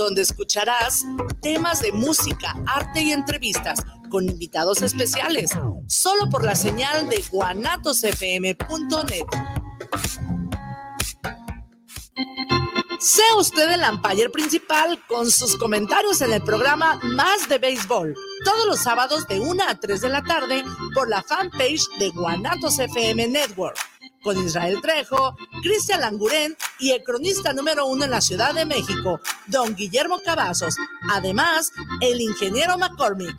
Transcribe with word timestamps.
donde 0.00 0.22
escucharás 0.22 1.04
temas 1.42 1.82
de 1.82 1.92
música, 1.92 2.54
arte 2.66 3.02
y 3.02 3.12
entrevistas 3.12 3.80
con 4.08 4.28
invitados 4.28 4.80
especiales, 4.80 5.50
solo 5.88 6.30
por 6.30 6.42
la 6.42 6.54
señal 6.54 7.08
de 7.08 7.22
guanatosfm.net. 7.30 9.26
Sea 12.98 13.36
usted 13.38 13.70
el 13.70 13.82
umpire 13.90 14.30
principal 14.30 14.98
con 15.06 15.30
sus 15.30 15.56
comentarios 15.56 16.22
en 16.22 16.32
el 16.32 16.42
programa 16.42 16.98
Más 17.02 17.48
de 17.48 17.58
Béisbol, 17.58 18.14
todos 18.44 18.66
los 18.66 18.80
sábados 18.80 19.28
de 19.28 19.38
1 19.38 19.64
a 19.68 19.74
3 19.74 20.00
de 20.00 20.08
la 20.08 20.22
tarde 20.22 20.64
por 20.94 21.10
la 21.10 21.22
fanpage 21.22 21.86
de 21.98 22.08
Guanatos 22.10 22.78
FM 22.78 23.28
Network, 23.28 23.76
con 24.22 24.38
Israel 24.44 24.78
Trejo, 24.82 25.36
Cristian 25.62 26.00
Languren 26.00 26.56
y 26.78 26.90
el 26.90 27.02
cronista 27.02 27.52
número 27.52 27.86
uno 27.86 28.04
en 28.04 28.10
la 28.10 28.20
Ciudad 28.20 28.54
de 28.54 28.66
México, 28.66 29.20
don 29.46 29.74
Guillermo 29.74 30.20
Cavazos, 30.24 30.76
además 31.10 31.72
el 32.00 32.20
ingeniero 32.20 32.78
McCormick. 32.78 33.36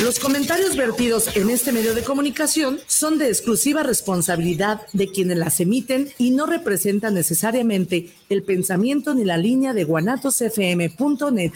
Los 0.00 0.20
comentarios 0.20 0.76
vertidos 0.76 1.36
en 1.36 1.50
este 1.50 1.72
medio 1.72 1.92
de 1.92 2.04
comunicación 2.04 2.78
son 2.86 3.18
de 3.18 3.26
exclusiva 3.26 3.82
responsabilidad 3.82 4.86
de 4.92 5.08
quienes 5.10 5.38
las 5.38 5.58
emiten 5.58 6.08
y 6.18 6.30
no 6.30 6.46
representan 6.46 7.14
necesariamente 7.14 8.14
el 8.28 8.44
pensamiento 8.44 9.12
ni 9.14 9.24
la 9.24 9.36
línea 9.36 9.74
de 9.74 9.82
guanatosfm.net. 9.82 11.52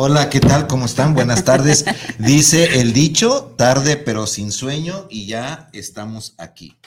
Hola, 0.00 0.30
¿qué 0.30 0.38
tal? 0.38 0.68
¿Cómo 0.68 0.84
están? 0.84 1.12
Buenas 1.12 1.42
tardes. 1.42 1.84
Dice 2.20 2.80
el 2.80 2.92
dicho, 2.92 3.56
tarde 3.58 3.96
pero 3.96 4.28
sin 4.28 4.52
sueño 4.52 5.08
y 5.10 5.26
ya 5.26 5.68
estamos 5.72 6.36
aquí. 6.38 6.78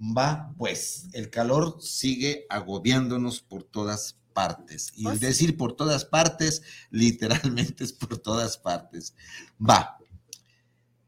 Va, 0.00 0.54
pues, 0.56 1.08
el 1.12 1.28
calor 1.28 1.78
sigue 1.80 2.46
agobiándonos 2.48 3.40
por 3.40 3.64
todas 3.64 4.20
partes. 4.32 4.92
Y 4.94 5.08
el 5.08 5.18
decir 5.18 5.56
por 5.56 5.72
todas 5.72 6.04
partes, 6.04 6.62
literalmente 6.90 7.82
es 7.82 7.92
por 7.92 8.16
todas 8.16 8.56
partes. 8.56 9.16
Va. 9.60 9.98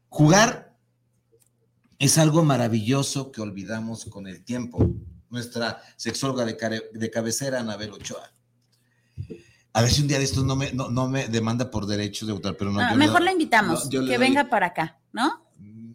Jugar 0.09 0.75
es 1.99 2.17
algo 2.17 2.43
maravilloso 2.43 3.31
que 3.31 3.39
olvidamos 3.39 4.03
con 4.03 4.27
el 4.27 4.43
tiempo. 4.43 4.91
Nuestra 5.29 5.81
sexóloga 5.95 6.43
de, 6.43 6.83
de 6.91 7.09
cabecera, 7.09 7.61
Anabel 7.61 7.93
Ochoa 7.93 8.29
a 9.73 9.81
ver 9.81 9.91
si 9.91 10.01
un 10.01 10.07
día 10.07 10.17
de 10.17 10.23
estos 10.23 10.43
no 10.43 10.55
me, 10.55 10.71
no, 10.71 11.07
me 11.07 11.27
demanda 11.27 11.69
por 11.69 11.85
derechos 11.85 12.27
de 12.27 12.33
autor, 12.33 12.57
pero 12.57 12.71
no. 12.71 12.79
Ah, 12.79 12.95
mejor 12.95 13.21
la 13.21 13.31
invitamos, 13.31 13.87
que 13.89 14.17
venga 14.17 14.49
para 14.49 14.67
acá, 14.67 14.99
¿no? 15.11 15.47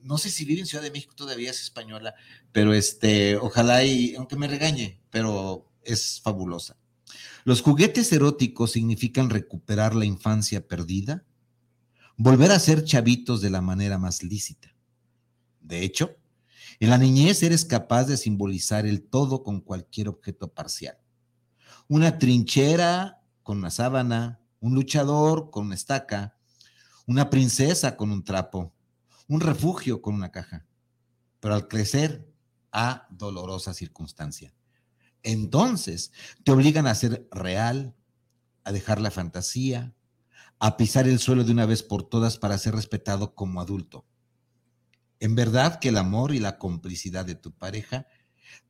No 0.03 0.19
sé 0.19 0.31
si 0.31 0.45
vive 0.45 0.61
en 0.61 0.67
Ciudad 0.67 0.85
de 0.85 0.91
México 0.91 1.15
todavía, 1.17 1.51
es 1.51 1.63
española, 1.63 2.15
pero 2.53 2.75
este, 2.75 3.37
ojalá 3.37 3.85
y, 3.85 4.15
aunque 4.17 4.37
me 4.37 4.47
regañe, 4.47 5.01
pero 5.11 5.71
es 5.83 6.21
fabulosa. 6.21 6.77
Los 7.45 7.63
juguetes 7.63 8.13
eróticos 8.13 8.73
significan 8.73 9.31
recuperar 9.31 9.95
la 9.95 10.05
infancia 10.05 10.67
perdida, 10.67 11.25
volver 12.17 12.53
a 12.53 12.59
ser 12.59 12.85
chavitos 12.85 13.41
de 13.41 13.51
la 13.51 13.61
manera 13.61 13.99
más 13.99 14.23
lícita. 14.23 14.75
De 15.61 15.83
hecho, 15.83 16.17
en 16.81 16.91
la 16.91 16.99
niñez 16.99 17.43
eres 17.43 17.65
capaz 17.65 18.05
de 18.05 18.17
simbolizar 18.17 18.87
el 18.87 19.03
todo 19.03 19.43
con 19.43 19.61
cualquier 19.61 20.09
objeto 20.09 20.53
parcial. 20.53 20.99
Una 21.89 22.19
trinchera 22.19 23.24
con 23.45 23.59
una 23.59 23.71
sábana, 23.71 24.41
un 24.59 24.75
luchador 24.75 25.51
con 25.51 25.67
una 25.67 25.77
estaca, 25.77 26.37
una 27.07 27.31
princesa 27.31 27.97
con 27.97 28.11
un 28.11 28.25
trapo, 28.25 28.75
un 29.29 29.41
refugio 29.41 30.03
con 30.03 30.15
una 30.15 30.33
caja. 30.33 30.67
Pero 31.39 31.55
al 31.55 31.69
crecer, 31.69 32.27
a 32.73 33.07
dolorosa 33.11 33.75
circunstancia. 33.75 34.53
Entonces, 35.23 36.13
te 36.43 36.51
obligan 36.51 36.87
a 36.87 36.95
ser 36.95 37.29
real, 37.31 37.95
a 38.65 38.73
dejar 38.73 39.01
la 39.01 39.11
fantasía, 39.11 39.95
a 40.59 40.77
pisar 40.77 41.07
el 41.07 41.19
suelo 41.19 41.45
de 41.45 41.53
una 41.53 41.67
vez 41.67 41.83
por 41.83 42.03
todas 42.03 42.39
para 42.39 42.59
ser 42.59 42.75
respetado 42.75 43.35
como 43.35 43.61
adulto. 43.61 44.07
En 45.21 45.35
verdad 45.35 45.79
que 45.79 45.91
el 45.91 45.99
amor 45.99 46.35
y 46.35 46.39
la 46.39 46.59
complicidad 46.59 47.27
de 47.27 47.35
tu 47.35 47.53
pareja 47.53 48.07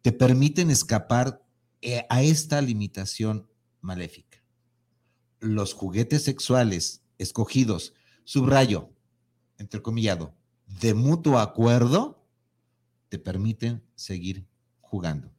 te 0.03 0.11
permiten 0.11 0.71
escapar 0.71 1.45
eh, 1.81 2.05
a 2.11 2.23
esta 2.23 2.61
limitación 2.61 3.49
maléfica 3.81 4.34
los 5.45 5.75
juguetes 5.75 6.25
sexuales 6.25 7.03
escogidos, 7.19 7.95
subrayo, 8.25 8.91
entrecomillado, 9.59 10.35
de 10.81 10.95
mutuo 10.95 11.39
acuerdo, 11.39 12.25
te 13.09 13.19
permiten 13.19 13.83
seguir 13.95 14.47
jugando. 14.81 15.31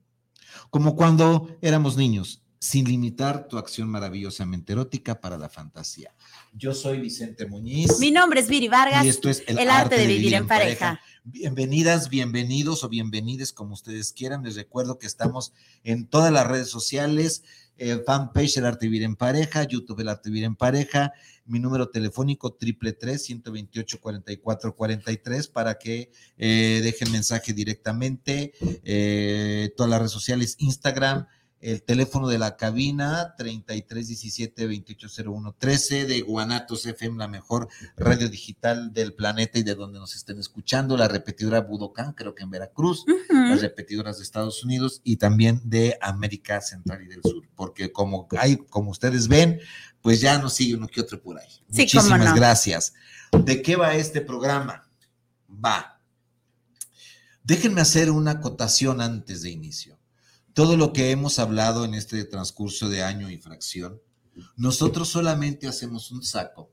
Como 0.70 0.96
cuando 0.96 1.58
éramos 1.62 1.98
niños, 1.98 2.42
sin 2.60 2.86
limitar 2.86 3.48
tu 3.48 3.58
acción 3.58 3.90
maravillosamente 3.90 4.74
erótica 4.74 5.20
para 5.20 5.38
la 5.38 5.50
fantasía. 5.50 6.16
Yo 6.54 6.74
soy 6.74 7.00
Vicente 7.00 7.46
Muñiz. 7.46 8.00
Mi 8.00 8.12
nombre 8.12 8.40
es 8.40 8.48
Viri 8.48 8.68
Vargas. 8.68 9.06
Y 9.06 9.10
esto 9.10 9.30
es 9.30 9.44
El, 9.46 9.70
arte, 9.70 9.98
de, 9.98 10.08
vivir, 10.08 10.34
en 10.34 10.48
pareja. 10.48 11.00
Bienvenidas, 11.28 12.10
bienvenidos 12.10 12.84
o 12.84 12.90
bienvenides, 12.90 13.52
como 13.52 13.74
ustedes 13.74 14.14
quieran. 14.14 14.44
Les 14.44 14.56
recuerdo 14.56 15.00
que 15.00 15.08
estamos 15.08 15.54
en 15.84 16.06
todas 16.06 16.32
las 16.32 16.46
redes 16.46 16.70
sociales 16.70 17.44
eh, 17.80 17.98
fanpage 18.06 18.58
El 18.58 18.66
Arte 18.68 18.86
Vivir 18.86 19.02
en 19.02 19.16
Pareja, 19.16 19.64
YouTube 19.64 20.02
El 20.02 20.10
Arte 20.10 20.30
Vivir 20.30 20.44
en 20.44 20.56
Pareja, 20.56 21.14
mi 21.48 21.58
número 21.58 21.90
telefónico 21.90 22.54
triple 22.54 22.94
tres 22.94 23.24
128 23.26 24.00
44 24.00 24.76
43 24.76 25.48
para 25.48 25.80
que 25.80 26.12
eh, 26.38 26.82
dejen 26.84 27.12
mensaje 27.12 27.54
directamente, 27.54 28.54
eh, 28.84 29.74
todas 29.76 29.90
las 29.90 30.00
redes 30.02 30.12
sociales, 30.12 30.58
Instagram, 30.60 31.26
el 31.66 31.82
teléfono 31.82 32.28
de 32.28 32.38
la 32.38 32.58
cabina 32.58 33.34
3317 33.38 34.68
2801 34.68 35.56
13 35.58 36.06
de 36.06 36.22
Guanatos 36.22 36.86
FM, 36.86 37.18
la 37.18 37.28
mejor 37.28 37.68
radio 37.98 38.30
digital 38.30 38.94
del 38.94 39.16
planeta 39.16 39.58
y 39.58 39.64
de 39.64 39.74
donde 39.74 39.98
nos 39.98 40.16
estén 40.16 40.38
escuchando, 40.38 40.96
la 40.96 41.08
repetidora 41.08 41.62
Budocán, 41.62 42.14
creo 42.14 42.36
que 42.36 42.44
en 42.44 42.52
Veracruz, 42.52 43.04
las 43.30 43.62
repetidoras 43.62 44.18
de 44.18 44.24
Estados 44.24 44.64
Unidos 44.64 45.02
y 45.04 45.18
también 45.18 45.60
de 45.64 45.98
América 46.02 46.62
Central 46.62 47.02
y 47.02 47.08
del 47.08 47.24
Sur, 47.24 47.44
porque 47.56 47.92
como 47.92 48.28
hay, 48.38 48.58
como 48.58 48.92
ustedes 48.92 49.28
ven, 49.28 49.60
pues 50.02 50.22
ya 50.22 50.38
nos 50.38 50.54
sigue 50.54 50.76
uno 50.76 50.88
que 50.88 51.02
otro 51.02 51.20
por 51.20 51.40
ahí. 51.40 51.50
Muchísimas 51.68 52.36
gracias. 52.36 52.94
¿De 53.44 53.64
qué 53.64 53.76
va 53.76 53.96
este 53.96 54.22
programa? 54.22 54.88
Va. 55.50 56.00
Déjenme 57.44 57.82
hacer 57.82 58.12
una 58.12 58.32
acotación 58.32 59.02
antes 59.02 59.42
de 59.42 59.50
inicio 59.50 59.95
todo 60.56 60.78
lo 60.78 60.94
que 60.94 61.12
hemos 61.12 61.38
hablado 61.38 61.84
en 61.84 61.94
este 61.94 62.24
transcurso 62.24 62.88
de 62.88 63.04
año 63.04 63.30
y 63.30 63.38
fracción, 63.38 64.02
nosotros 64.56 65.10
solamente 65.10 65.68
hacemos 65.68 66.12
un 66.12 66.24
saco. 66.24 66.72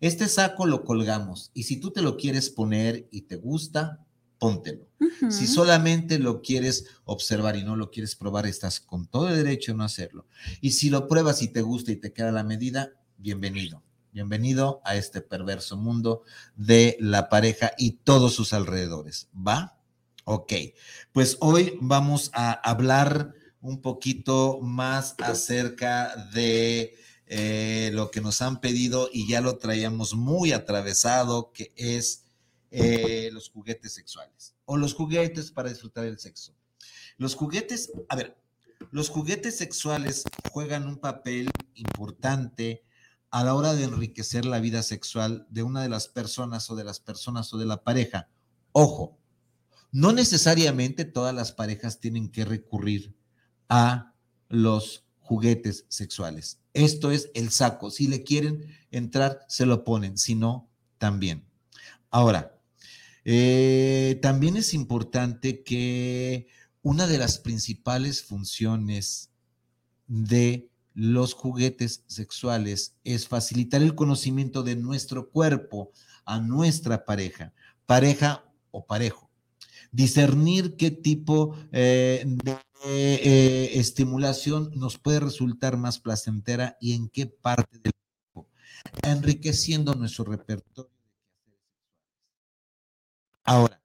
Este 0.00 0.28
saco 0.28 0.64
lo 0.64 0.84
colgamos 0.84 1.50
y 1.54 1.64
si 1.64 1.78
tú 1.78 1.90
te 1.90 2.02
lo 2.02 2.16
quieres 2.16 2.50
poner 2.50 3.08
y 3.10 3.22
te 3.22 3.34
gusta, 3.34 4.06
póntelo. 4.38 4.86
Si 5.28 5.48
solamente 5.48 6.20
lo 6.20 6.40
quieres 6.40 6.84
observar 7.04 7.56
y 7.56 7.64
no 7.64 7.74
lo 7.74 7.90
quieres 7.90 8.14
probar, 8.14 8.46
estás 8.46 8.78
con 8.78 9.08
todo 9.08 9.28
el 9.28 9.34
derecho 9.34 9.72
a 9.72 9.74
no 9.74 9.82
hacerlo. 9.82 10.28
Y 10.60 10.70
si 10.70 10.88
lo 10.88 11.08
pruebas 11.08 11.42
y 11.42 11.48
te 11.48 11.62
gusta 11.62 11.90
y 11.90 11.96
te 11.96 12.12
queda 12.12 12.30
la 12.30 12.44
medida, 12.44 12.92
bienvenido. 13.16 13.82
Bienvenido 14.12 14.80
a 14.84 14.94
este 14.94 15.20
perverso 15.20 15.76
mundo 15.76 16.22
de 16.54 16.96
la 17.00 17.28
pareja 17.28 17.72
y 17.76 17.98
todos 18.04 18.34
sus 18.34 18.52
alrededores. 18.52 19.28
¿Va? 19.34 19.77
Ok, 20.30 20.52
pues 21.14 21.38
hoy 21.40 21.78
vamos 21.80 22.30
a 22.34 22.52
hablar 22.52 23.32
un 23.62 23.80
poquito 23.80 24.60
más 24.60 25.14
acerca 25.20 26.14
de 26.34 26.98
eh, 27.24 27.90
lo 27.94 28.10
que 28.10 28.20
nos 28.20 28.42
han 28.42 28.60
pedido 28.60 29.08
y 29.10 29.26
ya 29.26 29.40
lo 29.40 29.56
traíamos 29.56 30.14
muy 30.14 30.52
atravesado, 30.52 31.50
que 31.54 31.72
es 31.76 32.26
eh, 32.70 33.30
los 33.32 33.48
juguetes 33.48 33.94
sexuales 33.94 34.54
o 34.66 34.76
los 34.76 34.92
juguetes 34.92 35.50
para 35.50 35.70
disfrutar 35.70 36.04
el 36.04 36.18
sexo. 36.18 36.54
Los 37.16 37.34
juguetes, 37.34 37.90
a 38.10 38.14
ver, 38.14 38.36
los 38.90 39.08
juguetes 39.08 39.56
sexuales 39.56 40.24
juegan 40.52 40.86
un 40.86 40.98
papel 40.98 41.48
importante 41.72 42.84
a 43.30 43.44
la 43.44 43.54
hora 43.54 43.72
de 43.72 43.84
enriquecer 43.84 44.44
la 44.44 44.60
vida 44.60 44.82
sexual 44.82 45.46
de 45.48 45.62
una 45.62 45.82
de 45.82 45.88
las 45.88 46.06
personas 46.06 46.68
o 46.68 46.76
de 46.76 46.84
las 46.84 47.00
personas 47.00 47.50
o 47.54 47.56
de 47.56 47.64
la 47.64 47.82
pareja. 47.82 48.28
Ojo, 48.72 49.17
no 49.92 50.12
necesariamente 50.12 51.04
todas 51.04 51.34
las 51.34 51.52
parejas 51.52 52.00
tienen 52.00 52.30
que 52.30 52.44
recurrir 52.44 53.14
a 53.68 54.14
los 54.48 55.04
juguetes 55.20 55.84
sexuales. 55.88 56.58
Esto 56.72 57.10
es 57.10 57.30
el 57.34 57.50
saco. 57.50 57.90
Si 57.90 58.06
le 58.06 58.22
quieren 58.22 58.66
entrar, 58.90 59.40
se 59.48 59.66
lo 59.66 59.84
ponen. 59.84 60.16
Si 60.16 60.34
no, 60.34 60.68
también. 60.98 61.44
Ahora, 62.10 62.58
eh, 63.24 64.18
también 64.22 64.56
es 64.56 64.72
importante 64.74 65.62
que 65.62 66.48
una 66.82 67.06
de 67.06 67.18
las 67.18 67.38
principales 67.38 68.22
funciones 68.22 69.30
de 70.06 70.70
los 70.94 71.34
juguetes 71.34 72.04
sexuales 72.06 72.96
es 73.04 73.28
facilitar 73.28 73.82
el 73.82 73.94
conocimiento 73.94 74.62
de 74.62 74.76
nuestro 74.76 75.30
cuerpo 75.30 75.92
a 76.24 76.40
nuestra 76.40 77.04
pareja, 77.04 77.52
pareja 77.86 78.44
o 78.70 78.86
parejo. 78.86 79.27
Discernir 79.90 80.76
qué 80.76 80.90
tipo 80.90 81.56
eh, 81.72 82.24
de 82.26 82.58
eh, 82.84 83.78
estimulación 83.78 84.70
nos 84.74 84.98
puede 84.98 85.20
resultar 85.20 85.76
más 85.76 85.98
placentera 85.98 86.76
y 86.80 86.92
en 86.92 87.08
qué 87.08 87.26
parte 87.26 87.78
del 87.78 87.92
cuerpo, 88.32 88.50
enriqueciendo 89.02 89.94
nuestro 89.94 90.24
repertorio. 90.24 90.90
Ahora, 93.44 93.80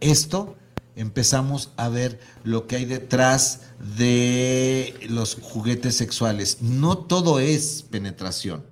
esto 0.00 0.56
empezamos 0.94 1.72
a 1.76 1.88
ver 1.88 2.20
lo 2.44 2.66
que 2.66 2.76
hay 2.76 2.84
detrás 2.84 3.62
de 3.96 4.94
los 5.08 5.34
juguetes 5.34 5.96
sexuales. 5.96 6.62
No 6.62 6.98
todo 6.98 7.40
es 7.40 7.82
penetración. 7.82 8.66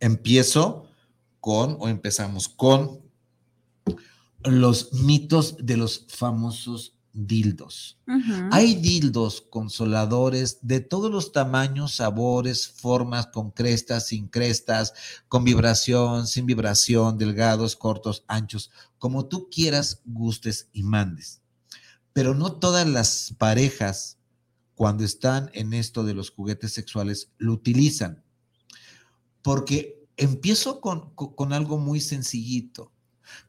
Empiezo 0.00 0.88
con, 1.40 1.76
o 1.80 1.88
empezamos 1.88 2.48
con 2.48 3.07
los 4.44 4.92
mitos 4.92 5.56
de 5.58 5.76
los 5.76 6.06
famosos 6.08 6.94
dildos. 7.12 7.98
Hay 8.52 8.76
dildos 8.76 9.40
consoladores 9.40 10.58
de 10.62 10.80
todos 10.80 11.10
los 11.10 11.32
tamaños, 11.32 11.96
sabores, 11.96 12.68
formas, 12.68 13.26
con 13.28 13.50
crestas, 13.50 14.06
sin 14.06 14.28
crestas, 14.28 14.94
con 15.26 15.42
vibración, 15.42 16.26
sin 16.26 16.46
vibración, 16.46 17.18
delgados, 17.18 17.74
cortos, 17.74 18.24
anchos, 18.28 18.70
como 18.98 19.26
tú 19.26 19.48
quieras, 19.50 20.00
gustes 20.04 20.68
y 20.72 20.84
mandes. 20.84 21.40
Pero 22.12 22.34
no 22.34 22.52
todas 22.52 22.86
las 22.86 23.34
parejas, 23.36 24.18
cuando 24.74 25.02
están 25.02 25.50
en 25.54 25.72
esto 25.74 26.04
de 26.04 26.14
los 26.14 26.30
juguetes 26.30 26.72
sexuales, 26.72 27.32
lo 27.38 27.52
utilizan. 27.52 28.22
Porque 29.42 30.06
empiezo 30.16 30.80
con, 30.80 31.14
con 31.14 31.52
algo 31.52 31.78
muy 31.78 32.00
sencillito 32.00 32.92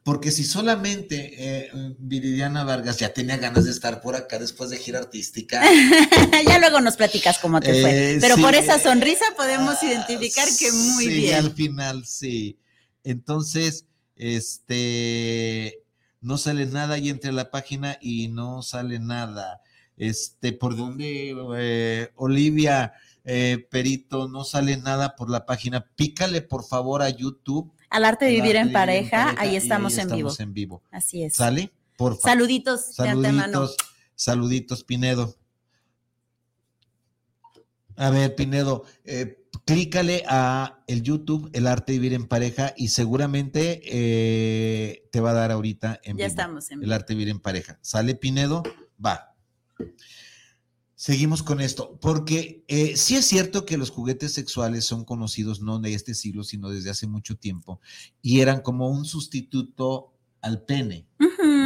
porque 0.02 0.30
si 0.30 0.44
solamente 0.44 1.34
eh, 1.36 1.70
Viridiana 1.98 2.64
Vargas 2.64 2.98
ya 2.98 3.12
tenía 3.12 3.36
ganas 3.36 3.64
de 3.64 3.70
estar 3.70 4.00
por 4.00 4.16
acá 4.16 4.38
después 4.38 4.70
de 4.70 4.78
gira 4.78 4.98
artística. 4.98 5.62
ya 6.46 6.58
luego 6.58 6.80
nos 6.80 6.96
platicas 6.96 7.38
cómo 7.38 7.60
te 7.60 7.80
fue. 7.80 8.14
Eh, 8.14 8.18
Pero 8.20 8.36
por 8.36 8.54
esa 8.54 8.78
sonrisa 8.78 9.24
podemos 9.36 9.76
ah, 9.82 9.86
identificar 9.86 10.48
que 10.58 10.72
muy 10.72 11.06
bien. 11.06 11.28
Sí, 11.28 11.32
al 11.32 11.52
final 11.52 12.06
sí. 12.06 12.58
Entonces, 13.04 13.86
este, 14.16 15.82
no 16.20 16.38
sale 16.38 16.66
nada 16.66 16.96
y 16.98 17.10
entre 17.10 17.32
la 17.32 17.50
página 17.50 17.98
y 18.00 18.28
no 18.28 18.62
sale 18.62 18.98
nada. 19.00 19.60
Este, 19.96 20.52
¿por 20.52 20.76
dónde, 20.76 21.36
eh, 21.56 22.10
Olivia? 22.16 22.94
Perito, 23.70 24.28
no 24.28 24.42
sale 24.44 24.76
nada 24.78 25.14
por 25.14 25.30
la 25.30 25.46
página. 25.46 25.86
Pícale 25.94 26.42
por 26.42 26.64
favor 26.64 27.02
a 27.02 27.10
YouTube 27.10 27.72
al 27.90 28.04
arte 28.04 28.24
de 28.26 28.30
vivir, 28.32 28.56
en, 28.56 28.72
pareja, 28.72 29.34
ahí 29.36 29.56
estamos, 29.56 29.98
en, 29.98 30.08
vivo. 30.08 30.32
en 30.38 30.54
vivo. 30.54 30.82
Así 30.90 31.24
es. 31.24 31.34
¿Sale? 31.34 31.72
Por 31.96 32.16
favor. 32.16 32.30
Saluditos, 32.30 32.94
saluditos, 32.94 33.76
saluditos, 34.14 34.84
Pinedo. 34.84 35.36
A 37.96 38.08
ver, 38.10 38.34
Pinedo, 38.34 38.84
eh, 39.04 39.44
clícale 39.66 40.22
a 40.26 40.82
el 40.86 41.02
YouTube, 41.02 41.50
El 41.52 41.66
Arte 41.66 41.92
de 41.92 41.98
Vivir 41.98 42.14
en 42.14 42.26
Pareja, 42.26 42.72
y 42.76 42.88
seguramente 42.88 43.82
eh, 43.84 45.08
te 45.12 45.20
va 45.20 45.32
a 45.32 45.34
dar 45.34 45.50
ahorita 45.50 46.00
en 46.04 46.16
ya 46.16 46.26
estamos 46.26 46.70
en 46.70 46.80
vivo. 46.80 46.88
El 46.88 46.92
Arte 46.94 47.12
de 47.12 47.18
Vivir 47.18 47.30
en 47.32 47.40
Pareja. 47.40 47.78
¿Sale, 47.82 48.14
Pinedo? 48.14 48.62
Va. 49.04 49.34
Seguimos 51.00 51.42
con 51.42 51.62
esto, 51.62 51.98
porque 51.98 52.62
eh, 52.68 52.94
sí 52.94 53.16
es 53.16 53.24
cierto 53.24 53.64
que 53.64 53.78
los 53.78 53.88
juguetes 53.88 54.34
sexuales 54.34 54.84
son 54.84 55.06
conocidos 55.06 55.62
no 55.62 55.78
de 55.78 55.94
este 55.94 56.12
siglo, 56.14 56.44
sino 56.44 56.68
desde 56.68 56.90
hace 56.90 57.06
mucho 57.06 57.38
tiempo, 57.38 57.80
y 58.20 58.40
eran 58.40 58.60
como 58.60 58.90
un 58.90 59.06
sustituto 59.06 60.12
al 60.42 60.60
pene, 60.60 61.06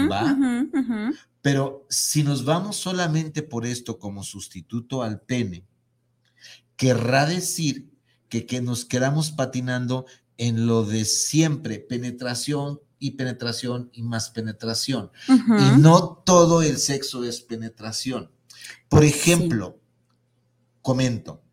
¿va? 0.08 0.38
Pero 1.42 1.84
si 1.90 2.22
nos 2.22 2.44
vamos 2.44 2.76
solamente 2.76 3.42
por 3.42 3.66
esto 3.66 3.98
como 3.98 4.22
sustituto 4.22 5.02
al 5.02 5.20
pene, 5.20 5.66
querrá 6.76 7.26
decir 7.26 7.90
que, 8.28 8.46
que 8.46 8.60
nos 8.60 8.84
quedamos 8.84 9.32
patinando 9.32 10.06
en 10.38 10.68
lo 10.68 10.84
de 10.84 11.04
siempre, 11.04 11.80
penetración 11.80 12.78
y 13.00 13.10
penetración 13.10 13.90
y 13.92 14.04
más 14.04 14.30
penetración. 14.30 15.10
Y 15.28 15.80
no 15.80 16.22
todo 16.24 16.62
el 16.62 16.78
sexo 16.78 17.24
es 17.24 17.40
penetración. 17.40 18.30
Por 18.88 19.04
ejemplo, 19.04 19.80
comento, 20.82 21.44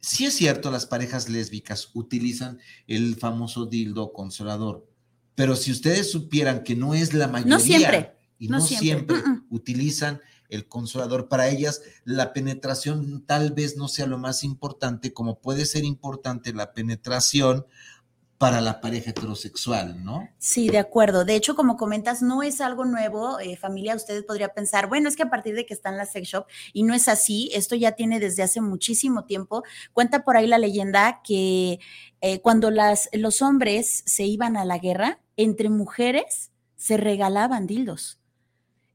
si 0.00 0.26
es 0.26 0.34
cierto, 0.34 0.70
las 0.70 0.84
parejas 0.84 1.30
lésbicas 1.30 1.90
utilizan 1.94 2.58
el 2.86 3.16
famoso 3.16 3.64
dildo 3.64 4.12
consolador, 4.12 4.86
pero 5.34 5.56
si 5.56 5.72
ustedes 5.72 6.10
supieran 6.10 6.62
que 6.62 6.76
no 6.76 6.94
es 6.94 7.14
la 7.14 7.26
mayoría 7.26 7.56
no 7.56 7.60
siempre, 7.60 8.16
y 8.38 8.48
no, 8.48 8.60
siempre, 8.60 9.16
utilizan 9.48 10.20
el 10.50 10.68
consolador, 10.68 11.28
para 11.28 11.48
ellas 11.48 11.80
la 12.04 12.34
penetración 12.34 13.24
tal 13.26 13.52
vez 13.52 13.78
no 13.78 13.88
sea 13.88 14.06
lo 14.06 14.18
más 14.18 14.44
importante, 14.44 15.14
como 15.14 15.40
puede 15.40 15.64
ser 15.64 15.84
importante 15.84 16.52
la 16.52 16.74
penetración 16.74 17.64
para 18.38 18.60
la 18.60 18.80
pareja 18.80 19.10
heterosexual, 19.10 20.04
¿no? 20.04 20.28
Sí, 20.38 20.68
de 20.68 20.78
acuerdo. 20.78 21.24
De 21.24 21.36
hecho, 21.36 21.54
como 21.54 21.76
comentas, 21.76 22.20
no 22.20 22.42
es 22.42 22.60
algo 22.60 22.84
nuevo, 22.84 23.38
eh, 23.38 23.56
familia. 23.56 23.94
Ustedes 23.94 24.24
podría 24.24 24.48
pensar, 24.48 24.88
bueno, 24.88 25.08
es 25.08 25.16
que 25.16 25.22
a 25.22 25.30
partir 25.30 25.54
de 25.54 25.64
que 25.64 25.72
está 25.72 25.90
en 25.90 25.96
la 25.96 26.06
sex 26.06 26.28
shop, 26.28 26.46
y 26.72 26.82
no 26.82 26.94
es 26.94 27.08
así, 27.08 27.50
esto 27.54 27.76
ya 27.76 27.92
tiene 27.92 28.18
desde 28.20 28.42
hace 28.42 28.60
muchísimo 28.60 29.24
tiempo. 29.24 29.62
Cuenta 29.92 30.24
por 30.24 30.36
ahí 30.36 30.46
la 30.46 30.58
leyenda 30.58 31.20
que 31.22 31.78
eh, 32.20 32.40
cuando 32.40 32.70
las, 32.70 33.08
los 33.12 33.40
hombres 33.40 34.02
se 34.06 34.24
iban 34.24 34.56
a 34.56 34.64
la 34.64 34.78
guerra, 34.78 35.20
entre 35.36 35.70
mujeres 35.70 36.50
se 36.76 36.96
regalaban 36.96 37.66
dildos. 37.66 38.18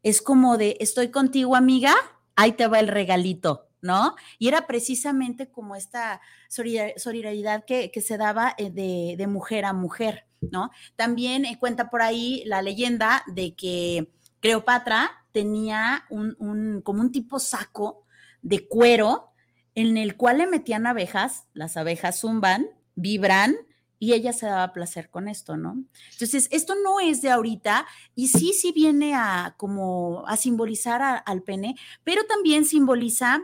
Es 0.04 0.22
como 0.22 0.58
de, 0.58 0.78
estoy 0.80 1.10
contigo, 1.10 1.56
amiga, 1.56 1.96
ahí 2.36 2.52
te 2.52 2.68
va 2.68 2.80
el 2.80 2.88
regalito. 2.88 3.69
¿No? 3.82 4.16
Y 4.38 4.48
era 4.48 4.68
precisamente 4.68 5.50
como 5.50 5.76
esta 5.76 6.22
solidaridad 6.48 7.66
que, 7.66 7.92
se 8.02 8.18
daba 8.18 8.56
eh, 8.58 8.72
de, 8.72 9.28
mujer 9.28 9.66
a 9.66 9.74
mujer, 9.74 10.26
¿no? 10.42 10.72
También 10.96 11.46
eh, 11.46 11.58
cuenta 11.60 11.90
por 11.90 12.02
ahí 12.02 12.44
la 12.46 12.62
leyenda 12.62 13.24
de 13.28 13.56
que 13.56 14.12
Cleopatra 14.40 15.12
tenía 15.32 16.06
un, 16.10 16.82
como 16.84 17.02
un 17.02 17.12
tipo 17.12 17.40
saco 17.40 18.06
de 18.42 18.68
cuero 18.68 19.32
en 19.76 19.98
el 19.98 20.16
cual 20.16 20.40
le 20.40 20.48
metían 20.48 20.88
abejas, 20.88 21.46
las 21.54 21.78
abejas 21.78 22.22
zumban, 22.22 22.68
vibran 22.96 23.56
y 24.00 24.14
ella 24.14 24.34
se 24.34 24.46
daba 24.46 24.74
placer 24.74 25.10
con 25.10 25.28
esto, 25.28 25.58
¿no? 25.58 25.84
Entonces, 26.14 26.48
esto 26.52 26.74
no 26.76 27.00
es 27.00 27.22
de 27.22 27.32
ahorita 27.32 27.86
y 28.16 28.30
sí, 28.30 28.54
sí 28.54 28.72
viene 28.72 29.14
a 29.14 29.56
como 29.58 30.24
a 30.28 30.38
simbolizar 30.38 31.22
al 31.26 31.44
pene, 31.44 31.76
pero 32.04 32.24
también 32.26 32.66
simboliza 32.66 33.42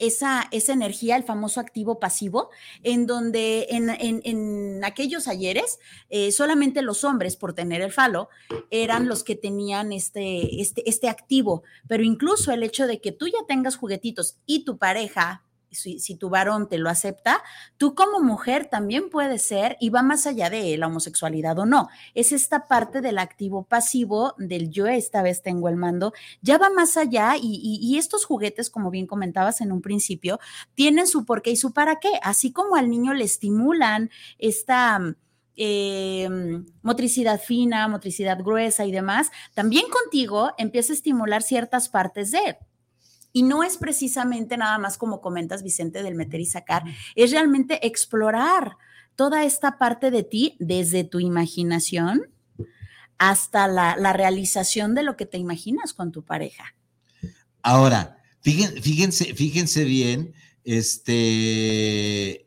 esa, 0.00 0.48
esa 0.50 0.72
energía, 0.72 1.16
el 1.16 1.22
famoso 1.22 1.60
activo 1.60 2.00
pasivo, 2.00 2.50
en 2.82 3.06
donde 3.06 3.68
en, 3.70 4.84
aquellos 4.84 5.28
ayeres 5.28 5.78
eh, 6.08 6.32
solamente 6.32 6.82
los 6.82 7.04
hombres, 7.04 7.36
por 7.36 7.52
tener 7.52 7.82
el 7.82 7.92
falo, 7.92 8.28
eran 8.70 9.06
los 9.06 9.22
que 9.22 9.36
tenían 9.36 9.92
este, 9.92 10.60
este, 10.60 10.88
este 10.88 11.08
activo, 11.08 11.62
pero 11.86 12.02
incluso 12.02 12.52
el 12.52 12.62
hecho 12.62 12.86
de 12.86 13.00
que 13.00 13.12
tú 13.12 13.28
ya 13.28 13.46
tengas 13.46 13.76
juguetitos 13.76 14.38
y 14.46 14.64
tu 14.64 14.78
pareja 14.78 15.44
si, 15.70 16.16
tu 16.16 16.28
varón 16.28 16.68
te 16.68 16.78
lo 16.78 16.90
acepta, 16.90 17.42
tú 17.76 17.94
como 17.94 18.20
mujer 18.20 18.66
también 18.66 19.08
puedes 19.08 19.42
ser 19.42 19.76
y 19.80 19.90
va 19.90 20.02
más 20.02 20.26
allá 20.26 20.50
de 20.50 20.76
la 20.76 20.88
homosexualidad 20.88 21.58
o 21.58 21.66
no. 21.66 21.88
Es 22.14 22.32
esta 22.32 22.66
parte 22.66 23.00
del 23.00 23.18
activo 23.18 23.64
pasivo 23.64 24.34
del 24.38 24.70
yo 24.70 24.86
esta 24.86 25.22
vez 25.22 25.42
tengo 25.42 25.68
el 25.68 25.76
mando, 25.76 26.12
ya 26.42 26.58
va 26.58 26.70
más 26.70 26.96
allá 26.96 27.34
y, 27.40 27.96
estos 27.98 28.24
juguetes, 28.24 28.70
como 28.70 28.90
bien 28.90 29.06
comentabas 29.06 29.60
en 29.60 29.72
un 29.72 29.82
principio, 29.82 30.40
tienen 30.74 31.06
su 31.06 31.24
por 31.24 31.42
qué 31.42 31.50
y 31.50 31.56
su 31.56 31.72
para 31.72 32.00
qué, 32.00 32.10
así 32.22 32.52
como 32.52 32.76
al 32.76 32.90
niño 32.90 33.14
le 33.14 33.24
estimulan 33.24 34.10
esta... 34.38 35.00
Em, 35.62 36.64
motricidad 36.80 37.38
fina, 37.38 37.86
motricidad 37.86 38.38
gruesa 38.38 38.86
y 38.86 38.92
demás, 38.92 39.30
también 39.52 39.84
contigo 39.90 40.52
empieza 40.56 40.94
a 40.94 40.96
estimular 40.96 41.42
ciertas 41.42 41.90
partes 41.90 42.30
de 42.30 42.56
Y 43.32 43.42
no 43.42 43.62
es 43.62 43.76
precisamente 43.76 44.56
nada 44.56 44.78
más 44.78 44.98
como 44.98 45.20
comentas, 45.20 45.62
Vicente, 45.62 46.02
del 46.02 46.14
meter 46.14 46.40
y 46.40 46.46
sacar, 46.46 46.82
es 47.14 47.30
realmente 47.30 47.86
explorar 47.86 48.76
toda 49.14 49.44
esta 49.44 49.78
parte 49.78 50.10
de 50.10 50.22
ti 50.22 50.56
desde 50.58 51.04
tu 51.04 51.20
imaginación 51.20 52.28
hasta 53.18 53.68
la, 53.68 54.12
realización 54.14 54.94
de 54.94 55.02
lo 55.02 55.16
que 55.16 55.26
te 55.26 55.36
imaginas 55.36 55.92
con 55.92 56.10
tu 56.10 56.24
pareja. 56.24 56.74
Ahora, 57.62 58.16
fíjense, 58.40 59.34
fíjense 59.34 59.84
bien, 59.84 60.32
este, 60.64 62.46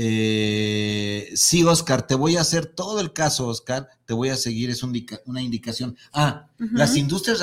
eh, 0.00 1.32
sí, 1.34 1.64
Oscar, 1.64 2.06
te 2.06 2.14
voy 2.14 2.36
a 2.36 2.42
hacer 2.42 2.66
todo 2.66 3.00
el 3.00 3.12
caso, 3.12 3.48
Oscar, 3.48 3.88
te 4.06 4.14
voy 4.14 4.28
a 4.28 4.36
seguir, 4.36 4.70
es 4.70 4.84
una 4.84 5.42
indicación. 5.42 5.96
Ah, 6.12 6.46
las 6.56 6.96
industrias 6.96 7.40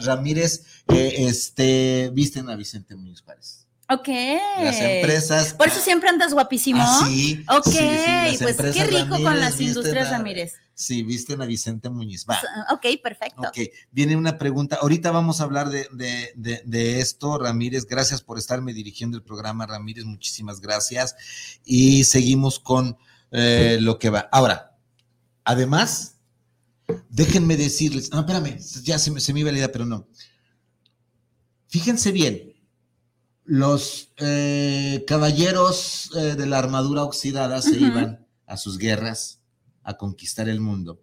Ramírez 0.00 0.64
eh, 0.86 1.14
este, 1.26 2.12
visten 2.14 2.48
a 2.48 2.54
Vicente 2.54 2.94
Muñoz 2.94 3.22
Juárez. 3.22 3.63
Ok. 3.90 4.08
Las 4.60 4.80
empresas. 4.80 5.54
Por 5.54 5.68
eso 5.68 5.80
siempre 5.80 6.08
andas 6.08 6.32
guapísimo. 6.32 6.82
Ah, 6.82 7.06
sí. 7.06 7.44
Ok, 7.48 8.40
pues 8.40 8.56
qué 8.72 8.84
rico 8.84 9.20
con 9.22 9.38
las 9.38 9.60
industrias 9.60 10.10
Ramírez. 10.10 10.54
Sí, 10.76 11.02
visten 11.04 11.40
a 11.40 11.46
Vicente 11.46 11.88
Muñiz. 11.88 12.26
Va. 12.28 12.40
Ok, 12.72 12.86
perfecto. 13.02 13.42
Ok, 13.42 13.58
viene 13.92 14.16
una 14.16 14.38
pregunta. 14.38 14.78
Ahorita 14.80 15.12
vamos 15.12 15.40
a 15.40 15.44
hablar 15.44 15.68
de, 15.68 15.86
de, 16.34 17.00
esto, 17.00 17.38
Ramírez. 17.38 17.86
Gracias 17.86 18.22
por 18.22 18.38
estarme 18.38 18.72
dirigiendo 18.72 19.16
el 19.16 19.22
programa, 19.22 19.66
Ramírez. 19.66 20.04
Muchísimas 20.04 20.60
gracias. 20.60 21.14
Y 21.64 22.04
seguimos 22.04 22.58
con 22.58 22.96
eh, 23.30 23.78
lo 23.80 23.98
que 23.98 24.10
va. 24.10 24.28
Ahora, 24.32 24.76
además, 25.44 26.16
déjenme 27.08 27.56
decirles. 27.56 28.10
No, 28.10 28.20
espérame, 28.20 28.58
ya 28.82 28.98
se 28.98 29.10
me, 29.10 29.20
se 29.20 29.32
me 29.32 29.40
iba 29.40 29.52
la 29.52 29.58
idea, 29.58 29.72
pero 29.72 29.84
no. 29.84 30.08
Fíjense 31.68 32.10
bien, 32.10 32.53
los 33.44 34.12
eh, 34.18 35.04
caballeros 35.06 36.10
eh, 36.16 36.34
de 36.34 36.46
la 36.46 36.58
armadura 36.58 37.02
oxidada 37.02 37.60
se 37.62 37.78
iban 37.78 38.26
a 38.46 38.56
sus 38.56 38.78
guerras 38.78 39.40
a 39.82 39.96
conquistar 39.96 40.48
el 40.48 40.60
mundo. 40.60 41.02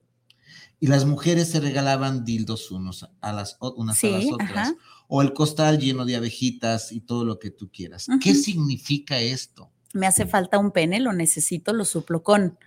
Y 0.80 0.88
las 0.88 1.06
mujeres 1.06 1.50
se 1.50 1.60
regalaban 1.60 2.26
dildos 2.26 2.72
unos 2.72 3.08
a 3.22 3.34
las, 3.34 3.58
unas 3.60 4.04
a 4.04 4.08
las 4.08 4.26
otras. 4.32 4.74
O 5.08 5.22
el 5.22 5.34
costal 5.34 5.78
lleno 5.78 6.06
de 6.06 6.16
abejitas 6.16 6.92
y 6.92 7.02
todo 7.02 7.26
lo 7.26 7.38
que 7.38 7.52
tú 7.52 7.70
quieras. 7.70 8.08
¿Qué 8.24 8.34
significa 8.34 9.20
esto? 9.20 9.70
Me 9.94 10.08
hace 10.08 10.26
falta 10.26 10.58
un 10.58 10.72
pene, 10.72 11.00
lo 11.00 11.14
necesito, 11.14 11.74
lo 11.74 11.86
suplo 11.86 12.24
con. 12.24 12.58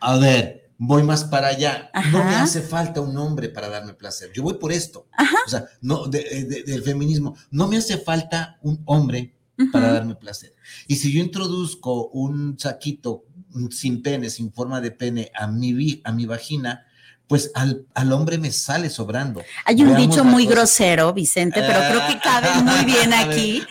A 0.00 0.18
ver, 0.18 0.63
voy 0.78 1.02
más 1.02 1.24
para 1.24 1.48
allá. 1.48 1.90
No 2.10 2.24
me 2.24 2.34
hace 2.34 2.60
falta 2.62 3.00
un 3.00 3.16
hombre 3.16 3.48
para 3.48 3.68
darme 3.68 3.94
placer. 3.94 4.30
Yo 4.32 4.42
voy 4.42 4.54
por 4.54 4.72
esto. 4.72 5.06
O 5.46 5.48
sea, 5.48 5.66
no, 5.80 6.06
del 6.06 6.82
feminismo. 6.82 7.36
No 7.50 7.68
me 7.68 7.76
hace 7.76 7.98
falta 7.98 8.58
un 8.62 8.82
hombre 8.86 9.34
para 9.72 9.92
darme 9.92 10.14
placer. 10.16 10.54
Y 10.86 10.96
si 10.96 11.12
yo 11.12 11.20
introduzco 11.22 12.08
un 12.08 12.58
saquito 12.58 13.24
sin 13.70 14.02
pene, 14.02 14.30
sin 14.30 14.52
forma 14.52 14.80
de 14.80 14.90
pene 14.90 15.30
a 15.34 15.46
mi, 15.46 16.00
a 16.04 16.12
mi 16.12 16.26
vagina, 16.26 16.84
pues 17.26 17.50
al, 17.54 17.86
al, 17.94 18.12
hombre 18.12 18.36
me 18.36 18.50
sale 18.50 18.90
sobrando. 18.90 19.42
Hay 19.64 19.82
un 19.82 19.96
dicho 19.96 20.24
muy 20.24 20.46
grosero, 20.46 21.12
Vicente, 21.12 21.62
pero 21.62 21.78
creo 21.88 22.06
que 22.08 22.20
cabe 22.20 22.48
muy 22.62 22.84
bien 22.84 23.14
aquí, 23.14 23.62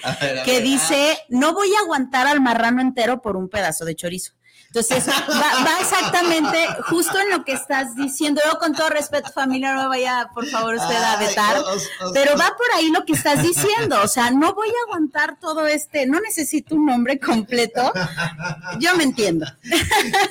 que 0.43 0.61
dice, 0.61 1.17
no 1.29 1.53
voy 1.53 1.69
a 1.75 1.83
aguantar 1.83 2.25
al 2.25 2.41
marrano 2.41 2.81
entero 2.81 3.21
por 3.21 3.37
un 3.37 3.49
pedazo 3.49 3.85
de 3.85 3.95
chorizo. 3.95 4.33
Entonces, 4.75 5.07
va, 5.07 5.79
exactamente 5.79 6.65
justo 6.89 7.19
en 7.19 7.29
lo 7.29 7.45
que 7.45 7.51
estás 7.51 7.95
diciendo. 7.95 8.41
Yo, 8.43 8.57
con 8.57 8.73
todo 8.73 8.89
respeto, 8.89 9.31
familia, 9.31 9.75
no 9.75 9.87
vaya, 9.87 10.31
por 10.33 10.47
favor, 10.47 10.73
usted 10.73 10.95
a 10.95 11.19
vetar, 11.19 11.61
pero 12.11 12.35
va 12.35 12.55
por 12.57 12.65
ahí 12.75 12.89
lo 12.89 13.05
que 13.05 13.13
estás 13.13 13.43
diciendo. 13.43 14.01
O 14.03 14.07
sea, 14.07 14.31
no 14.31 14.55
voy 14.55 14.69
a 14.69 14.87
aguantar 14.87 15.39
todo 15.39 15.67
este, 15.67 16.07
no 16.07 16.19
necesito 16.19 16.73
un 16.73 16.87
nombre 16.87 17.19
completo. 17.19 17.93
Yo 18.79 18.97
me 18.97 19.03
entiendo. 19.03 19.45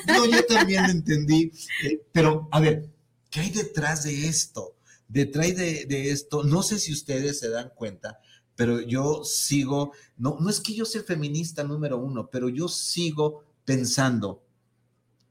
No, 0.07 0.25
yo 0.25 0.45
también 0.45 0.85
entendí. 0.85 1.49
Eh, 1.85 2.01
pero, 2.11 2.49
a 2.51 2.59
ver, 2.59 2.89
¿qué 3.29 3.39
hay 3.39 3.49
detrás 3.49 4.03
de 4.03 4.27
esto? 4.27 4.75
Detrás 5.07 5.55
de, 5.55 5.85
de 5.85 6.11
esto, 6.11 6.43
no 6.43 6.63
sé 6.63 6.79
si 6.79 6.91
ustedes 6.91 7.39
se 7.39 7.47
dan 7.47 7.71
cuenta, 7.73 8.19
pero 8.57 8.81
yo 8.81 9.23
sigo, 9.23 9.93
no, 10.17 10.35
no 10.41 10.49
es 10.49 10.59
que 10.59 10.73
yo 10.73 10.83
sea 10.83 11.01
feminista 11.01 11.63
número 11.63 11.97
uno, 11.97 12.27
pero 12.29 12.49
yo 12.49 12.67
sigo 12.67 13.45
pensando 13.65 14.43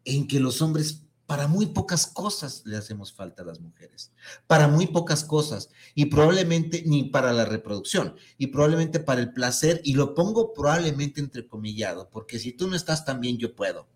en 0.04 0.26
que 0.26 0.40
los 0.40 0.62
hombres 0.62 1.02
para 1.26 1.48
muy 1.48 1.66
pocas 1.66 2.06
cosas 2.06 2.62
le 2.66 2.76
hacemos 2.76 3.12
falta 3.12 3.42
a 3.42 3.46
las 3.46 3.60
mujeres, 3.60 4.12
para 4.46 4.68
muy 4.68 4.86
pocas 4.86 5.24
cosas, 5.24 5.70
y 5.94 6.06
probablemente 6.06 6.82
ni 6.84 7.04
para 7.04 7.32
la 7.32 7.46
reproducción, 7.46 8.16
y 8.36 8.48
probablemente 8.48 9.00
para 9.00 9.22
el 9.22 9.32
placer, 9.32 9.80
y 9.82 9.94
lo 9.94 10.14
pongo 10.14 10.52
probablemente 10.52 11.20
entrecomillado, 11.20 12.10
porque 12.10 12.38
si 12.38 12.52
tú 12.52 12.68
no 12.68 12.76
estás 12.76 13.06
también 13.06 13.38
yo 13.38 13.54
puedo. 13.54 13.88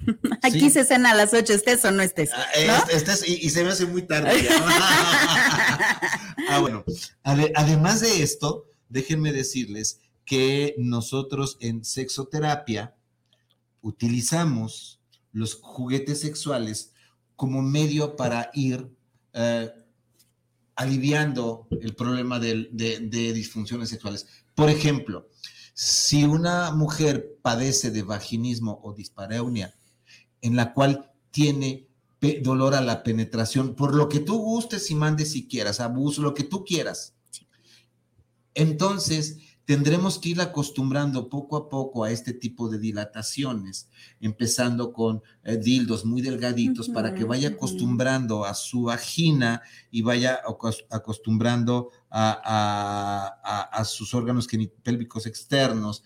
Aquí 0.42 0.70
se 0.70 0.84
cena 0.84 1.12
a 1.12 1.14
las 1.14 1.32
ocho, 1.34 1.52
estés 1.52 1.84
o 1.84 1.92
no 1.92 2.02
estés. 2.02 2.30
Ah, 2.32 2.46
y, 3.26 3.50
se 3.50 3.62
me 3.62 3.70
hace 3.70 3.86
muy 3.86 4.02
tarde. 4.02 4.48
ah, 6.48 6.58
bueno, 6.60 6.84
además 7.22 8.00
de 8.00 8.22
esto, 8.22 8.66
déjenme 8.88 9.32
decirles 9.32 10.00
que 10.24 10.74
nosotros 10.78 11.56
en 11.60 11.84
sexoterapia, 11.84 12.94
utilizamos 13.82 15.00
los 15.32 15.54
juguetes 15.54 16.20
sexuales 16.20 16.92
como 17.36 17.62
medio 17.62 18.16
para 18.16 18.50
ir 18.54 18.94
eh, 19.32 19.70
aliviando 20.74 21.68
el 21.70 21.94
problema 21.94 22.38
de, 22.38 22.68
disfunciones 23.34 23.90
sexuales. 23.90 24.26
Por 24.54 24.70
ejemplo, 24.70 25.28
si 25.74 26.24
una 26.24 26.72
mujer 26.72 27.38
padece 27.42 27.90
de 27.90 28.02
vaginismo 28.02 28.80
o 28.82 28.92
dispareunia, 28.92 29.74
en 30.40 30.56
la 30.56 30.72
cual 30.72 31.10
tiene 31.30 31.86
dolor 32.42 32.74
a 32.74 32.80
la 32.80 33.02
penetración, 33.02 33.74
por 33.74 33.94
lo 33.94 34.08
que 34.08 34.20
tú 34.20 34.38
gustes 34.38 34.90
y 34.90 34.94
mandes 34.94 35.32
si 35.32 35.48
quieras, 35.48 35.80
abuso, 35.80 36.22
lo 36.22 36.34
que 36.34 36.44
tú 36.44 36.64
quieras. 36.64 37.14
Entonces, 38.54 39.38
tendremos 39.70 40.18
que 40.18 40.30
ir 40.30 40.40
acostumbrando 40.40 41.28
poco 41.28 41.56
a 41.56 41.68
poco 41.68 42.02
a 42.02 42.10
este 42.10 42.32
tipo 42.32 42.68
de 42.68 42.80
dilataciones, 42.80 43.88
empezando 44.20 44.92
con 44.92 45.22
eh, 45.44 45.58
dildos 45.58 46.04
muy 46.04 46.22
delgaditos 46.22 46.88
para 46.88 47.14
que 47.14 47.22
vaya 47.22 47.50
acostumbrando 47.50 48.44
a 48.44 48.54
su 48.54 48.82
vagina 48.82 49.62
y 49.92 50.02
vaya 50.02 50.40
acostumbrando 50.90 51.90
a, 52.10 53.84
sus 53.84 54.12
órganos 54.12 54.48
pélvicos 54.82 55.26
externos 55.26 56.02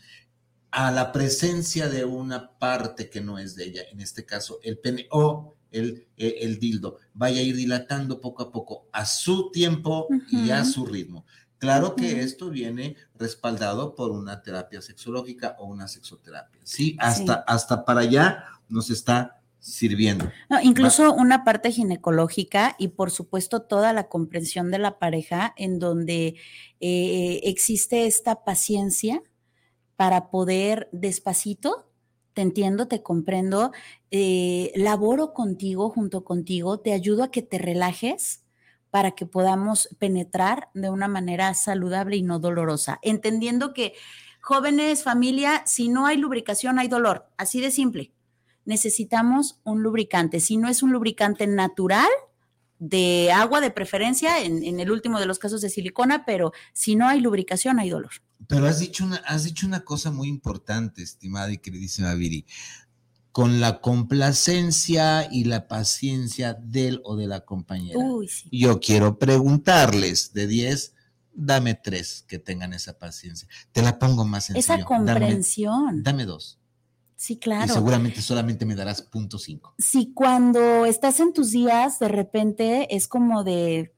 a 0.71 0.91
la 0.91 1.11
presencia 1.11 1.89
de 1.89 2.05
una 2.05 2.59
parte 2.59 3.09
que 3.09 3.23
no 3.23 3.39
es 3.39 3.57
de 3.57 3.65
ella, 3.65 3.83
en 3.91 4.03
este 4.03 4.27
caso 4.27 4.59
el 4.63 4.77
pene 4.77 5.07
o 5.11 5.57
el, 5.71 6.07
e, 6.19 6.37
el 6.43 6.59
dildo, 6.59 6.99
vaya 7.15 7.41
a 7.41 7.43
ir 7.43 7.57
dilatando 7.57 8.21
poco 8.21 8.43
a 8.43 8.53
poco 8.53 8.89
a 8.93 9.07
su 9.07 9.51
tiempo 9.51 10.07
y 10.31 10.51
a 10.51 10.67
su 10.67 10.85
ritmo. 10.85 11.25
Claro 11.59 11.97
que 11.97 12.21
esto 12.21 12.51
viene 12.51 12.97
respaldado 13.15 13.95
por 13.95 14.11
una 14.11 14.43
terapia 14.43 14.83
sexológica 14.83 15.57
o 15.59 15.67
una 15.67 15.89
sexoterapia. 15.89 16.61
Sí, 16.65 16.97
hasta, 17.01 17.35
hasta 17.47 17.85
para 17.85 18.01
allá 18.01 18.45
nos 18.69 18.91
está 18.91 19.41
sirviendo. 19.65 20.31
incluso 20.63 21.15
una 21.15 21.43
parte 21.43 21.73
ginecológica 21.73 22.77
y 22.79 22.89
por 22.89 23.11
supuesto 23.11 23.63
toda 23.63 23.95
la 23.95 24.09
comprensión 24.09 24.71
de 24.71 24.79
la 24.79 24.99
pareja 24.99 25.55
en 25.57 25.79
donde 25.79 26.35
eh, 26.81 27.41
existe 27.45 28.05
esta 28.07 28.45
paciencia 28.45 29.23
para 29.97 30.31
poder 30.31 30.91
despacito, 30.93 31.89
te 32.35 32.43
entiendo, 32.43 32.89
te 32.89 33.03
comprendo, 33.03 33.73
eh, 34.11 34.71
laboro 34.77 35.33
contigo, 35.33 35.89
junto 35.89 36.25
contigo, 36.25 36.81
te 36.81 36.93
ayudo 36.93 37.23
a 37.23 37.31
que 37.31 37.41
te 37.41 37.57
relajes 37.57 38.44
para 38.95 39.11
que 39.11 39.27
podamos 39.27 39.89
penetrar 39.99 40.69
de 40.73 40.89
una 40.89 41.09
manera 41.09 41.53
saludable 41.55 42.15
y 42.15 42.23
no 42.23 42.39
dolorosa, 42.39 43.01
entendiendo 43.03 43.75
que 43.75 43.95
jóvenes, 44.41 45.03
familia, 45.03 45.65
si 45.67 45.89
no 45.89 46.07
hay 46.07 46.17
lubricación 46.17 46.79
hay 46.79 46.87
dolor, 46.87 47.29
así 47.37 47.61
de 47.61 47.73
simple. 47.73 48.13
Necesitamos 48.65 49.59
un 49.65 49.83
lubricante. 49.83 50.39
Si 50.39 50.57
no 50.59 50.69
es 50.69 50.85
un 50.85 50.93
lubricante 50.93 51.49
natural, 51.49 52.07
de 52.79 53.33
agua 53.33 53.61
de 53.61 53.73
preferencia, 53.73 54.41
en, 54.45 54.79
el 54.79 54.91
último 54.93 55.19
de 55.19 55.27
los 55.27 55.41
casos 55.41 55.61
de 55.61 55.71
silicona, 55.71 56.25
pero 56.25 56.53
si 56.73 56.95
no 56.95 57.09
hay 57.09 57.21
lubricación 57.21 57.81
hay 57.81 57.91
dolor. 57.91 58.13
Pero 58.47 58.67
has 58.67 58.79
dicho 58.79 59.05
una, 59.05 59.17
has 59.27 59.43
dicho 59.43 59.67
una 59.67 59.81
cosa 59.81 60.13
muy 60.13 60.29
importante, 60.29 61.03
estimada 61.03 61.51
y 61.51 61.59
queridísima 61.59 62.15
Viri 62.15 62.47
con 63.35 63.61
la 63.61 63.81
complacencia 63.81 65.27
y 65.29 65.43
la 65.43 65.67
paciencia 65.67 66.55
del 66.55 67.01
o 67.03 67.17
de 67.17 67.27
la 67.27 67.41
compañera. 67.41 67.99
Yo 68.53 68.79
quiero 68.79 69.19
preguntarles, 69.19 70.33
de 70.35 70.47
10, 70.47 70.95
dame 71.33 71.75
tres 71.75 72.25
que 72.29 72.39
tengan 72.39 72.73
esa 72.75 72.97
paciencia. 72.97 73.49
Te 73.73 73.83
la 73.83 73.99
pongo 73.99 74.25
más 74.25 74.45
sencillo. 74.45 74.77
Esa 74.77 74.85
comprensión. 74.85 76.05
Dame, 76.05 76.27
dos. 76.27 76.61
Sí, 77.17 77.37
claro. 77.37 77.65
Y 77.65 77.75
seguramente 77.75 78.23
solamente 78.23 78.65
me 78.67 78.77
darás 78.77 79.03
punto 79.03 79.37
cinco. 79.37 79.75
Sí, 79.79 80.13
cuando 80.15 80.87
estás 80.87 81.19
en 81.19 81.33
tus 81.33 81.51
días, 81.51 81.99
de 81.99 82.07
repente 82.07 82.95
es 82.95 83.09
como 83.09 83.43
de, 83.43 83.97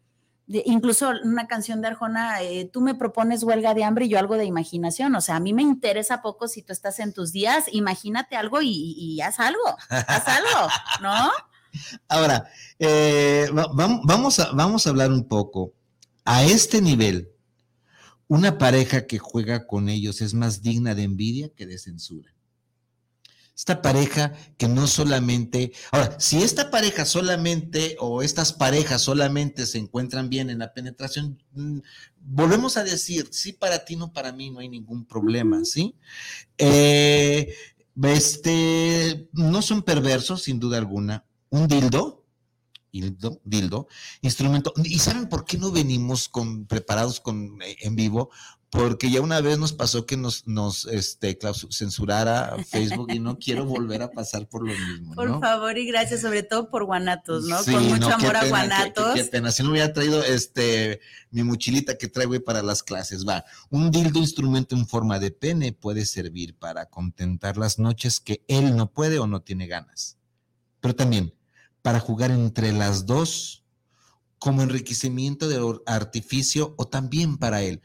incluso 0.49 1.11
una 1.25 1.47
canción 1.47 1.81
de 1.81 1.89
Arjona, 1.89 2.43
eh, 2.43 2.71
tú 2.73 2.81
me 2.81 2.95
propones 2.95 3.43
huelga 3.43 3.75
de 3.75 3.85
hambre 3.85 4.05
y 4.07 4.09
yo 4.09 4.19
algo 4.19 4.37
de 4.37 4.45
imaginación. 4.45 5.15
O 5.17 5.21
sea, 5.21 5.37
a 5.37 5.41
mí 5.41 5.53
me 5.53 5.63
interesa 5.63 6.23
poco 6.23 6.49
si 6.49 6.63
tú 6.63 6.73
estás 6.73 6.99
en 7.01 7.13
tus 7.13 7.33
días, 7.33 7.67
imagínate 7.73 8.37
algo 8.37 8.61
y, 8.63 9.21
haz 9.21 9.41
algo, 9.41 9.77
haz 9.89 10.29
algo, 10.29 10.69
¿no? 11.03 11.31
Ahora, 12.09 12.49
eh, 12.79 13.51
vamos, 13.53 14.39
a, 14.39 14.53
vamos 14.53 14.87
a 14.87 14.91
hablar 14.91 15.11
un 15.11 15.29
poco. 15.29 15.73
A 16.25 16.45
este 16.45 16.81
nivel, 16.81 17.31
una 18.29 18.59
pareja 18.59 19.07
que 19.07 19.19
juega 19.19 19.67
con 19.67 19.89
ellos 19.89 20.21
es 20.21 20.35
más 20.35 20.63
digna 20.63 20.95
de 20.95 21.03
envidia 21.03 21.51
que 21.55 21.67
de 21.67 21.79
censura. 21.79 22.36
Esta 23.57 23.81
pareja 23.81 24.35
que 24.59 24.69
no 24.69 24.87
solamente, 24.87 25.73
ahora, 25.91 26.21
si 26.21 26.43
esta 26.43 26.71
pareja 26.71 27.07
solamente 27.07 27.97
o 27.99 28.23
estas 28.23 28.53
parejas 28.53 29.01
solamente 29.01 29.65
se 29.65 29.79
encuentran 29.79 30.29
bien 30.29 30.51
en 30.51 30.59
la 30.59 30.75
penetración, 30.75 31.43
mm, 31.53 31.79
volvemos 32.21 32.77
a 32.77 32.85
decir, 32.85 33.29
sí 33.31 33.55
para 33.55 33.87
ti, 33.87 33.97
no 33.97 34.13
para 34.13 34.31
mí, 34.31 34.51
no 34.51 34.59
hay 34.59 34.69
ningún 34.69 35.07
problema, 35.07 35.65
¿sí? 35.65 35.95
Eh, 36.59 37.55
este, 38.03 39.27
no 39.33 39.63
son 39.63 39.83
perversos, 39.83 40.43
sin 40.43 40.61
duda 40.61 40.77
alguna. 40.77 41.25
Un 41.49 41.67
dildo, 41.67 42.26
dildo, 43.01 43.41
dildo, 43.45 43.89
instrumento. 44.23 44.73
¿Y 44.85 44.99
saben 44.99 45.29
por 45.29 45.45
qué 45.45 45.59
no 45.59 45.71
venimos 45.71 46.29
con, 46.29 46.67
preparados 46.67 47.21
con, 47.21 47.61
eh, 47.63 47.77
en 47.81 47.97
vivo? 47.97 48.31
porque 48.71 49.11
ya 49.11 49.21
una 49.21 49.41
vez 49.41 49.59
nos 49.59 49.73
pasó 49.73 50.07
que 50.07 50.17
nos, 50.17 50.47
nos 50.47 50.87
este, 50.87 51.39
censurara 51.71 52.57
Facebook 52.69 53.13
y 53.13 53.19
no 53.19 53.39
quiero 53.41 53.65
volver 53.65 54.03
a 54.03 54.11
pasar 54.11 54.49
por 54.49 54.67
lo 54.67 54.75
mismo. 54.75 55.15
Por 55.15 55.41
favor 55.41 55.79
y 55.79 55.87
gracias, 55.87 56.21
sobre 56.21 56.43
todo 56.43 56.69
por 56.69 56.85
Guanatos, 56.85 57.45
¿no? 57.45 57.63
Con 57.65 57.87
mucho 57.87 58.13
amor 58.13 58.37
a 58.37 58.49
Guanatos. 58.49 59.15
Qué, 59.15 59.25
pena, 59.25 59.53
si 59.53 59.63
no 59.63 59.71
hubiera 59.71 59.93
traído 59.93 60.23
este, 60.23 61.01
mi 61.31 61.43
mochilita 61.43 61.97
que 61.97 62.09
traigo 62.09 62.39
para 62.45 62.63
las 62.63 62.83
clases, 62.83 63.27
va. 63.27 63.45
Un 63.71 63.91
dildo 63.91 64.19
instrumento 64.19 64.75
en 64.75 64.87
forma 64.87 65.19
de 65.19 65.31
pene 65.31 65.73
puede 65.73 66.05
servir 66.05 66.57
para 66.59 66.87
contentar 66.87 67.57
las 67.57 67.79
noches 67.79 68.21
que 68.21 68.45
él 68.49 68.77
no 68.77 68.93
puede 68.93 69.19
o 69.19 69.27
no 69.27 69.43
tiene 69.43 69.69
ganas, 69.69 70.19
pero 70.81 70.95
también 70.95 71.36
para 71.87 72.01
jugar 72.01 72.33
entre 72.33 72.73
las 72.73 73.07
dos 73.07 73.65
como 74.41 74.63
enriquecimiento 74.63 75.47
de 75.47 75.81
artificio 75.87 76.75
o 76.79 76.89
también 76.89 77.39
para 77.39 77.63
él 77.63 77.81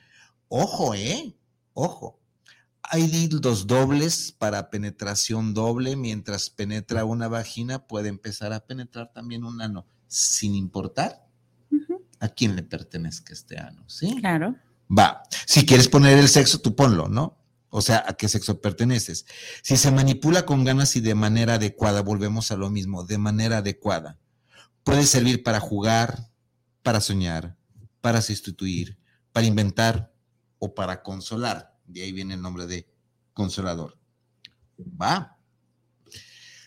Ojo, 0.48 0.96
¿eh? 0.96 1.36
Ojo. 1.74 2.20
Hay 2.81 3.05
dildos 3.05 3.67
dobles 3.67 4.31
para 4.31 4.72
penetración 4.72 5.53
doble, 5.53 5.96
mientras 5.96 6.50
penetra 6.50 7.05
una 7.05 7.27
vagina, 7.27 7.86
puede 7.86 8.10
empezar 8.10 8.53
a 8.53 8.65
penetrar 8.65 9.13
también 9.13 9.43
un 9.43 9.62
ano, 9.62 9.86
sin 10.08 10.55
importar 10.55 11.24
a 12.20 12.27
quién 12.27 12.55
le 12.55 12.63
pertenezca 12.63 13.34
este 13.34 13.60
ano, 13.60 13.88
¿sí? 13.88 14.15
Claro. 14.20 14.55
Va. 14.89 15.22
Si 15.46 15.63
quieres 15.63 15.88
poner 15.88 16.17
el 16.17 16.27
sexo, 16.27 16.60
tú 16.60 16.75
ponlo, 16.75 17.08
¿no? 17.08 17.38
O 17.72 17.82
sea, 17.82 18.04
a 18.08 18.13
qué 18.13 18.28
sexo 18.28 18.62
perteneces. 18.62 19.25
Si 19.63 19.78
se 19.78 19.92
manipula 19.92 20.46
con 20.46 20.63
ganas 20.63 20.96
y 20.96 21.01
de 21.01 21.16
manera 21.16 21.56
adecuada, 21.56 22.01
volvemos 22.01 22.51
a 22.51 22.58
lo 22.58 22.70
mismo, 22.70 23.06
de 23.06 23.18
manera 23.18 23.58
adecuada. 23.58 24.20
Puede 24.84 25.06
servir 25.06 25.42
para 25.42 25.60
jugar, 25.60 26.30
para 26.84 27.01
soñar, 27.01 27.58
para 28.01 28.22
sustituir, 28.22 29.00
para 29.32 29.48
inventar, 29.48 30.12
o 30.62 30.75
para 30.75 31.01
consolar. 31.01 31.75
De 31.88 32.04
ahí 32.04 32.12
viene 32.12 32.36
el 32.36 32.42
nombre 32.42 32.68
de 32.68 32.88
consolador. 33.34 33.98
Va. 34.80 35.38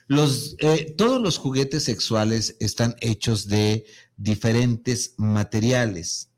Los, 0.08 0.56
eh, 0.58 0.92
todos 0.99 1.23
los 1.23 1.38
juguetes 1.38 1.84
sexuales 1.84 2.56
están 2.58 2.96
hechos 3.00 3.46
de 3.46 3.87
diferentes 4.16 5.14
materiales. 5.16 6.30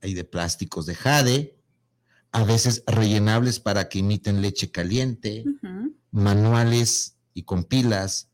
Hay 0.00 0.14
de 0.14 0.24
plásticos 0.24 0.86
de 0.86 0.94
jade, 0.94 1.59
a 2.32 2.44
veces 2.44 2.84
rellenables 2.86 3.60
para 3.60 3.88
que 3.88 3.98
imiten 3.98 4.42
leche 4.42 4.70
caliente, 4.70 5.44
manuales 6.10 7.16
y 7.34 7.42
con 7.42 7.64
pilas, 7.64 8.28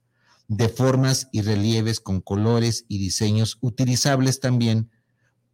de 0.49 0.69
formas 0.69 1.29
y 1.33 1.43
relieves 1.43 2.01
con 2.01 2.21
colores 2.21 2.85
y 2.89 2.99
diseños 2.99 3.59
utilizables 3.61 4.41
también 4.41 4.91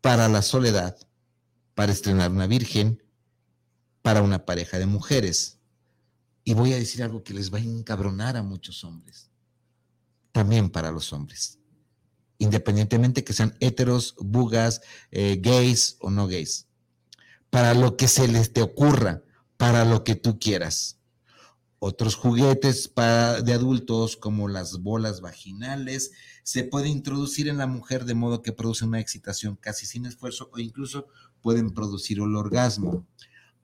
para 0.00 0.28
la 0.28 0.42
soledad, 0.42 0.96
para 1.74 1.92
estrenar 1.92 2.30
una 2.30 2.46
virgen, 2.46 3.02
para 4.02 4.22
una 4.22 4.44
pareja 4.44 4.78
de 4.78 4.86
mujeres. 4.86 5.58
Y 6.44 6.54
voy 6.54 6.72
a 6.72 6.76
decir 6.76 7.02
algo 7.02 7.22
que 7.22 7.34
les 7.34 7.52
va 7.52 7.58
a 7.58 7.62
encabronar 7.62 8.36
a 8.36 8.42
muchos 8.42 8.82
hombres. 8.84 9.30
También 10.32 10.70
para 10.70 10.90
los 10.90 11.12
hombres. 11.12 11.58
Independientemente 12.38 13.22
que 13.22 13.32
sean 13.32 13.54
heteros, 13.60 14.16
bugas, 14.18 14.80
eh, 15.12 15.38
gays 15.40 15.96
o 16.00 16.10
no 16.10 16.26
gays. 16.26 16.66
Para 17.52 17.74
lo 17.74 17.98
que 17.98 18.08
se 18.08 18.28
les 18.28 18.54
te 18.54 18.62
ocurra, 18.62 19.24
para 19.58 19.84
lo 19.84 20.04
que 20.04 20.14
tú 20.14 20.38
quieras. 20.38 20.98
Otros 21.80 22.14
juguetes 22.14 22.88
para, 22.88 23.42
de 23.42 23.52
adultos, 23.52 24.16
como 24.16 24.48
las 24.48 24.78
bolas 24.78 25.20
vaginales, 25.20 26.12
se 26.44 26.64
puede 26.64 26.88
introducir 26.88 27.48
en 27.48 27.58
la 27.58 27.66
mujer 27.66 28.06
de 28.06 28.14
modo 28.14 28.40
que 28.40 28.52
produce 28.52 28.86
una 28.86 29.00
excitación 29.00 29.56
casi 29.56 29.84
sin 29.84 30.06
esfuerzo 30.06 30.48
o 30.54 30.60
incluso 30.60 31.08
pueden 31.42 31.74
producir 31.74 32.20
el 32.20 32.36
orgasmo. 32.36 33.06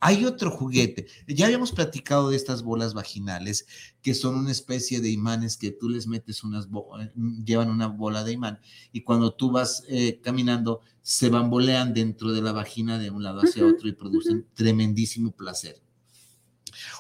Hay 0.00 0.24
otro 0.24 0.50
juguete. 0.50 1.06
Ya 1.26 1.46
habíamos 1.46 1.72
platicado 1.72 2.30
de 2.30 2.36
estas 2.36 2.62
bolas 2.62 2.94
vaginales, 2.94 3.66
que 4.00 4.14
son 4.14 4.36
una 4.36 4.52
especie 4.52 5.00
de 5.00 5.10
imanes 5.10 5.56
que 5.56 5.72
tú 5.72 5.88
les 5.88 6.06
metes 6.06 6.44
unas, 6.44 6.66
eh, 6.66 7.12
llevan 7.44 7.70
una 7.70 7.88
bola 7.88 8.22
de 8.22 8.32
imán 8.32 8.60
y 8.92 9.02
cuando 9.02 9.34
tú 9.34 9.50
vas 9.50 9.82
eh, 9.88 10.20
caminando 10.22 10.80
se 11.02 11.30
bambolean 11.30 11.94
dentro 11.94 12.32
de 12.32 12.42
la 12.42 12.52
vagina 12.52 12.98
de 12.98 13.10
un 13.10 13.22
lado 13.22 13.40
hacia 13.40 13.66
otro 13.66 13.88
y 13.88 13.92
producen 13.92 14.46
tremendísimo 14.54 15.32
placer. 15.32 15.80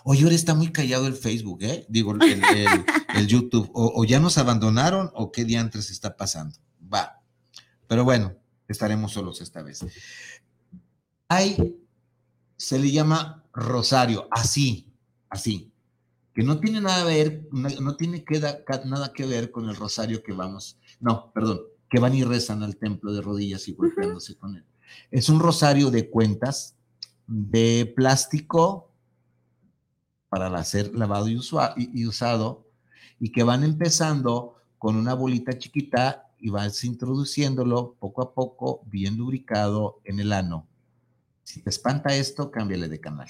Oye, 0.02 0.24
ahora 0.24 0.34
está 0.34 0.54
muy 0.54 0.72
callado 0.72 1.06
el 1.06 1.14
Facebook, 1.14 1.62
¿eh? 1.62 1.86
Digo, 1.88 2.14
el, 2.14 3.26
YouTube. 3.26 3.70
O, 3.74 3.92
o, 3.94 4.04
ya 4.04 4.18
nos 4.18 4.38
abandonaron 4.38 5.10
o 5.14 5.30
qué 5.30 5.44
diantres 5.44 5.90
está 5.90 6.16
pasando. 6.16 6.56
Va. 6.92 7.20
Pero 7.86 8.04
bueno, 8.04 8.34
estaremos 8.66 9.12
solos 9.12 9.40
esta 9.40 9.62
vez. 9.62 9.84
Hay 11.28 11.76
se 12.58 12.78
le 12.78 12.90
llama 12.90 13.44
rosario, 13.54 14.26
así, 14.32 14.92
así, 15.30 15.72
que 16.34 16.42
no 16.42 16.58
tiene 16.58 16.80
nada, 16.80 17.04
ver, 17.04 17.48
no, 17.52 17.96
tiene 17.96 18.24
que 18.24 18.40
nada 18.84 19.12
que 19.12 19.26
ver 19.26 19.50
con 19.50 19.68
el 19.68 19.76
rosario 19.76 20.22
que 20.22 20.32
vamos, 20.32 20.76
no, 21.00 21.32
perdón, 21.32 21.60
que 21.88 22.00
van 22.00 22.14
y 22.14 22.24
rezan 22.24 22.62
al 22.64 22.76
templo 22.76 23.12
de 23.12 23.22
rodillas 23.22 23.66
y 23.68 23.72
golpeándose 23.72 24.36
con 24.36 24.56
él. 24.56 24.64
Es 25.10 25.28
un 25.28 25.38
rosario 25.38 25.90
de 25.90 26.10
cuentas 26.10 26.76
de 27.26 27.92
plástico 27.96 28.92
para 30.28 30.46
hacer 30.58 30.94
lavado 30.94 31.28
y, 31.28 31.40
y 31.76 32.06
usado 32.06 32.66
y 33.20 33.30
que 33.30 33.44
van 33.44 33.62
empezando 33.62 34.56
con 34.78 34.96
una 34.96 35.14
bolita 35.14 35.56
chiquita 35.56 36.30
y 36.38 36.50
vas 36.50 36.84
introduciéndolo 36.84 37.94
poco 37.98 38.22
a 38.22 38.34
poco, 38.34 38.82
bien 38.86 39.16
lubricado 39.16 40.00
en 40.04 40.20
el 40.20 40.32
ano 40.32 40.67
si 41.48 41.62
te 41.62 41.70
espanta 41.70 42.14
esto, 42.14 42.50
cámbiale 42.50 42.88
de 42.88 43.00
canal. 43.00 43.28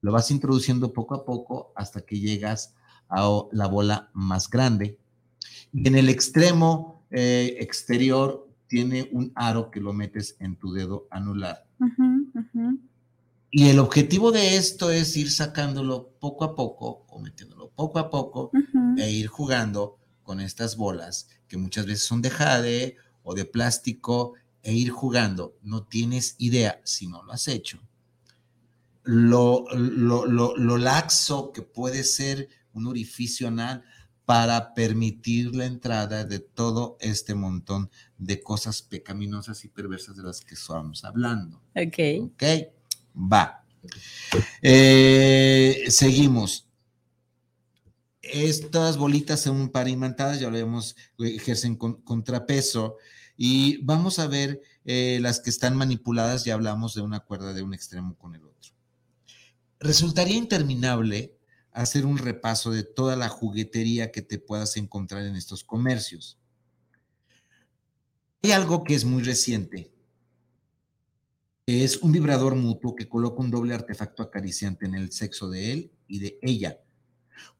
Lo 0.00 0.12
vas 0.12 0.30
introduciendo 0.30 0.94
poco 0.94 1.14
a 1.14 1.26
poco 1.26 1.70
hasta 1.76 2.00
que 2.00 2.18
llegas 2.18 2.74
a 3.10 3.28
la 3.52 3.66
bola 3.66 4.08
más 4.14 4.48
grande. 4.48 4.98
Y 5.74 5.86
en 5.86 5.96
el 5.96 6.08
extremo 6.08 7.04
eh, 7.10 7.58
exterior 7.60 8.48
tiene 8.66 9.10
un 9.12 9.30
aro 9.34 9.70
que 9.70 9.78
lo 9.78 9.92
metes 9.92 10.36
en 10.38 10.56
tu 10.56 10.72
dedo 10.72 11.06
anular. 11.10 11.66
Y 13.50 13.68
el 13.68 13.78
objetivo 13.78 14.32
de 14.32 14.56
esto 14.56 14.90
es 14.90 15.14
ir 15.14 15.30
sacándolo 15.30 16.14
poco 16.18 16.44
a 16.44 16.54
poco 16.54 17.04
o 17.08 17.20
metiéndolo 17.20 17.68
poco 17.72 17.98
a 17.98 18.08
poco 18.08 18.50
e 18.96 19.10
ir 19.10 19.26
jugando 19.26 19.98
con 20.22 20.40
estas 20.40 20.78
bolas 20.78 21.28
que 21.46 21.58
muchas 21.58 21.84
veces 21.84 22.04
son 22.04 22.22
de 22.22 22.30
jade 22.30 22.96
o 23.22 23.34
de 23.34 23.44
plástico 23.44 24.32
e 24.62 24.72
ir 24.72 24.90
jugando. 24.90 25.56
No 25.62 25.84
tienes 25.84 26.36
idea, 26.38 26.80
si 26.84 27.06
no 27.06 27.22
lo 27.22 27.32
has 27.32 27.48
hecho, 27.48 27.80
lo, 29.04 29.64
lo, 29.74 30.76
laxo 30.78 31.52
que 31.52 31.62
puede 31.62 32.04
ser 32.04 32.48
un 32.72 32.86
orificio 32.86 33.48
anal 33.48 33.84
para 34.24 34.72
permitir 34.74 35.54
la 35.54 35.66
entrada 35.66 36.24
de 36.24 36.38
todo 36.38 36.96
este 37.00 37.34
montón 37.34 37.90
de 38.18 38.40
cosas 38.40 38.82
pecaminosas 38.82 39.64
y 39.64 39.68
perversas 39.68 40.16
de 40.16 40.22
las 40.22 40.40
que 40.40 40.54
estamos 40.54 41.04
hablando. 41.04 41.60
Ok. 41.74 42.32
Ok, 42.32 42.42
va. 43.16 43.64
Eh, 44.62 45.84
seguimos. 45.88 46.68
Estas 48.22 48.96
bolitas 48.96 49.40
son 49.40 49.68
parimantadas, 49.70 50.38
ya 50.38 50.48
lo 50.48 50.56
vemos, 50.56 50.96
ejercen 51.18 51.74
contrapeso. 51.76 52.96
Y 53.36 53.82
vamos 53.84 54.18
a 54.18 54.26
ver 54.26 54.62
eh, 54.84 55.18
las 55.20 55.40
que 55.40 55.50
están 55.50 55.76
manipuladas, 55.76 56.44
ya 56.44 56.54
hablamos 56.54 56.94
de 56.94 57.02
una 57.02 57.20
cuerda 57.20 57.52
de 57.52 57.62
un 57.62 57.74
extremo 57.74 58.16
con 58.16 58.34
el 58.34 58.44
otro. 58.44 58.72
Resultaría 59.80 60.36
interminable 60.36 61.36
hacer 61.72 62.06
un 62.06 62.18
repaso 62.18 62.70
de 62.70 62.84
toda 62.84 63.16
la 63.16 63.28
juguetería 63.28 64.12
que 64.12 64.22
te 64.22 64.38
puedas 64.38 64.76
encontrar 64.76 65.24
en 65.24 65.36
estos 65.36 65.64
comercios. 65.64 66.38
Hay 68.42 68.52
algo 68.52 68.84
que 68.84 68.94
es 68.94 69.04
muy 69.04 69.22
reciente 69.22 69.92
es 71.66 71.98
un 71.98 72.12
vibrador 72.12 72.56
mutuo 72.56 72.94
que 72.94 73.08
coloca 73.08 73.40
un 73.40 73.50
doble 73.50 73.74
artefacto 73.74 74.22
acariciante 74.22 74.86
en 74.86 74.94
el 74.94 75.12
sexo 75.12 75.48
de 75.48 75.72
él 75.72 75.92
y 76.08 76.18
de 76.18 76.38
ella, 76.42 76.80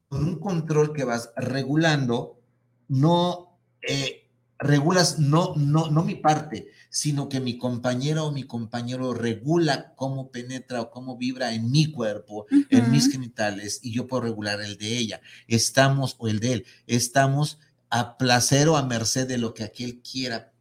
con 0.08 0.24
un 0.24 0.38
control 0.40 0.92
que 0.92 1.04
vas 1.04 1.32
regulando, 1.37 2.40
no 2.88 3.58
eh, 3.80 4.21
regulas, 4.62 5.18
no, 5.18 5.55
no, 5.57 5.90
no 5.90 6.05
mi 6.05 6.14
parte, 6.14 6.68
sino 6.88 7.29
que 7.29 7.40
mi 7.40 7.59
compañero 7.59 8.27
o 8.27 8.33
mi 8.33 8.44
compañero 8.44 9.12
regula 9.12 9.94
cómo 9.96 10.31
penetra 10.31 10.81
o 10.81 10.90
cómo 10.90 11.16
vibra 11.16 11.53
en 11.53 11.70
mi 11.70 11.90
cuerpo, 11.90 12.46
en 12.70 12.90
mis 12.90 13.11
genitales, 13.11 13.81
y 13.83 13.92
yo 13.92 14.07
puedo 14.07 14.22
regular 14.22 14.61
el 14.61 14.77
de 14.79 14.98
ella. 14.98 15.20
Estamos, 15.48 16.16
o 16.18 16.29
el 16.29 16.40
de 16.40 16.53
él, 16.53 16.66
estamos 16.87 17.59
a 17.90 18.16
placer 18.16 18.68
o 18.68 18.77
a 18.77 18.85
merced 18.85 19.27
de 19.27 19.38
lo 19.38 19.53
que 19.53 19.64
aquel 19.64 20.01
quiera 20.01 20.53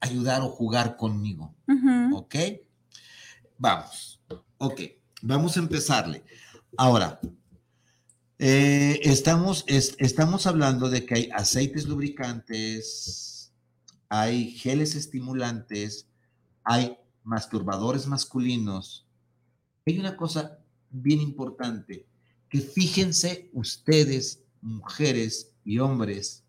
ayudar 0.00 0.42
o 0.42 0.48
jugar 0.48 0.96
conmigo. 0.96 1.54
¿Ok? 2.12 2.34
Vamos. 3.58 4.20
Ok, 4.58 4.80
vamos 5.22 5.56
a 5.56 5.60
empezarle. 5.60 6.24
Ahora, 6.76 7.20
eh, 8.38 9.00
estamos, 9.04 9.64
estamos 9.68 10.46
hablando 10.46 10.90
de 10.90 11.06
que 11.06 11.14
hay 11.14 11.30
aceites 11.32 11.86
lubricantes, 11.86 13.52
hay 14.08 14.50
geles 14.52 14.94
estimulantes, 14.94 16.08
hay 16.64 16.96
masturbadores 17.22 18.06
masculinos. 18.06 19.06
Hay 19.86 19.98
una 19.98 20.16
cosa 20.16 20.58
bien 20.90 21.20
importante, 21.20 22.06
que 22.48 22.60
fíjense 22.60 23.50
ustedes, 23.52 24.42
mujeres 24.60 25.52
y 25.64 25.78
hombres, 25.78 26.42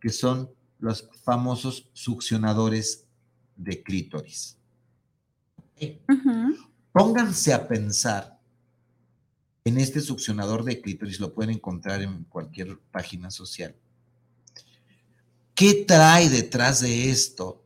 que 0.00 0.10
son 0.10 0.50
los 0.78 1.08
famosos 1.22 1.88
succionadores 1.92 3.04
de 3.56 3.82
clítoris. 3.82 4.56
Pónganse 6.92 7.52
a 7.52 7.68
pensar 7.68 8.39
en 9.64 9.78
este 9.78 10.00
succionador 10.00 10.64
de 10.64 10.80
clítoris, 10.80 11.20
lo 11.20 11.34
pueden 11.34 11.56
encontrar 11.56 12.02
en 12.02 12.24
cualquier 12.24 12.78
página 12.90 13.30
social. 13.30 13.74
¿Qué 15.54 15.84
trae 15.86 16.30
detrás 16.30 16.80
de 16.80 17.10
esto? 17.10 17.62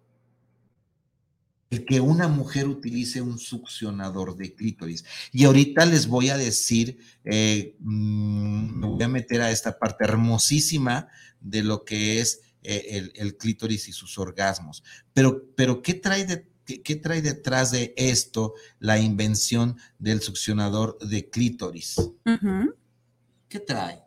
El 1.70 1.84
que 1.84 2.00
una 2.00 2.28
mujer 2.28 2.66
utilice 2.66 3.20
un 3.20 3.38
succionador 3.38 4.36
de 4.36 4.54
clítoris. 4.54 5.04
Y 5.32 5.44
ahorita 5.44 5.86
les 5.86 6.06
voy 6.06 6.30
a 6.30 6.36
decir, 6.36 6.98
eh, 7.24 7.76
mm, 7.80 8.80
me 8.80 8.86
voy 8.86 9.02
a 9.02 9.08
meter 9.08 9.40
a 9.42 9.50
esta 9.50 9.78
parte 9.78 10.04
hermosísima 10.04 11.08
de 11.40 11.62
lo 11.62 11.84
que 11.84 12.20
es 12.20 12.40
eh, 12.62 13.10
el, 13.14 13.36
clítoris 13.36 13.88
y 13.88 13.92
sus 13.92 14.18
orgasmos. 14.18 14.82
Pero, 15.12 15.44
pero 15.54 15.82
¿qué 15.82 15.94
trae 15.94 16.24
de, 16.24 16.48
¿Qué, 16.64 16.96
trae 16.96 17.22
detrás 17.22 17.70
de 17.70 17.94
esto 17.96 18.54
la 18.78 18.98
invención 18.98 19.76
del 19.98 20.22
succionador 20.22 20.98
de 20.98 21.28
clítoris? 21.28 21.96
¿Qué 23.48 23.60
trae? 23.60 24.04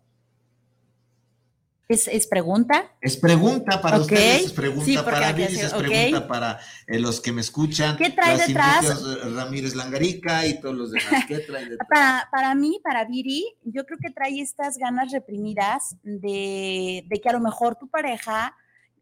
¿Es, 1.89 2.27
pregunta? 2.27 2.91
Es 2.99 3.15
pregunta 3.15 3.81
para 3.81 3.99
ustedes, 3.99 4.47
es 4.47 4.51
pregunta 4.51 5.05
para 5.05 5.31
mí, 5.31 5.43
es 5.43 5.73
pregunta 5.73 6.27
para 6.27 6.59
eh, 6.85 6.99
los 6.99 7.21
que 7.21 7.31
me 7.31 7.39
escuchan. 7.39 7.95
¿Qué 7.95 8.09
trae 8.09 8.37
detrás? 8.37 8.85
Eh, 8.85 9.29
Ramírez 9.33 9.73
Langarica 9.73 10.45
y 10.45 10.59
todos 10.59 10.75
los 10.75 10.91
demás. 10.91 11.23
¿Qué 11.25 11.39
trae 11.39 11.63
detrás? 11.69 11.87
Para, 11.87 12.27
para, 12.29 12.55
mí, 12.55 12.81
para 12.83 13.05
Viri, 13.05 13.45
yo 13.63 13.85
creo 13.85 13.99
que 14.01 14.09
trae 14.09 14.41
estas 14.41 14.77
ganas 14.77 15.13
reprimidas 15.13 15.95
de, 16.03 17.05
de 17.07 17.21
que 17.21 17.29
a 17.29 17.33
lo 17.33 17.39
mejor 17.39 17.77
tu 17.77 17.87
pareja 17.87 18.53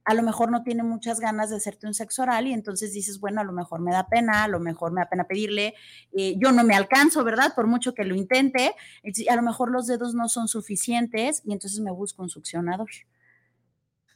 a 0.06 0.14
lo 0.14 0.22
mejor 0.22 0.52
no 0.52 0.64
tiene 0.64 0.84
muchas 0.84 1.20
ganas 1.20 1.50
de 1.50 1.58
hacerte 1.58 1.88
un 1.88 1.96
sexo 1.96 2.22
oral 2.22 2.46
y 2.46 2.54
entonces 2.54 2.94
dices, 2.94 3.20
bueno, 3.20 3.42
a 3.42 3.44
lo 3.44 3.52
mejor 3.52 3.82
me 3.82 3.92
da 3.92 4.08
pena, 4.08 4.44
a 4.44 4.48
lo 4.48 4.60
mejor 4.60 4.92
me 4.92 5.02
da 5.02 5.10
pena 5.10 5.26
pedirle, 5.26 5.74
eh, 6.14 6.36
yo 6.38 6.52
no 6.52 6.64
me 6.64 6.76
alcanzo, 6.76 7.24
¿verdad? 7.24 7.54
Por 7.56 7.66
mucho 7.66 7.96
que 7.96 8.06
lo 8.06 8.16
intente, 8.16 8.76
a 9.28 9.36
lo 9.36 9.42
mejor 9.42 9.72
los 9.72 9.88
dedos 9.88 10.14
no 10.14 10.30
son 10.30 10.48
suficientes 10.48 11.42
y 11.44 11.54
entonces 11.54 11.80
me 11.80 11.92
busco 11.92 12.22
un 12.22 12.30
succionador. 12.30 12.88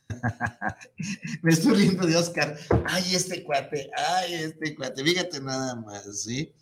me 1.42 1.52
estoy 1.52 1.76
riendo 1.76 2.06
de 2.06 2.16
Oscar. 2.16 2.56
Ay, 2.86 3.16
este 3.16 3.44
cuate, 3.44 3.90
ay, 3.96 4.36
este 4.36 4.76
cuate, 4.76 5.04
fíjate 5.04 5.42
nada 5.42 5.76
más, 5.76 6.22
¿sí? 6.22 6.54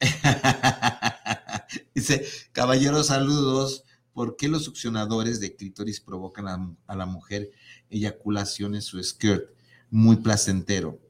Dice, 1.94 2.26
caballeros, 2.50 3.06
saludos. 3.06 3.84
¿Por 4.12 4.36
qué 4.36 4.48
los 4.48 4.64
succionadores 4.64 5.38
de 5.38 5.54
clítoris 5.54 6.00
provocan 6.00 6.76
a 6.86 6.96
la 6.96 7.06
mujer 7.06 7.52
eyaculación 7.90 8.74
en 8.74 8.82
su 8.82 9.02
skirt, 9.02 9.50
muy 9.90 10.16
placentero. 10.16 11.00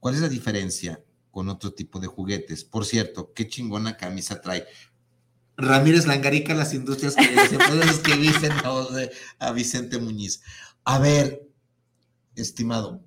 ¿Cuál 0.00 0.16
es 0.16 0.20
la 0.20 0.28
diferencia 0.28 1.02
con 1.30 1.48
otro 1.48 1.72
tipo 1.72 2.00
de 2.00 2.06
juguetes? 2.06 2.64
Por 2.64 2.84
cierto, 2.84 3.32
qué 3.32 3.48
chingona 3.48 3.96
camisa 3.96 4.40
trae. 4.40 4.66
Ramírez 5.56 6.06
Langarica, 6.06 6.52
las 6.54 6.74
industrias 6.74 7.14
que, 7.14 7.22
que 8.02 8.16
dicen 8.16 8.52
a 9.38 9.52
Vicente 9.52 9.98
Muñiz. 9.98 10.42
A 10.84 10.98
ver, 10.98 11.48
estimado, 12.34 13.04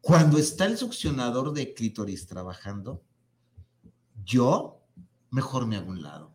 cuando 0.00 0.38
está 0.38 0.66
el 0.66 0.76
succionador 0.76 1.52
de 1.52 1.74
clítoris 1.74 2.26
trabajando, 2.26 3.02
yo 4.24 4.82
mejor 5.30 5.66
me 5.66 5.76
hago 5.76 5.90
un 5.90 6.02
lado. 6.02 6.34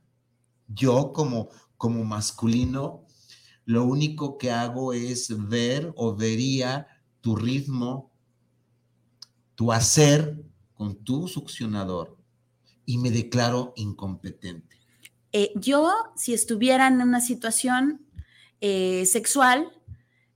Yo 0.67 1.13
como, 1.13 1.49
como 1.77 2.03
masculino 2.03 3.05
lo 3.71 3.85
único 3.85 4.37
que 4.37 4.51
hago 4.51 4.91
es 4.91 5.29
ver 5.47 5.93
o 5.95 6.13
vería 6.13 6.87
tu 7.21 7.37
ritmo, 7.37 8.11
tu 9.55 9.71
hacer 9.71 10.35
con 10.73 10.97
tu 11.05 11.29
succionador 11.29 12.17
y 12.85 12.97
me 12.97 13.11
declaro 13.11 13.71
incompetente. 13.77 14.75
Eh, 15.31 15.53
yo, 15.55 15.89
si 16.17 16.33
estuviera 16.33 16.87
en 16.87 17.01
una 17.01 17.21
situación 17.21 18.05
eh, 18.59 19.05
sexual, 19.05 19.71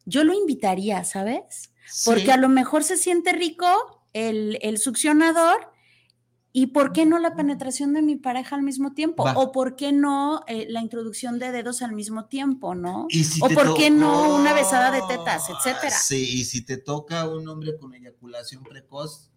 yo 0.05 0.23
lo 0.23 0.33
invitaría, 0.33 1.03
¿sabes? 1.03 1.73
Porque 2.05 2.31
a 2.31 2.37
lo 2.37 2.47
mejor 2.47 2.85
se 2.85 2.95
siente 2.95 3.33
rico 3.33 3.67
el, 4.13 4.59
el 4.61 4.77
succionador 4.77 5.73
¿Y 6.57 6.67
por 6.67 6.93
qué 6.93 7.05
no 7.05 7.19
la 7.19 7.35
penetración 7.35 7.91
de 7.91 8.01
mi 8.01 8.15
pareja 8.15 8.55
al 8.55 8.63
mismo 8.63 8.93
tiempo? 8.93 9.25
¿O 9.35 9.51
por 9.51 9.75
qué 9.75 9.91
no 9.91 10.41
eh, 10.47 10.67
la 10.69 10.79
introducción 10.79 11.37
de 11.37 11.51
dedos 11.51 11.81
al 11.81 11.91
mismo 11.91 12.27
tiempo, 12.27 12.75
no? 12.75 13.09
¿O 13.41 13.49
por 13.49 13.75
qué 13.75 13.89
no 13.89 14.33
una 14.37 14.53
besada 14.53 14.89
de 14.89 15.01
tetas, 15.05 15.49
etcétera? 15.49 15.89
Sí, 15.89 16.39
y 16.39 16.45
si 16.45 16.63
te 16.63 16.77
toca 16.77 17.27
un 17.27 17.45
hombre 17.49 17.75
con 17.77 17.93
eyaculación 17.93 18.63
precoz. 18.63 19.29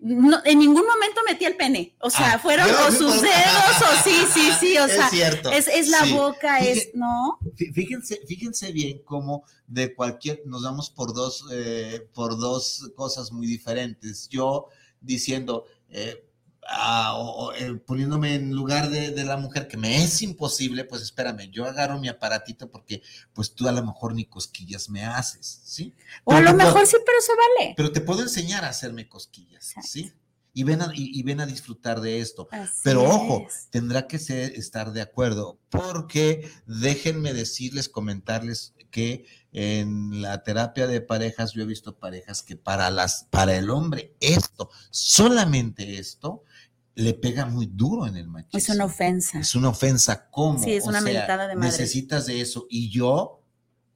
No, 0.00 0.38
en 0.44 0.58
ningún 0.58 0.84
momento 0.84 1.20
metí 1.24 1.44
el 1.44 1.56
pene, 1.56 1.94
o 2.00 2.10
sea, 2.10 2.32
ah, 2.32 2.38
fueron 2.40 2.66
o 2.68 2.90
sus 2.90 3.22
dedos, 3.22 3.82
o 3.82 4.02
sí, 4.02 4.16
sí, 4.34 4.50
sí, 4.58 4.78
o 4.78 4.88
sea, 4.88 5.04
es, 5.04 5.10
cierto, 5.10 5.52
es, 5.52 5.88
la 5.88 6.04
boca, 6.06 6.58
es, 6.58 6.90
¿no? 6.94 7.38
Fíjense, 7.54 8.18
fíjense 8.26 8.72
bien 8.72 9.02
cómo 9.04 9.44
de 9.68 9.94
cualquier, 9.94 10.42
nos 10.46 10.64
damos 10.64 10.90
por 10.90 11.14
dos, 11.14 11.44
eh, 11.52 12.08
por 12.12 12.36
dos 12.38 12.90
cosas 12.96 13.30
muy 13.30 13.46
diferentes. 13.46 14.28
Yo 14.28 14.66
diciendo, 15.00 15.66
eh, 15.90 16.24
o, 16.72 17.52
eh, 17.54 17.74
poniéndome 17.74 18.34
en 18.34 18.52
lugar 18.54 18.90
de, 18.90 19.24
la 19.24 19.36
mujer 19.36 19.68
que 19.68 19.76
me 19.76 20.02
es 20.02 20.22
imposible, 20.22 20.84
pues 20.84 21.02
espérame, 21.02 21.50
yo 21.50 21.64
agarro 21.64 21.98
mi 21.98 22.08
aparatito 22.08 22.70
porque 22.70 23.02
pues 23.32 23.54
tú 23.54 23.68
a 23.68 23.72
lo 23.72 23.84
mejor 23.84 24.14
ni 24.14 24.24
cosquillas 24.24 24.88
me 24.88 25.04
haces, 25.04 25.60
¿sí? 25.64 25.94
O 26.24 26.32
a 26.32 26.40
lo 26.40 26.54
mejor 26.54 26.86
sí, 26.86 26.96
pero 27.04 27.20
se 27.20 27.32
vale. 27.34 27.74
Pero 27.76 27.92
te 27.92 28.00
puedo 28.00 28.22
enseñar 28.22 28.64
a 28.64 28.68
hacerme 28.68 29.08
cosquillas, 29.08 29.74
¿sí? 29.82 30.12
Y 30.52 30.64
ven, 30.64 30.82
a, 30.82 30.90
y, 30.94 31.22
ven 31.22 31.40
a 31.40 31.46
disfrutar 31.46 32.00
de 32.00 32.18
esto. 32.18 32.48
pero 32.82 33.04
ojo, 33.04 33.46
tendrá 33.70 34.08
que 34.08 34.18
ser, 34.18 34.52
estar 34.56 34.92
de 34.92 35.00
acuerdo, 35.00 35.60
porque 35.68 36.50
déjenme 36.66 37.32
decirles, 37.32 37.88
comentarles 37.88 38.74
que 38.90 39.26
en 39.52 40.22
la 40.22 40.42
terapia 40.42 40.86
de 40.86 41.00
parejas 41.00 41.52
yo 41.52 41.62
he 41.62 41.66
visto 41.66 41.98
parejas 41.98 42.42
que 42.42 42.56
para 42.56 42.90
las 42.90 43.26
para 43.30 43.56
el 43.56 43.70
hombre 43.70 44.14
esto, 44.20 44.70
solamente 44.90 45.98
esto 45.98 46.44
le 46.94 47.14
pega 47.14 47.46
muy 47.46 47.66
duro 47.66 48.06
en 48.06 48.16
el 48.16 48.28
machismo. 48.28 48.58
Es 48.58 48.68
una 48.68 48.84
ofensa. 48.84 49.40
Es 49.40 49.54
una 49.54 49.68
ofensa. 49.68 50.28
¿Cómo? 50.30 50.58
Sí, 50.58 50.72
es 50.72 50.84
una 50.84 51.00
mentada 51.00 51.48
de 51.48 51.56
madre. 51.56 51.70
Necesitas 51.70 52.26
de 52.26 52.40
eso. 52.40 52.66
Y 52.68 52.90
yo, 52.90 53.42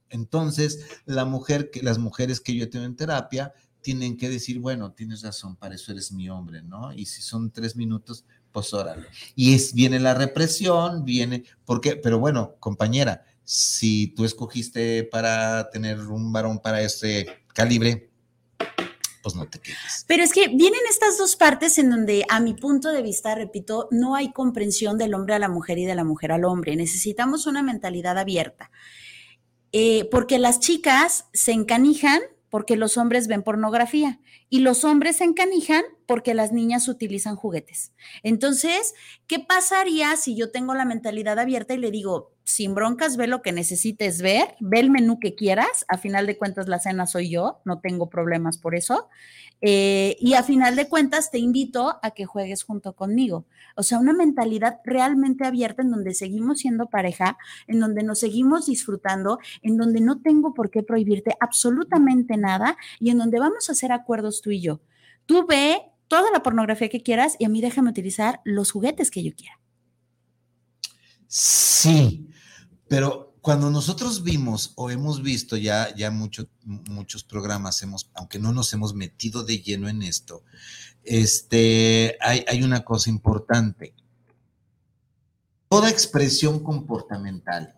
entonces, 0.09 0.85
la 1.05 1.25
mujer, 1.25 1.69
que, 1.71 1.83
las 1.83 1.97
mujeres 1.97 2.39
que 2.39 2.55
yo 2.55 2.69
tengo 2.69 2.85
en 2.85 2.95
terapia, 2.95 3.53
tienen 3.81 4.17
que 4.17 4.29
decir, 4.29 4.59
bueno, 4.59 4.93
tienes 4.93 5.21
razón, 5.21 5.55
para 5.55 5.75
eso 5.75 5.91
eres 5.91 6.11
mi 6.11 6.27
hombre, 6.27 6.63
¿no? 6.63 6.91
Y 6.91 7.05
si 7.05 7.21
son 7.21 7.51
tres 7.51 7.75
minutos, 7.75 8.25
pues 8.51 8.73
órale. 8.73 9.05
Y 9.35 9.53
es, 9.53 9.73
viene 9.73 9.99
la 9.99 10.15
represión, 10.15 11.05
viene, 11.05 11.43
porque, 11.65 11.95
pero 11.95 12.17
bueno, 12.17 12.55
compañera, 12.59 13.23
si 13.43 14.07
tú 14.07 14.25
escogiste 14.25 15.03
para 15.03 15.69
tener 15.69 15.99
un 15.99 16.33
varón 16.33 16.59
para 16.59 16.81
ese 16.81 17.27
calibre, 17.53 18.09
pues 19.25 19.35
no 19.35 19.49
te 19.49 19.57
quejes. 19.57 20.05
Pero 20.07 20.21
es 20.21 20.31
que 20.31 20.49
vienen 20.49 20.81
estas 20.87 21.17
dos 21.17 21.35
partes 21.35 21.79
en 21.79 21.89
donde, 21.89 22.27
a 22.29 22.39
mi 22.39 22.53
punto 22.53 22.91
de 22.91 23.01
vista, 23.01 23.33
repito, 23.33 23.87
no 23.89 24.13
hay 24.13 24.31
comprensión 24.31 24.99
del 24.99 25.15
hombre 25.15 25.33
a 25.33 25.39
la 25.39 25.49
mujer 25.49 25.79
y 25.79 25.85
de 25.85 25.95
la 25.95 26.03
mujer 26.03 26.31
al 26.31 26.45
hombre. 26.45 26.75
Necesitamos 26.75 27.47
una 27.47 27.63
mentalidad 27.63 28.19
abierta. 28.19 28.69
Eh, 29.71 30.07
porque 30.11 30.37
las 30.37 30.59
chicas 30.59 31.25
se 31.33 31.53
encanijan 31.53 32.21
porque 32.51 32.75
los 32.75 32.97
hombres 32.97 33.27
ven 33.27 33.41
pornografía 33.41 34.19
y 34.47 34.59
los 34.59 34.83
hombres 34.83 35.15
se 35.15 35.23
encanijan 35.23 35.83
porque 36.05 36.35
las 36.35 36.51
niñas 36.51 36.87
utilizan 36.87 37.35
juguetes. 37.35 37.93
Entonces, 38.21 38.93
¿qué 39.25 39.39
pasaría 39.39 40.15
si 40.17 40.35
yo 40.35 40.51
tengo 40.51 40.75
la 40.75 40.85
mentalidad 40.85 41.39
abierta 41.39 41.73
y 41.73 41.79
le 41.79 41.89
digo, 41.89 42.34
sin 42.45 42.75
broncas, 42.75 43.17
ve 43.17 43.25
lo 43.25 43.41
que 43.41 43.51
necesites 43.51 44.21
ver, 44.21 44.55
ve 44.59 44.79
el 44.79 44.91
menú 44.91 45.19
que 45.19 45.33
quieras, 45.33 45.83
a 45.87 45.97
final 45.97 46.27
de 46.27 46.37
cuentas 46.37 46.67
la 46.67 46.79
cena 46.79 47.07
soy 47.07 47.31
yo, 47.31 47.59
no 47.65 47.79
tengo 47.79 48.07
problemas 48.07 48.59
por 48.59 48.75
eso, 48.75 49.09
eh, 49.61 50.15
y 50.19 50.35
a 50.35 50.43
final 50.43 50.75
de 50.75 50.87
cuentas 50.87 51.31
te 51.31 51.39
invito 51.39 51.97
a 52.03 52.11
que 52.11 52.25
juegues 52.25 52.63
junto 52.63 52.93
conmigo. 52.93 53.47
O 53.75 53.81
sea, 53.81 53.97
una 53.97 54.13
mentalidad 54.13 54.79
realmente 54.83 55.43
abierta 55.43 55.81
en 55.81 55.89
donde 55.89 56.13
seguimos 56.13 56.59
siendo 56.59 56.85
pareja, 56.85 57.37
en 57.65 57.79
donde 57.79 58.03
nos 58.03 58.19
seguimos 58.19 58.67
disfrutando, 58.67 59.39
en 59.63 59.77
donde 59.77 59.99
no 59.99 60.21
tengo 60.21 60.53
por 60.53 60.69
qué 60.69 60.83
prohibirte 60.83 61.35
absolutamente 61.39 62.37
nada 62.37 62.77
y 62.99 63.09
en 63.09 63.17
donde 63.17 63.39
vamos 63.39 63.69
a 63.69 63.71
hacer 63.71 63.91
acuerdos 63.91 64.41
tú 64.43 64.51
y 64.51 64.61
yo. 64.61 64.81
Tú 65.25 65.47
ve 65.47 65.81
toda 66.07 66.29
la 66.31 66.43
pornografía 66.43 66.89
que 66.89 67.01
quieras 67.01 67.37
y 67.39 67.45
a 67.45 67.49
mí 67.49 67.59
déjame 67.59 67.89
utilizar 67.89 68.41
los 68.43 68.71
juguetes 68.71 69.09
que 69.09 69.23
yo 69.23 69.33
quiera. 69.33 69.59
Sí, 71.27 72.29
pero 72.87 73.35
cuando 73.41 73.69
nosotros 73.69 74.23
vimos 74.23 74.73
o 74.75 74.89
hemos 74.89 75.21
visto 75.21 75.55
ya, 75.55 75.93
ya 75.95 76.09
muchos 76.09 77.23
programas, 77.23 77.81
hemos, 77.83 78.09
aunque 78.15 78.39
no 78.39 78.51
nos 78.51 78.73
hemos 78.73 78.95
metido 78.95 79.43
de 79.43 79.59
lleno 79.59 79.87
en 79.87 80.01
esto, 80.01 80.43
este, 81.03 82.17
hay, 82.21 82.43
hay 82.47 82.63
una 82.63 82.83
cosa 82.83 83.11
importante. 83.11 83.93
Toda 85.69 85.91
expresión 85.91 86.63
comportamental, 86.63 87.75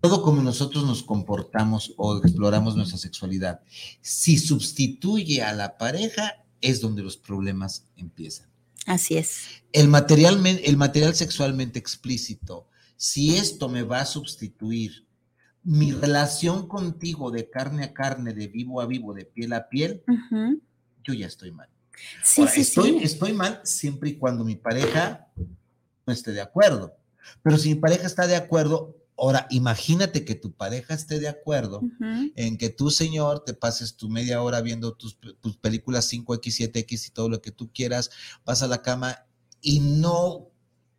todo 0.00 0.22
como 0.22 0.42
nosotros 0.42 0.84
nos 0.84 1.04
comportamos 1.04 1.94
o 1.96 2.18
exploramos 2.18 2.74
nuestra 2.74 2.98
sexualidad, 2.98 3.60
si 4.00 4.36
sustituye 4.36 5.42
a 5.42 5.52
la 5.52 5.78
pareja, 5.78 6.44
es 6.60 6.80
donde 6.80 7.04
los 7.04 7.16
problemas 7.16 7.84
empiezan. 7.96 8.48
Así 8.84 9.16
es. 9.16 9.42
El 9.72 9.86
material, 9.86 10.44
el 10.44 10.76
material 10.76 11.14
sexualmente 11.14 11.78
explícito, 11.78 12.66
si 12.96 13.36
esto 13.36 13.68
me 13.68 13.82
va 13.82 14.00
a 14.00 14.06
sustituir 14.06 15.06
mi 15.64 15.92
relación 15.92 16.66
contigo 16.66 17.30
de 17.30 17.48
carne 17.48 17.84
a 17.84 17.92
carne, 17.92 18.32
de 18.32 18.48
vivo 18.48 18.80
a 18.80 18.86
vivo, 18.86 19.14
de 19.14 19.24
piel 19.24 19.52
a 19.52 19.68
piel, 19.68 20.02
yo 21.04 21.14
ya 21.14 21.26
estoy 21.26 21.52
mal. 21.52 21.68
Sí, 22.24 22.46
sí, 22.48 22.62
estoy, 22.62 22.98
estoy 23.02 23.32
mal 23.32 23.60
siempre 23.64 24.10
y 24.10 24.16
cuando 24.16 24.44
mi 24.44 24.56
pareja 24.56 25.28
no 26.06 26.12
esté 26.12 26.32
de 26.32 26.40
acuerdo. 26.40 26.96
Pero 27.42 27.58
si 27.58 27.68
mi 27.68 27.74
pareja 27.76 28.06
está 28.06 28.26
de 28.26 28.34
acuerdo, 28.34 28.96
Ahora, 29.22 29.46
imagínate 29.50 30.24
que 30.24 30.34
tu 30.34 30.52
pareja 30.52 30.94
esté 30.94 31.20
de 31.20 31.28
acuerdo 31.28 31.82
en 32.34 32.56
que 32.56 32.70
tú, 32.70 32.90
señor, 32.90 33.44
te 33.44 33.54
pases 33.54 33.94
tu 33.94 34.08
media 34.08 34.42
hora 34.42 34.60
viendo 34.62 34.94
tus, 34.94 35.16
películas 35.60 36.12
5X, 36.12 36.72
7X 36.72 37.08
y 37.08 37.10
todo 37.10 37.28
lo 37.28 37.40
que 37.42 37.52
tú 37.52 37.70
quieras, 37.72 38.10
vas 38.44 38.62
a 38.62 38.66
la 38.66 38.82
cama 38.82 39.26
y 39.60 39.80
no 39.80 40.48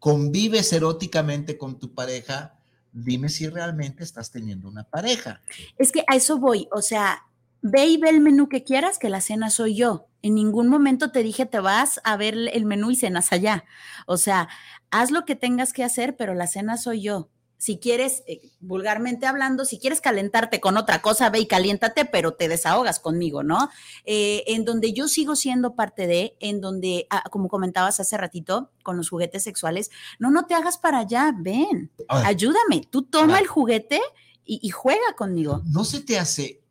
convives 0.03 0.73
eróticamente 0.73 1.57
con 1.57 1.79
tu 1.79 1.93
pareja, 1.93 2.59
dime 2.91 3.29
si 3.29 3.47
realmente 3.47 4.03
estás 4.03 4.31
teniendo 4.31 4.67
una 4.67 4.83
pareja. 4.83 5.41
Es 5.77 5.93
que 5.93 6.03
a 6.09 6.17
eso 6.17 6.39
voy, 6.39 6.67
o 6.73 6.81
sea, 6.81 7.23
ve 7.61 7.85
y 7.85 7.95
ve 7.95 8.09
el 8.09 8.19
menú 8.19 8.49
que 8.49 8.65
quieras, 8.65 8.99
que 8.99 9.07
la 9.07 9.21
cena 9.21 9.49
soy 9.49 9.75
yo. 9.75 10.09
En 10.21 10.35
ningún 10.35 10.67
momento 10.67 11.13
te 11.13 11.23
dije 11.23 11.45
te 11.45 11.61
vas 11.61 12.01
a 12.03 12.17
ver 12.17 12.35
el 12.35 12.65
menú 12.65 12.91
y 12.91 12.97
cenas 12.97 13.31
allá. 13.31 13.63
O 14.05 14.17
sea, 14.17 14.49
haz 14.91 15.09
lo 15.09 15.23
que 15.23 15.35
tengas 15.35 15.71
que 15.71 15.85
hacer, 15.85 16.17
pero 16.17 16.33
la 16.33 16.47
cena 16.47 16.75
soy 16.75 17.01
yo 17.01 17.29
si 17.57 17.77
quieres, 17.77 18.23
eh, 18.27 18.51
vulgarmente 18.59 19.25
hablando, 19.25 19.63
si 19.63 19.79
quieres 19.79 20.01
calentarte 20.01 20.59
con 20.59 20.75
otra 20.75 21.01
cosa, 21.01 21.29
ve 21.29 21.39
y 21.39 21.47
caliéntate, 21.47 22.03
pero 22.03 22.33
te 22.33 22.49
desahogas 22.49 22.99
conmigo, 22.99 23.41
¿no? 23.41 23.69
Eh, 24.03 24.43
en 24.47 24.65
donde 24.65 24.91
yo 24.91 25.07
sigo 25.07 25.37
siendo 25.37 25.73
parte 25.73 26.05
de, 26.05 26.35
en 26.41 26.59
donde, 26.59 27.07
ah, 27.09 27.23
como 27.31 27.47
comentabas 27.47 27.99
hace 28.01 28.17
ratito, 28.17 28.69
con 28.83 28.97
los 28.97 29.09
juguetes 29.09 29.43
sexuales, 29.43 29.91
no, 30.19 30.29
no 30.29 30.45
te 30.45 30.55
hagas 30.55 30.77
para 30.77 30.99
allá, 30.99 31.33
ven, 31.37 31.89
ayúdame, 32.09 32.85
tú 32.89 33.03
toma 33.03 33.39
el 33.39 33.47
juguete 33.47 34.01
y, 34.45 34.69
juega 34.69 35.15
conmigo. 35.15 35.61
No 35.65 35.85
se 35.85 36.01
te 36.01 36.19
hace 36.19 36.61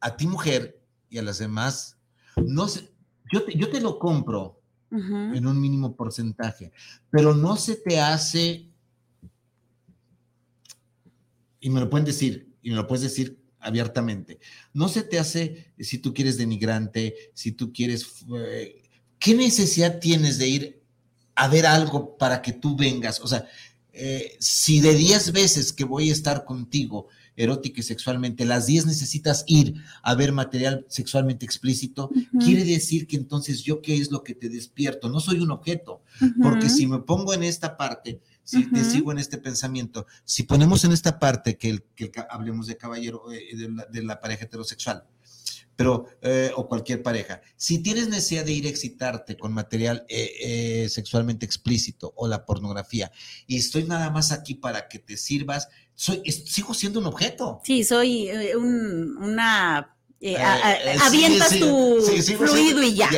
a 0.00 0.16
ti 0.16 0.26
mujer 0.26 0.78
y 1.08 1.16
a 1.16 1.22
las 1.22 1.38
demás, 1.38 1.96
no 2.36 2.66
yo 3.32 3.44
te, 3.44 3.56
yo 3.56 3.70
te 3.70 3.80
lo 3.80 3.98
compro 3.98 4.60
en 4.90 5.46
un 5.46 5.60
mínimo 5.60 5.96
porcentaje, 5.96 6.72
pero 7.10 7.34
no 7.34 7.56
se 7.56 7.76
te 7.76 8.00
hace 8.00 8.70
y 11.60 11.70
me 11.70 11.80
lo 11.80 11.90
pueden 11.90 12.06
decir, 12.06 12.52
y 12.62 12.70
me 12.70 12.76
lo 12.76 12.86
puedes 12.86 13.02
decir 13.02 13.38
abiertamente. 13.60 14.38
No 14.72 14.88
se 14.88 15.02
te 15.02 15.18
hace, 15.18 15.72
si 15.78 15.98
tú 15.98 16.14
quieres 16.14 16.36
denigrante, 16.36 17.14
si 17.34 17.52
tú 17.52 17.72
quieres, 17.72 18.24
eh, 18.36 18.82
¿qué 19.18 19.34
necesidad 19.34 19.98
tienes 19.98 20.38
de 20.38 20.48
ir 20.48 20.82
a 21.34 21.48
ver 21.48 21.66
algo 21.66 22.16
para 22.16 22.42
que 22.42 22.52
tú 22.52 22.76
vengas? 22.76 23.20
O 23.20 23.26
sea, 23.26 23.46
eh, 23.92 24.36
si 24.40 24.80
de 24.80 24.94
10 24.94 25.32
veces 25.32 25.72
que 25.72 25.84
voy 25.84 26.10
a 26.10 26.12
estar 26.12 26.44
contigo 26.44 27.08
erótica 27.34 27.80
y 27.80 27.82
sexualmente, 27.82 28.44
las 28.44 28.66
10 28.66 28.86
necesitas 28.86 29.44
ir 29.46 29.74
a 30.02 30.14
ver 30.14 30.32
material 30.32 30.86
sexualmente 30.88 31.44
explícito, 31.44 32.10
quiere 32.40 32.64
decir 32.64 33.06
que 33.06 33.16
entonces 33.16 33.62
yo 33.62 33.82
qué 33.82 33.96
es 33.96 34.10
lo 34.10 34.22
que 34.22 34.34
te 34.34 34.48
despierto, 34.48 35.08
no 35.08 35.20
soy 35.20 35.40
un 35.40 35.50
objeto, 35.50 36.02
porque 36.42 36.70
si 36.70 36.86
me 36.86 37.00
pongo 37.00 37.34
en 37.34 37.42
esta 37.42 37.76
parte, 37.76 38.20
si 38.46 38.70
te 38.70 38.84
sigo 38.84 39.10
en 39.10 39.18
este 39.18 39.38
pensamiento, 39.38 40.06
si 40.24 40.44
ponemos 40.44 40.84
en 40.84 40.92
esta 40.92 41.18
parte 41.18 41.58
que, 41.58 41.68
el, 41.68 41.82
que 41.96 42.12
hablemos 42.30 42.68
de 42.68 42.76
caballero, 42.76 43.24
eh, 43.32 43.56
de, 43.90 44.02
la, 44.04 44.20
pareja 44.20 44.44
heterosexual, 44.44 45.04
pero, 45.74 46.06
eh, 46.22 46.52
o 46.54 46.68
cualquier 46.68 47.02
pareja, 47.02 47.42
si 47.56 47.80
tienes 47.80 48.08
necesidad 48.08 48.44
de 48.44 48.52
ir 48.52 48.66
a 48.66 48.68
excitarte 48.68 49.36
con 49.36 49.52
material 49.52 50.06
eh, 50.08 50.86
sexualmente 50.88 51.44
explícito 51.44 52.12
o 52.16 52.28
la 52.28 52.46
pornografía, 52.46 53.10
y 53.48 53.56
estoy 53.56 53.82
nada 53.82 54.10
más 54.10 54.30
aquí 54.30 54.54
para 54.54 54.86
que 54.86 55.00
te 55.00 55.16
sirvas, 55.16 55.68
soy, 55.96 56.22
sigo 56.30 56.72
siendo 56.72 57.00
un 57.00 57.06
objeto. 57.06 57.60
Sí, 57.64 57.82
soy 57.82 58.30
un, 58.54 59.16
una... 59.16 59.96
avientas 61.02 61.58
tu 61.58 62.00
fluido 62.38 62.80
y 62.84 62.94
ya. 62.94 63.10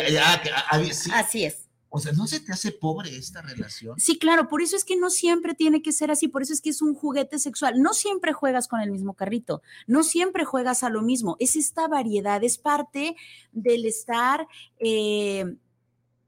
Así 1.12 1.44
es. 1.44 1.67
O 1.90 1.98
sea, 2.00 2.12
¿no 2.12 2.26
se 2.26 2.40
te 2.40 2.52
hace 2.52 2.70
pobre 2.70 3.16
esta 3.16 3.40
relación? 3.40 3.98
Sí, 3.98 4.18
claro, 4.18 4.48
por 4.48 4.60
eso 4.60 4.76
es 4.76 4.84
que 4.84 4.96
no 4.96 5.08
siempre 5.08 5.54
tiene 5.54 5.80
que 5.80 5.92
ser 5.92 6.10
así, 6.10 6.28
por 6.28 6.42
eso 6.42 6.52
es 6.52 6.60
que 6.60 6.70
es 6.70 6.82
un 6.82 6.94
juguete 6.94 7.38
sexual. 7.38 7.80
No 7.80 7.94
siempre 7.94 8.32
juegas 8.32 8.68
con 8.68 8.80
el 8.80 8.90
mismo 8.90 9.14
carrito, 9.14 9.62
no 9.86 10.02
siempre 10.02 10.44
juegas 10.44 10.82
a 10.82 10.90
lo 10.90 11.00
mismo. 11.00 11.36
Es 11.38 11.56
esta 11.56 11.88
variedad, 11.88 12.44
es 12.44 12.58
parte 12.58 13.16
del 13.52 13.86
estar 13.86 14.46
eh, 14.78 15.56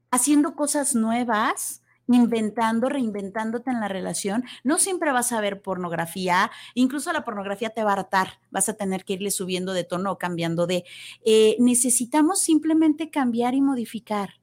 haciendo 0.09 0.55
cosas 0.55 0.95
nuevas, 0.95 1.83
inventando, 2.07 2.89
reinventándote 2.89 3.69
en 3.69 3.79
la 3.79 3.87
relación. 3.87 4.43
No 4.63 4.79
siempre 4.79 5.11
vas 5.11 5.31
a 5.31 5.41
ver 5.41 5.61
pornografía, 5.61 6.51
incluso 6.73 7.13
la 7.13 7.23
pornografía 7.23 7.69
te 7.69 7.83
va 7.83 7.91
a 7.91 7.93
hartar, 7.93 8.39
vas 8.49 8.67
a 8.67 8.73
tener 8.73 9.05
que 9.05 9.13
irle 9.13 9.29
subiendo 9.29 9.73
de 9.73 9.83
tono 9.83 10.11
o 10.11 10.17
cambiando 10.17 10.65
de. 10.65 10.85
Eh, 11.23 11.55
necesitamos 11.59 12.41
simplemente 12.41 13.11
cambiar 13.11 13.53
y 13.53 13.61
modificar 13.61 14.40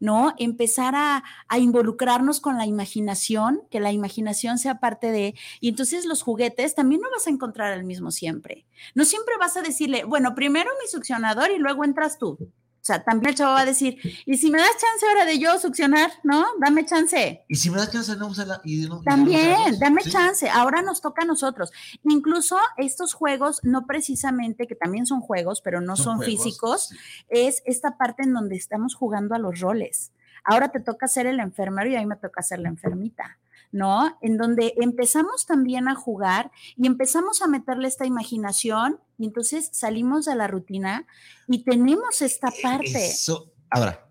¿no? 0.00 0.34
Empezar 0.38 0.94
a, 0.96 1.24
involucrarnos 1.58 2.40
con 2.40 2.58
la 2.58 2.66
imaginación, 2.66 3.62
que 3.70 3.80
la 3.80 3.92
imaginación 3.92 4.58
sea 4.58 4.78
parte 4.80 5.10
de, 5.10 5.34
y 5.60 5.68
entonces 5.68 6.04
los 6.04 6.22
juguetes 6.22 6.74
también 6.74 7.00
no 7.00 7.10
vas 7.10 7.26
a 7.26 7.30
encontrar 7.30 7.72
el 7.72 7.84
mismo 7.84 8.10
siempre. 8.10 8.66
No 8.94 9.04
siempre 9.04 9.34
vas 9.38 9.56
a 9.56 9.62
decirle, 9.62 10.04
bueno, 10.04 10.34
primero 10.34 10.70
mi 10.82 10.88
succionador 10.88 11.50
y 11.50 11.58
luego 11.58 11.84
entras 11.84 12.18
tú. 12.18 12.38
O 12.86 12.92
sea, 12.94 13.02
también 13.02 13.30
el 13.30 13.34
chavo 13.34 13.52
va 13.54 13.62
a 13.62 13.64
decir, 13.64 13.98
y 14.26 14.36
si 14.36 14.48
me 14.48 14.58
das 14.58 14.70
chance 14.70 15.04
ahora 15.08 15.24
de 15.24 15.40
yo 15.40 15.58
succionar, 15.58 16.08
¿no? 16.22 16.46
Dame 16.60 16.86
chance. 16.86 17.44
Y 17.48 17.56
si 17.56 17.68
me 17.68 17.78
das 17.78 17.90
chance, 17.90 18.14
no. 18.16 18.30
Y 18.62 18.88
también, 19.04 19.76
dame 19.80 20.04
chance. 20.04 20.48
Ahora 20.48 20.82
nos 20.82 21.00
toca 21.00 21.22
a 21.22 21.24
nosotros. 21.24 21.72
Incluso 22.04 22.56
estos 22.76 23.12
juegos, 23.12 23.58
no 23.64 23.86
precisamente, 23.86 24.68
que 24.68 24.76
también 24.76 25.04
son 25.04 25.20
juegos, 25.20 25.62
pero 25.62 25.80
no 25.80 25.96
son, 25.96 26.22
físicos, 26.22 26.90
es 27.28 27.60
esta 27.66 27.98
parte 27.98 28.22
en 28.22 28.32
donde 28.32 28.54
estamos 28.54 28.94
jugando 28.94 29.34
a 29.34 29.40
los 29.40 29.58
roles. 29.58 30.12
Ahora 30.44 30.70
te 30.70 30.78
toca 30.78 31.08
ser 31.08 31.26
el 31.26 31.40
enfermero 31.40 31.90
y 31.90 31.96
a 31.96 31.98
mí 31.98 32.06
me 32.06 32.14
toca 32.14 32.40
ser 32.40 32.60
la 32.60 32.68
enfermita. 32.68 33.36
¿No? 33.76 34.18
En 34.22 34.38
donde 34.38 34.74
empezamos 34.78 35.46
también 35.46 35.86
a 35.86 35.94
jugar 35.94 36.50
y 36.76 36.86
empezamos 36.86 37.42
a 37.42 37.46
meterle 37.46 37.86
esta 37.86 38.06
imaginación 38.06 38.98
y 39.18 39.26
entonces 39.26 39.68
salimos 39.72 40.24
de 40.24 40.34
la 40.34 40.46
rutina 40.46 41.06
y 41.46 41.62
tenemos 41.62 42.22
esta 42.22 42.50
parte. 42.62 43.10
Eso, 43.10 43.52
ahora, 43.70 44.08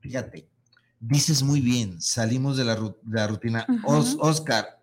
fíjate, 0.00 0.48
dices 1.00 1.42
muy 1.42 1.60
bien, 1.60 2.00
salimos 2.00 2.56
de 2.56 2.64
la, 2.64 3.26
rutina. 3.26 3.66
Oscar, 3.84 4.80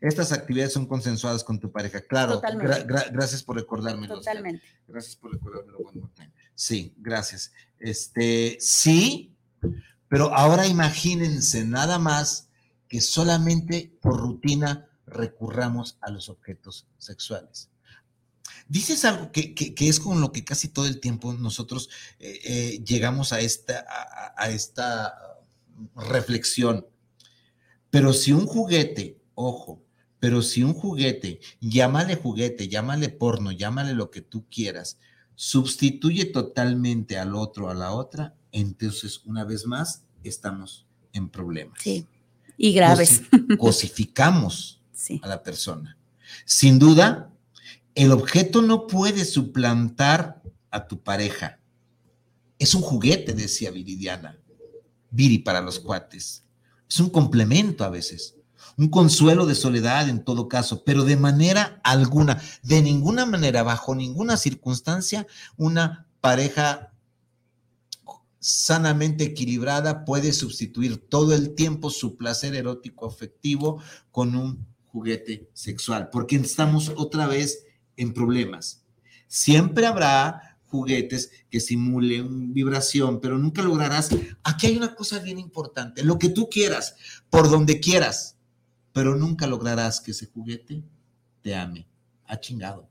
estas 0.00 0.32
actividades 0.32 0.72
son 0.72 0.86
consensuadas 0.86 1.44
con 1.44 1.60
tu 1.60 1.70
pareja. 1.70 2.00
Claro, 2.00 2.40
gracias 3.12 3.42
por 3.42 3.56
recordármelo. 3.56 4.16
Totalmente. 4.16 4.64
Gracias 4.88 5.16
por 5.16 5.32
recordármelo. 5.32 5.78
Sí, 6.54 6.94
gracias. 6.96 7.52
Este, 7.78 8.56
sí, 8.58 9.34
pero 10.08 10.34
ahora 10.34 10.66
imagínense 10.66 11.64
nada 11.64 11.98
más 11.98 12.48
que 12.94 13.00
solamente 13.00 13.92
por 14.00 14.20
rutina 14.20 14.88
recurramos 15.04 15.98
a 16.00 16.12
los 16.12 16.28
objetos 16.28 16.86
sexuales. 16.96 17.68
dices 18.68 19.04
algo 19.04 19.32
que, 19.32 19.74
es 19.76 19.98
con 19.98 20.20
lo 20.20 20.30
que 20.30 20.44
casi 20.44 20.68
todo 20.68 20.86
el 20.86 21.00
tiempo 21.00 21.32
nosotros 21.32 21.90
eh, 22.20 22.38
eh, 22.44 22.84
llegamos 22.86 23.32
a 23.32 23.40
esta, 23.40 23.84
a, 24.36 24.48
esta 24.48 25.12
reflexión. 25.96 26.86
Pero 27.90 28.12
si 28.12 28.30
un 28.30 28.46
juguete, 28.46 29.20
ojo, 29.34 29.82
pero 30.20 30.40
si 30.40 30.62
un 30.62 30.72
juguete, 30.72 31.40
llámale 31.60 32.14
juguete, 32.14 32.68
llámale 32.68 33.08
porno, 33.08 33.50
llámale 33.50 33.94
lo 33.94 34.12
que 34.12 34.20
tú 34.20 34.46
quieras, 34.48 34.98
sustituye 35.34 36.26
totalmente 36.26 37.18
al 37.18 37.34
otro, 37.34 37.70
a 37.70 37.74
la 37.74 37.90
otra, 37.90 38.36
entonces 38.52 39.22
una 39.24 39.42
vez 39.42 39.66
más 39.66 40.04
estamos 40.22 40.86
en 41.12 41.28
problemas. 41.28 41.80
Sí, 41.82 42.06
y 42.56 42.72
graves. 42.72 43.22
cosificamos 43.58 44.80
a 45.22 45.28
la 45.28 45.42
persona. 45.42 45.96
Sin 46.44 46.78
duda, 46.78 47.30
el 47.94 48.12
objeto 48.12 48.62
no 48.62 48.86
puede 48.86 49.24
suplantar 49.24 50.42
a 50.70 50.86
tu 50.86 51.00
pareja. 51.02 51.58
Es 52.58 52.74
un 52.74 52.82
juguete, 52.82 53.32
decía 53.32 53.70
Viridiana. 53.70 54.38
Viri 55.10 55.38
para 55.38 55.60
los 55.60 55.78
cuates. 55.78 56.44
Es 56.88 57.00
un 57.00 57.10
complemento 57.10 57.84
a 57.84 57.88
veces, 57.88 58.36
un 58.76 58.88
consuelo 58.88 59.46
de 59.46 59.54
soledad 59.54 60.08
en 60.08 60.24
todo 60.24 60.48
caso, 60.48 60.84
pero 60.84 61.04
de 61.04 61.16
manera 61.16 61.80
alguna, 61.84 62.40
de 62.62 62.82
ninguna 62.82 63.26
manera, 63.26 63.62
bajo 63.62 63.94
ninguna 63.94 64.36
circunstancia, 64.36 65.26
una 65.56 66.06
pareja 66.20 66.93
sanamente 68.44 69.24
equilibrada 69.24 70.04
puede 70.04 70.34
sustituir 70.34 70.98
todo 71.08 71.34
el 71.34 71.54
tiempo 71.54 71.88
su 71.88 72.18
placer 72.18 72.54
erótico 72.54 73.06
afectivo 73.06 73.82
con 74.10 74.36
un 74.36 74.66
juguete 74.84 75.48
sexual, 75.54 76.10
porque 76.12 76.36
estamos 76.36 76.92
otra 76.94 77.26
vez 77.26 77.64
en 77.96 78.12
problemas. 78.12 78.84
Siempre 79.28 79.86
habrá 79.86 80.58
juguetes 80.66 81.30
que 81.48 81.58
simulen 81.58 82.52
vibración, 82.52 83.18
pero 83.18 83.38
nunca 83.38 83.62
lograrás. 83.62 84.10
Aquí 84.42 84.66
hay 84.66 84.76
una 84.76 84.94
cosa 84.94 85.20
bien 85.20 85.38
importante, 85.38 86.04
lo 86.04 86.18
que 86.18 86.28
tú 86.28 86.50
quieras, 86.50 86.96
por 87.30 87.48
donde 87.48 87.80
quieras, 87.80 88.36
pero 88.92 89.16
nunca 89.16 89.46
lograrás 89.46 90.02
que 90.02 90.10
ese 90.10 90.26
juguete 90.26 90.84
te 91.40 91.54
ame. 91.54 91.88
Ha 92.26 92.38
chingado. 92.38 92.90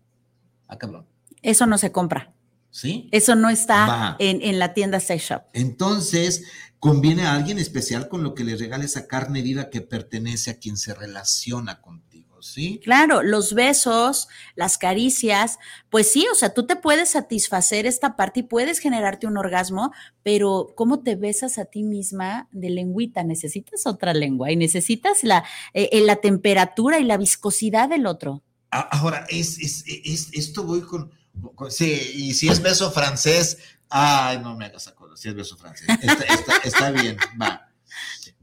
Ha 0.68 0.80
cabrón. 0.80 1.06
Eso 1.44 1.68
no 1.68 1.78
se 1.78 1.92
compra. 1.92 2.34
¿Sí? 2.74 3.08
Eso 3.12 3.36
no 3.36 3.52
está 3.52 4.16
en, 4.18 4.42
en, 4.42 4.58
la 4.58 4.74
tienda 4.74 5.00
Sex 5.00 5.24
Shop. 5.30 5.44
Entonces, 5.54 6.44
conviene 6.84 7.22
a 7.22 7.36
alguien 7.36 7.60
especial 7.60 8.10
con 8.10 8.24
lo 8.24 8.34
que 8.34 8.44
le 8.44 8.58
regale 8.58 8.84
esa 8.84 9.08
carne 9.08 9.42
viva 9.42 9.70
que 9.70 9.80
pertenece 9.80 10.52
a 10.52 10.58
quien 10.58 10.76
se 10.76 10.94
relaciona 10.94 11.80
contigo, 11.80 12.42
¿sí? 12.42 12.82
Claro, 12.84 13.24
los 13.24 13.54
besos, 13.54 14.28
las 14.56 14.78
caricias, 14.78 15.60
pues 15.90 16.12
sí, 16.12 16.26
o 16.30 16.36
sea, 16.36 16.54
tú 16.54 16.66
te 16.66 16.76
puedes 16.76 17.12
satisfacer 17.12 17.86
esta 17.86 18.18
parte 18.18 18.42
y 18.42 18.44
puedes 18.44 18.80
generarte 18.80 19.28
un 19.28 19.38
orgasmo, 19.38 19.94
pero 20.24 20.74
¿cómo 20.76 21.04
te 21.04 21.16
besas 21.16 21.58
a 21.58 21.64
ti 21.64 21.84
misma 21.84 22.50
de 22.52 22.72
lengüita? 22.72 23.24
Necesitas 23.24 23.88
otra 23.88 24.14
lengua 24.14 24.52
y 24.52 24.58
necesitas 24.58 25.24
la, 25.24 25.46
eh, 25.74 25.88
eh, 25.94 26.02
la 26.02 26.18
temperatura 26.18 27.00
y 27.00 27.06
la 27.06 27.16
viscosidad 27.16 27.88
del 27.88 28.08
otro. 28.08 28.44
Ahora, 28.72 29.26
es, 29.30 29.58
es, 29.60 29.86
es 29.88 30.30
esto 30.34 30.64
voy 30.64 30.82
con 30.82 31.12
Sí, 31.69 32.12
y 32.15 32.34
si 32.34 32.48
es 32.48 32.62
beso 32.62 32.91
francés, 32.91 33.58
ay, 33.89 34.39
no 34.39 34.56
me 34.56 34.65
hagas 34.65 34.88
acuerdo, 34.88 35.17
si 35.17 35.30
es 35.30 35.36
beso 35.36 35.58
francés. 35.58 35.88
Está, 36.63 36.91
bien, 36.91 37.17
va. 37.41 37.69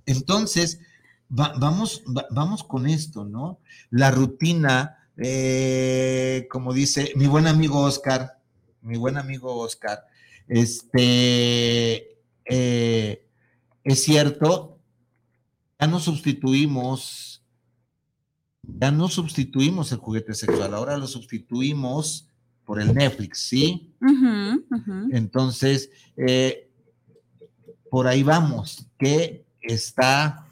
Entonces, 0.06 0.80
vamos, 1.28 2.02
vamos 2.30 2.64
con 2.64 2.86
esto, 2.86 3.24
¿no? 3.24 3.60
La 3.90 4.10
rutina, 4.10 5.08
eh, 5.16 6.46
como 6.50 6.72
dice 6.72 7.12
mi 7.16 7.26
buen 7.26 7.46
amigo 7.46 7.80
Oscar, 7.80 8.38
mi 8.82 8.96
buen 8.96 9.16
amigo 9.18 9.56
Oscar, 9.56 10.06
este, 10.48 12.18
eh, 12.44 13.26
es 13.84 14.02
cierto, 14.02 14.78
ya 15.78 15.86
no 15.86 16.00
sustituimos, 16.00 17.44
ya 18.62 18.90
no 18.90 19.08
sustituimos 19.08 19.92
el 19.92 19.98
juguete 19.98 20.34
sexual, 20.34 20.74
ahora 20.74 20.96
lo 20.96 21.06
sustituimos 21.06 22.29
por 22.70 22.80
el 22.80 22.94
Netflix, 22.94 23.48
¿sí? 23.48 23.92
Entonces, 25.10 25.90
eh, 26.16 26.70
por 27.90 28.06
ahí 28.06 28.22
vamos, 28.22 28.86
que 28.96 29.44
está 29.60 30.46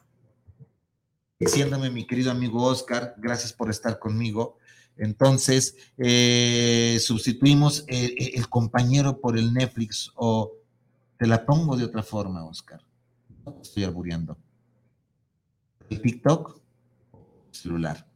diciéndome 1.39 1.91
mi 1.91 2.09
querido 2.09 2.33
amigo 2.33 2.65
Oscar, 2.65 3.15
gracias 3.19 3.53
por 3.53 3.71
estar 3.71 4.01
conmigo. 4.01 4.59
Entonces, 4.97 5.77
eh, 5.97 6.99
sustituimos 7.01 7.85
el, 7.87 8.49
compañero 8.49 9.21
por 9.21 9.39
el 9.39 9.55
Netflix 9.55 10.11
o 10.17 10.55
te 11.19 11.27
la 11.29 11.47
pongo 11.47 11.77
de 11.77 11.85
otra 11.85 12.03
forma, 12.03 12.45
Oscar. 12.45 12.81
Estoy 13.63 13.85
albureando. 13.85 14.37
El 15.89 16.03
TikTok, 16.03 16.61
celular, 17.53 18.09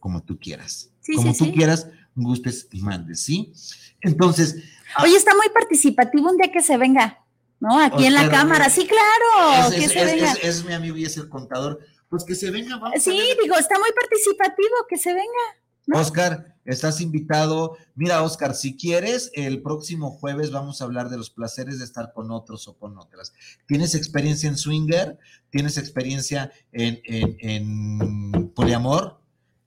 como 0.00 0.22
tú 0.22 0.38
quieras. 0.38 0.92
como 1.16 1.32
tú 1.32 1.50
quieras, 1.50 1.88
gustes 2.14 2.68
y 2.72 2.82
mandes, 2.82 3.20
¿sí? 3.20 3.52
Entonces. 4.00 4.56
Ah, 4.94 5.04
Oye, 5.04 5.16
está 5.16 5.34
muy 5.34 5.48
participativo 5.50 6.30
un 6.30 6.36
día 6.36 6.50
que 6.52 6.62
se 6.62 6.76
venga, 6.76 7.24
¿no? 7.60 7.78
Aquí 7.80 8.06
en 8.06 8.14
la 8.14 8.30
cámara, 8.30 8.70
sí, 8.70 8.86
claro, 8.86 9.68
es, 9.68 9.74
que 9.74 9.88
se 9.88 10.04
venga. 10.04 10.32
Es, 10.42 10.64
mi 10.64 10.72
amigo 10.72 10.96
y 10.96 11.04
es 11.04 11.16
el 11.16 11.28
contador. 11.28 11.80
Pues 12.08 12.24
que 12.24 12.34
se 12.34 12.50
venga, 12.50 12.78
vamos. 12.78 13.02
Sí, 13.02 13.20
digo, 13.42 13.56
está 13.56 13.78
muy 13.78 13.90
participativo, 13.92 14.74
que 14.88 14.96
se 14.96 15.12
venga. 15.12 15.58
Oscar, 15.92 16.56
estás 16.64 17.00
invitado. 17.00 17.76
Mira, 17.94 18.22
Oscar, 18.22 18.54
si 18.54 18.76
quieres, 18.76 19.30
el 19.34 19.62
próximo 19.62 20.10
jueves 20.10 20.50
vamos 20.50 20.80
a 20.80 20.84
hablar 20.84 21.08
de 21.08 21.16
los 21.16 21.30
placeres 21.30 21.78
de 21.78 21.84
estar 21.84 22.12
con 22.12 22.30
otros 22.30 22.68
o 22.68 22.76
con 22.76 22.98
otras. 22.98 23.32
¿Tienes 23.66 23.94
experiencia 23.94 24.48
en 24.48 24.58
swinger? 24.58 25.18
¿Tienes 25.50 25.78
experiencia 25.78 26.52
en, 26.72 27.00
en, 27.04 28.50
poliamor? 28.50 29.20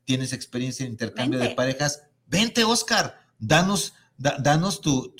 ¿Tienes 0.05 0.33
experiencia 0.33 0.85
en 0.85 0.91
intercambio 0.91 1.39
de 1.39 1.49
parejas? 1.49 2.03
Vente, 2.31 2.63
Oscar, 2.63 3.19
danos, 3.39 3.93
danos 4.17 4.79
tu, 4.79 5.13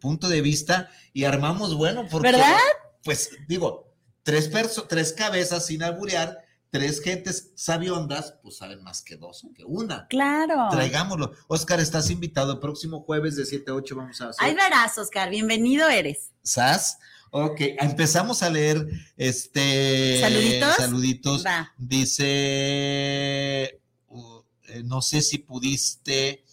punto 0.00 0.28
de 0.28 0.40
vista 0.40 0.90
y 1.12 1.22
armamos 1.22 1.76
bueno, 1.76 2.04
porque, 2.10 2.32
¿verdad? 2.32 2.58
Pues 3.04 3.30
digo, 3.46 3.94
tres, 4.24 4.50
tres 4.88 5.12
cabezas 5.12 5.66
sin 5.66 5.84
alburear, 5.84 6.36
tres 6.70 7.00
gentes 7.00 7.52
sabiondas, 7.54 8.34
pues 8.42 8.56
saben 8.56 8.82
más 8.82 9.02
que 9.02 9.14
dos, 9.14 9.46
que 9.54 9.62
una. 9.62 10.08
Claro. 10.08 10.66
Traigámoslo. 10.68 11.30
Oscar, 11.46 11.78
estás 11.78 12.10
invitado. 12.10 12.54
El 12.54 12.58
próximo 12.58 13.02
jueves 13.02 13.36
de 13.36 13.46
7 13.46 13.70
a 13.70 13.74
8 13.74 13.94
vamos 13.94 14.20
a 14.20 14.30
hacer. 14.30 14.44
Ahí 14.44 14.56
verás, 14.56 14.98
Oscar. 14.98 15.30
Bienvenido 15.30 15.88
eres. 15.88 16.32
¿Sas? 16.42 16.98
Ok, 17.30 17.60
empezamos 17.78 18.42
a 18.42 18.50
leer 18.50 18.84
este. 19.16 20.22
Saluditos. 20.22 20.74
Saluditos. 20.74 21.44
Dice 21.76 23.78
eh, 24.68 24.82
no 24.84 25.02
sé 25.02 25.22
si 25.22 25.38
pudiste, 25.38 26.44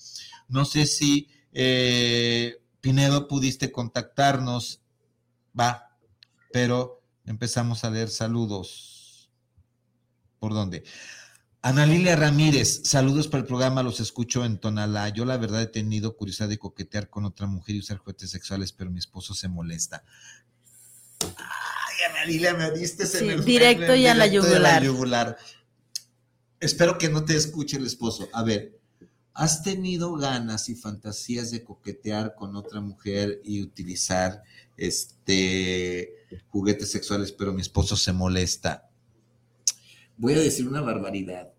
no 0.47 0.65
sé 0.65 0.85
si 0.85 1.29
eh, 1.51 2.61
Pinedo 2.81 3.27
pudiste 3.27 3.71
contactarnos, 3.71 4.81
va, 5.59 5.97
pero 6.51 7.01
empezamos 7.25 7.83
a 7.83 7.89
leer 7.89 8.09
saludos. 8.09 9.29
¿Por 10.39 10.53
dónde? 10.53 10.83
Ana 11.61 11.87
Lilia 11.87 12.15
Ramírez, 12.15 12.81
saludos 12.83 13.27
para 13.27 13.41
el 13.41 13.47
programa, 13.47 13.81
los 13.81 13.99
escucho 13.99 14.45
en 14.45 14.59
Tonalá. 14.59 15.09
Yo 15.09 15.25
la 15.25 15.37
verdad 15.37 15.63
he 15.63 15.67
tenido 15.67 16.15
curiosidad 16.15 16.47
de 16.47 16.59
coquetear 16.59 17.09
con 17.09 17.25
otra 17.25 17.47
mujer 17.47 17.75
y 17.75 17.79
usar 17.79 17.97
juguetes 17.97 18.29
sexuales, 18.29 18.71
pero 18.71 18.91
mi 18.91 18.99
esposo 18.99 19.33
se 19.33 19.47
molesta. 19.47 20.03
Ay, 21.21 22.11
Ana 22.11 22.25
Lilia, 22.25 22.53
me 22.53 22.69
diste 22.69 23.07
sí, 23.07 23.25
directo 23.43 23.95
y 23.95 24.05
a 24.05 24.13
la 24.13 24.27
yugular 24.27 25.37
espero 26.65 26.97
que 26.97 27.09
no 27.09 27.25
te 27.25 27.35
escuche 27.35 27.77
el 27.77 27.85
esposo. 27.85 28.27
A 28.33 28.43
ver, 28.43 28.79
¿has 29.33 29.63
tenido 29.63 30.13
ganas 30.15 30.69
y 30.69 30.75
fantasías 30.75 31.51
de 31.51 31.63
coquetear 31.63 32.35
con 32.35 32.55
otra 32.55 32.81
mujer 32.81 33.41
y 33.43 33.61
utilizar 33.61 34.43
este 34.77 36.13
juguetes 36.47 36.91
sexuales, 36.91 37.31
pero 37.31 37.53
mi 37.53 37.61
esposo 37.61 37.95
se 37.95 38.13
molesta? 38.13 38.89
Voy 40.17 40.33
a 40.33 40.39
decir 40.39 40.67
una 40.67 40.81
barbaridad. 40.81 41.51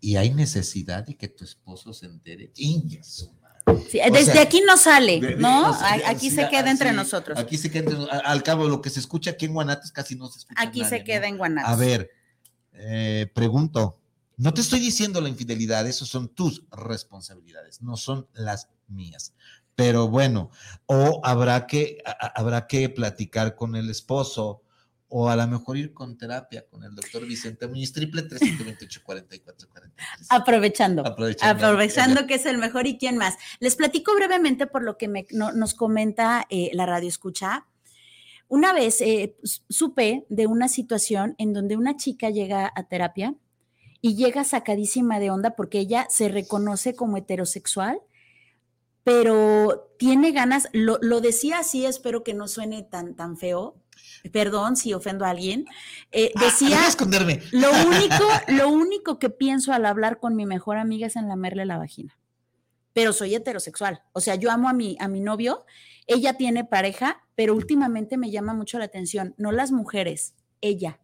Y 0.00 0.16
hay 0.16 0.30
necesidad 0.34 1.04
de 1.06 1.16
que 1.16 1.28
tu 1.28 1.44
esposo 1.44 1.92
se 1.92 2.06
entere. 2.06 2.50
Sí, 3.88 4.00
desde 4.12 4.40
aquí 4.40 4.60
no 4.66 4.76
sale, 4.76 5.36
¿no? 5.36 5.72
aquí 6.06 6.30
se 6.30 6.48
queda 6.48 6.70
entre 6.70 6.92
nosotros. 6.92 7.38
Aquí 7.38 7.56
se 7.56 7.70
queda 7.70 7.90
entre 7.90 8.10
Al 8.24 8.42
cabo, 8.42 8.68
lo 8.68 8.82
que 8.82 8.90
se 8.90 8.98
escucha 8.98 9.32
aquí 9.32 9.46
en 9.46 9.54
Guanatos 9.54 9.92
casi 9.92 10.16
no 10.16 10.28
se 10.28 10.40
escucha. 10.40 10.60
Aquí 10.60 10.84
se 10.84 11.04
queda 11.04 11.28
en 11.28 11.38
Guanatos. 11.38 11.70
A 11.70 11.76
ver, 11.76 12.10
eh, 12.72 13.30
pregunto, 13.32 14.01
no 14.42 14.52
te 14.52 14.60
estoy 14.60 14.80
diciendo 14.80 15.20
la 15.20 15.28
infidelidad, 15.28 15.86
eso 15.86 16.04
son 16.04 16.28
tus 16.28 16.64
responsabilidades, 16.72 17.80
no 17.80 17.96
son 17.96 18.26
las 18.32 18.68
mías. 18.88 19.34
Pero 19.76 20.08
bueno, 20.08 20.50
o 20.86 21.20
habrá 21.22 21.64
que, 21.68 21.98
habrá 22.34 22.66
que 22.66 22.88
platicar 22.88 23.54
con 23.54 23.76
el 23.76 23.88
esposo 23.88 24.64
o 25.06 25.28
a 25.28 25.36
lo 25.36 25.46
mejor 25.46 25.76
ir 25.76 25.94
con 25.94 26.18
terapia 26.18 26.66
con 26.68 26.82
el 26.82 26.92
doctor 26.92 27.24
Vicente 27.24 27.68
Muñiz, 27.68 27.92
triple 27.92 28.22
328 28.22 29.02
44 29.04 29.68
Aprovechando, 30.28 31.06
aprovechando, 31.06 31.66
aprovechando 31.66 32.26
que 32.26 32.34
es 32.34 32.46
el 32.46 32.58
mejor 32.58 32.88
y 32.88 32.98
quién 32.98 33.18
más. 33.18 33.36
Les 33.60 33.76
platico 33.76 34.12
brevemente 34.16 34.66
por 34.66 34.82
lo 34.82 34.98
que 34.98 35.06
me, 35.06 35.24
nos 35.30 35.74
comenta 35.74 36.46
eh, 36.50 36.70
la 36.72 36.86
radio 36.86 37.08
escucha. 37.08 37.68
Una 38.48 38.72
vez 38.72 39.00
eh, 39.02 39.36
supe 39.68 40.26
de 40.28 40.48
una 40.48 40.66
situación 40.66 41.36
en 41.38 41.52
donde 41.52 41.76
una 41.76 41.96
chica 41.96 42.28
llega 42.30 42.72
a 42.74 42.82
terapia 42.88 43.36
y 44.02 44.16
llega 44.16 44.44
sacadísima 44.44 45.20
de 45.20 45.30
onda 45.30 45.56
porque 45.56 45.78
ella 45.78 46.06
se 46.10 46.28
reconoce 46.28 46.94
como 46.94 47.16
heterosexual, 47.16 48.02
pero 49.04 49.94
tiene 49.98 50.32
ganas, 50.32 50.68
lo, 50.72 50.98
lo 51.00 51.20
decía 51.20 51.60
así, 51.60 51.86
espero 51.86 52.24
que 52.24 52.34
no 52.34 52.48
suene 52.48 52.82
tan, 52.82 53.14
tan 53.14 53.38
feo, 53.38 53.76
perdón 54.32 54.76
si 54.76 54.92
ofendo 54.92 55.24
a 55.24 55.30
alguien, 55.30 55.66
eh, 56.10 56.32
ah, 56.34 56.44
decía, 56.44 56.86
esconderme. 56.86 57.42
Lo 57.52 57.70
único, 57.86 58.24
lo 58.48 58.68
único 58.68 59.18
que 59.20 59.30
pienso 59.30 59.72
al 59.72 59.86
hablar 59.86 60.18
con 60.18 60.34
mi 60.34 60.46
mejor 60.46 60.78
amiga 60.78 61.06
es 61.06 61.16
en 61.16 61.28
lamerle 61.28 61.64
la 61.64 61.78
vagina. 61.78 62.18
Pero 62.92 63.12
soy 63.12 63.34
heterosexual. 63.34 64.02
O 64.12 64.20
sea, 64.20 64.34
yo 64.34 64.50
amo 64.50 64.68
a 64.68 64.72
mi, 64.72 64.96
a 65.00 65.08
mi 65.08 65.20
novio, 65.20 65.64
ella 66.08 66.36
tiene 66.36 66.64
pareja, 66.64 67.24
pero 67.36 67.54
últimamente 67.54 68.16
me 68.16 68.30
llama 68.32 68.52
mucho 68.52 68.78
la 68.78 68.84
atención, 68.84 69.34
no 69.38 69.52
las 69.52 69.70
mujeres, 69.70 70.34
ella. 70.60 70.98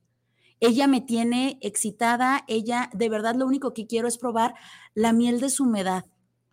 Ella 0.61 0.87
me 0.87 1.01
tiene 1.01 1.59
excitada, 1.63 2.45
ella, 2.49 2.91
de 2.93 3.09
verdad, 3.09 3.35
lo 3.37 3.47
único 3.47 3.73
que 3.73 3.87
quiero 3.87 4.09
es 4.09 4.19
probar 4.19 4.55
la 4.95 5.13
miel 5.13 5.41
de 5.41 5.51
su 5.51 5.65
humedad. 5.65 6.05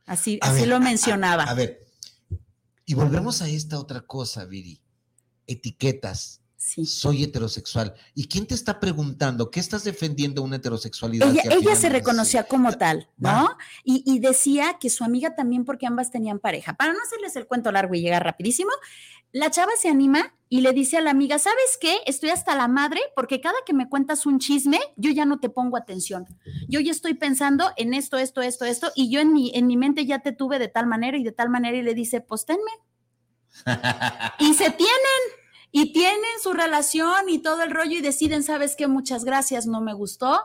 Así, 0.05 0.37
así 0.41 0.65
lo 0.65 0.79
mencionaba. 0.79 1.43
a 1.43 1.53
ver, 1.55 1.79
y 2.85 2.93
volvemos 2.93 3.41
a 3.41 3.49
esta 3.49 3.79
otra 3.79 4.01
cosa, 4.01 4.45
Viri. 4.45 4.79
Etiquetas 5.47 6.41
soy 6.85 7.23
heterosexual. 7.23 7.93
¿Y 8.13 8.27
quién 8.27 8.47
te 8.47 8.55
está 8.55 8.79
preguntando? 8.79 9.51
¿Qué 9.51 9.59
estás 9.59 9.83
defendiendo 9.83 10.41
una 10.41 10.57
heterosexualidad? 10.57 11.33
Ella, 11.49 11.75
se 11.75 11.89
reconocía 11.89 12.43
como 12.43 12.73
tal, 12.73 13.09
¿no? 13.17 13.55
Y, 13.83 14.19
decía 14.19 14.77
que 14.79 14.89
su 14.89 15.03
amiga 15.03 15.35
también, 15.35 15.65
porque 15.65 15.85
ambas 15.85 16.11
tenían 16.11 16.39
pareja. 16.39 16.73
Para 16.73 16.93
no 16.93 16.99
hacerles 17.05 17.35
el 17.35 17.47
cuento 17.47 17.71
largo 17.71 17.93
y 17.93 18.01
llegar 18.01 18.23
rapidísimo, 18.23 18.71
la 19.31 19.51
chava 19.51 19.71
se 19.79 19.89
anima 19.89 20.33
y 20.49 20.61
le 20.61 20.71
dice 20.71 20.97
a 20.97 21.01
la 21.01 21.11
amiga, 21.11 21.37
¿sabes 21.39 21.77
qué? 21.79 21.97
Estoy 22.05 22.29
hasta 22.29 22.55
la 22.55 22.67
madre 22.67 23.01
porque 23.15 23.41
cada 23.41 23.57
que 23.65 23.73
me 23.73 23.89
cuentas 23.89 24.25
un 24.25 24.39
chisme, 24.39 24.79
yo 24.95 25.11
ya 25.11 25.25
no 25.25 25.39
te 25.39 25.49
pongo 25.49 25.77
atención. 25.77 26.25
Yo 26.67 26.79
ya 26.79 26.91
estoy 26.91 27.13
pensando 27.15 27.71
en 27.77 27.93
esto, 27.93 28.17
esto, 28.17 28.41
esto, 28.41 28.65
esto, 28.65 28.91
y 28.95 29.09
yo 29.09 29.19
en 29.19 29.33
mi, 29.33 29.51
en 29.53 29.67
mi 29.67 29.77
mente 29.77 30.05
ya 30.05 30.19
te 30.19 30.31
tuve 30.31 30.57
de 30.57 30.69
tal 30.69 30.87
manera 30.87 31.17
y 31.17 31.23
de 31.23 31.31
tal 31.31 31.49
manera 31.49 31.77
y 31.77 31.81
le 31.81 31.93
dice, 31.93 32.21
pues 32.21 32.45
tenme. 32.45 32.71
y 34.39 34.53
se 34.53 34.69
tienen 34.71 35.44
y 35.77 35.91
tienen 35.91 36.21
su 36.41 36.53
relación 36.53 37.27
y 37.27 37.39
todo 37.39 37.61
el 37.61 37.69
rollo 37.69 37.97
y 37.97 38.01
deciden, 38.01 38.43
¿sabes 38.43 38.77
qué? 38.77 38.87
Muchas 38.87 39.25
gracias, 39.25 39.67
no 39.67 39.81
me 39.81 39.93
gustó. 39.93 40.39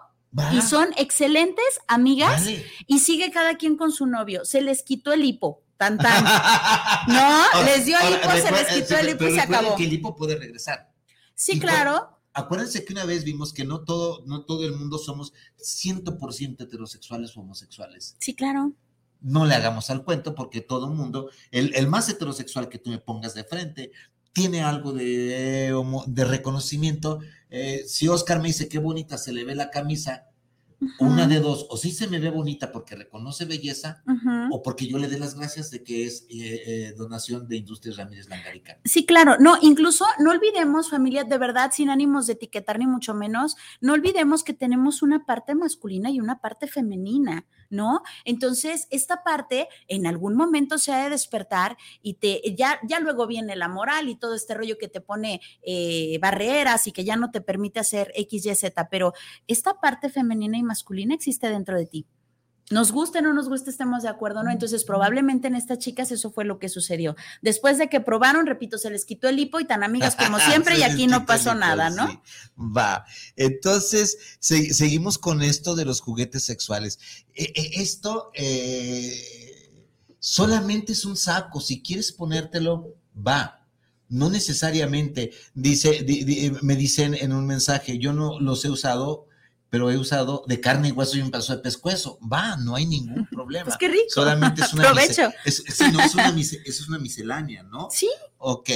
Y 0.53 0.61
son 0.61 0.89
excelentes 0.97 1.64
amigas 1.87 2.49
y 2.89 2.99
sigue 2.99 3.31
cada 3.31 3.57
quien 3.57 3.76
con 3.76 3.93
su 3.93 4.07
novio. 4.07 4.45
Se 4.45 4.61
les 4.61 4.83
quitó 4.83 5.12
el 5.12 5.24
hipo. 5.24 5.62
Tan, 5.76 5.99
tan. 5.99 6.24
No, 7.07 7.64
les 7.64 7.87
dio 7.87 7.97
hipo, 7.97 8.28
se 8.28 8.51
les 8.51 8.66
quitó 8.74 8.99
el 8.99 9.11
hipo 9.11 9.24
y 9.28 9.35
se 9.35 9.41
acabó. 9.41 9.76
que 9.76 9.85
el 9.85 9.93
hipo 9.93 10.16
puede 10.16 10.35
regresar. 10.35 10.91
Sí, 11.37 11.61
claro. 11.61 12.18
acuérdense 12.33 12.85
que 12.85 12.93
una 12.93 13.05
vez 13.05 13.22
vimos 13.22 13.53
que 13.53 13.64
no 13.64 13.85
todo, 13.85 14.24
no 14.26 14.45
todo 14.45 14.64
el 14.64 14.72
mundo 14.72 14.99
somos 14.99 15.33
100% 15.59 16.61
heterosexuales 16.61 17.37
o 17.37 17.41
homosexuales. 17.43 18.16
Sí, 18.18 18.35
claro. 18.35 18.72
No 19.20 19.47
le 19.47 19.55
hagamos 19.55 19.91
al 19.91 20.03
cuento 20.03 20.35
porque 20.35 20.61
todo 20.61 20.89
el 20.89 20.95
mundo, 20.97 21.31
el, 21.53 21.72
el 21.76 21.87
más 21.87 22.09
heterosexual 22.09 22.68
que 22.68 22.78
tú 22.78 22.91
me 22.91 22.99
pongas 22.99 23.35
de 23.35 23.45
frente, 23.45 23.93
tiene 24.33 24.62
algo 24.62 24.93
de, 24.93 25.74
de 26.07 26.24
reconocimiento. 26.24 27.20
Eh, 27.51 27.85
si 27.87 28.09
Oscar 28.09 28.41
me 28.41 28.49
dice 28.49 28.68
qué 28.68 28.78
bonita 28.78 29.18
se 29.18 29.33
le 29.33 29.45
ve 29.45 29.55
la 29.55 29.70
camisa, 29.70 30.26
una 30.99 31.26
de 31.26 31.41
dos, 31.41 31.66
o 31.68 31.76
sí 31.76 31.91
se 31.91 32.09
me 32.09 32.18
ve 32.18 32.31
bonita 32.31 32.72
porque 32.72 32.97
reconoce 32.97 33.45
belleza, 33.45 34.03
o 34.51 34.62
porque 34.62 34.87
yo 34.87 34.97
le 34.97 35.09
dé 35.09 35.18
las 35.18 35.35
gracias 35.35 35.70
de 35.70 35.83
que 35.83 36.07
es 36.07 36.26
eh, 36.31 36.62
eh, 36.66 36.95
donación 36.97 37.47
de 37.49 37.59
Industrias 37.59 37.99
Ramírez 37.99 38.31
Langarica. 38.31 38.78
Sí, 38.87 39.05
claro, 39.05 39.37
no, 39.39 39.59
incluso 39.61 40.07
no 40.20 40.31
olvidemos, 40.31 40.89
familia, 40.89 41.24
de 41.24 41.37
verdad, 41.37 41.70
sin 41.74 41.91
ánimos 41.91 42.26
de 42.26 42.33
etiquetar 42.33 42.78
ni 42.78 42.87
mucho 42.87 43.12
menos, 43.12 43.57
no 43.83 43.93
olvidemos 43.93 44.43
que 44.43 44.55
tenemos 44.55 45.03
una 45.03 45.26
parte 45.26 45.55
masculina 45.55 46.11
y 46.11 46.18
una 46.18 46.41
parte 46.41 46.66
femenina. 46.66 47.45
¿No? 47.71 48.03
Entonces, 48.25 48.87
esta 48.91 49.23
parte 49.23 49.68
en 49.89 50.07
algún 50.07 50.35
momento 50.35 50.79
se 50.79 50.93
ha 50.93 51.05
de 51.05 51.11
despertar 51.11 51.77
y 52.03 52.14
te, 52.14 52.43
ya, 52.55 52.79
ya 52.87 53.01
luego 53.01 53.27
viene 53.27 53.57
la 53.57 53.68
moral 53.68 54.09
y 54.09 54.16
todo 54.16 54.35
este 54.35 54.55
rollo 54.55 54.77
que 54.79 54.89
te 54.89 55.01
pone 55.01 55.41
eh, 55.62 56.18
barreras 56.21 56.87
y 56.87 56.93
que 56.93 57.05
ya 57.05 57.16
no 57.16 57.31
te 57.31 57.41
permite 57.41 57.81
hacer 57.81 58.12
X, 58.14 58.45
Y, 58.47 58.55
Z, 58.55 58.89
pero 58.91 59.14
esta 59.47 59.81
parte 59.81 60.11
femenina 60.11 60.59
y 60.59 60.62
masculina 60.62 61.14
existe 61.14 61.49
dentro 61.49 61.79
de 61.79 61.87
ti 61.87 62.07
nos 62.71 62.93
guste 62.93 63.18
o 63.18 63.23
no 63.23 63.33
nos 63.33 63.49
guste, 63.49 63.68
estemos 63.68 64.05
de 64.05 64.09
acuerdo, 64.09 64.45
¿no? 64.45 64.51
Entonces, 64.51 64.85
probablemente 64.85 65.49
en 65.49 65.57
estas 65.57 65.79
chicas 65.79 66.12
eso 66.12 66.31
fue 66.31 66.45
lo 66.45 66.61
que 66.61 66.68
sucedió. 66.68 67.16
Después 67.43 67.79
de 67.79 67.89
que 67.89 68.01
probaron, 68.01 68.47
repito, 68.47 68.79
se 68.79 68.91
les 68.91 69.05
quitó 69.05 69.29
el 69.29 69.41
hipo 69.41 69.59
y 69.59 69.66
tan 69.66 69.83
amigas 69.83 70.14
como 70.14 70.39
siempre 70.49 70.79
y 70.79 70.85
aquí 70.85 71.09
no 71.09 71.27
pasó 71.27 71.55
nada, 71.55 71.91
¿no? 71.91 72.23
Va. 72.57 73.05
Entonces, 73.35 74.16
seguimos 74.39 75.18
con 75.18 75.43
esto 75.43 75.75
de 75.75 75.85
los 75.85 76.01
juguetes 76.01 76.45
sexuales. 76.45 77.01
E, 77.35 77.53
e, 77.57 77.83
esto 77.83 78.31
eh, 78.35 79.75
solamente 80.21 80.93
es 80.93 81.05
un 81.05 81.16
saco. 81.16 81.61
Si 81.61 81.83
quieres 81.83 82.12
ponértelo, 82.12 82.95
va. 83.16 83.66
No 84.09 84.31
necesariamente, 84.31 85.33
dice, 85.55 86.07
me 86.62 86.77
dicen 86.77 87.14
en 87.14 87.33
un 87.33 87.47
mensaje, 87.47 87.99
yo 87.99 88.12
no 88.12 88.39
los 88.39 88.64
he 88.64 88.71
usado 88.71 89.27
pero 89.71 89.91
he 89.91 89.97
usado 89.97 90.45
de 90.47 90.61
carne 90.61 90.89
y 90.89 90.93
hueso 90.93 91.16
y 91.16 91.23
un 91.23 91.31
pedazo 91.31 91.57
de 91.57 91.62
pescuezo. 91.62 92.18
Va, 92.21 92.57
no 92.57 92.75
hay 92.75 92.87
ningún 92.87 93.27
problema. 93.27 93.66
Pues 93.66 93.79
qué 93.79 93.89
rico. 93.89 94.05
Solamente 94.09 94.62
es 94.62 94.75
una, 94.75 94.91
es, 94.91 95.18
no, 95.93 96.01
es, 96.01 96.14
una 96.14 96.35
es 96.64 96.89
una 96.89 96.99
miscelánea, 96.99 97.62
¿no? 97.62 97.89
Sí. 97.91 98.11
Ok. 98.39 98.68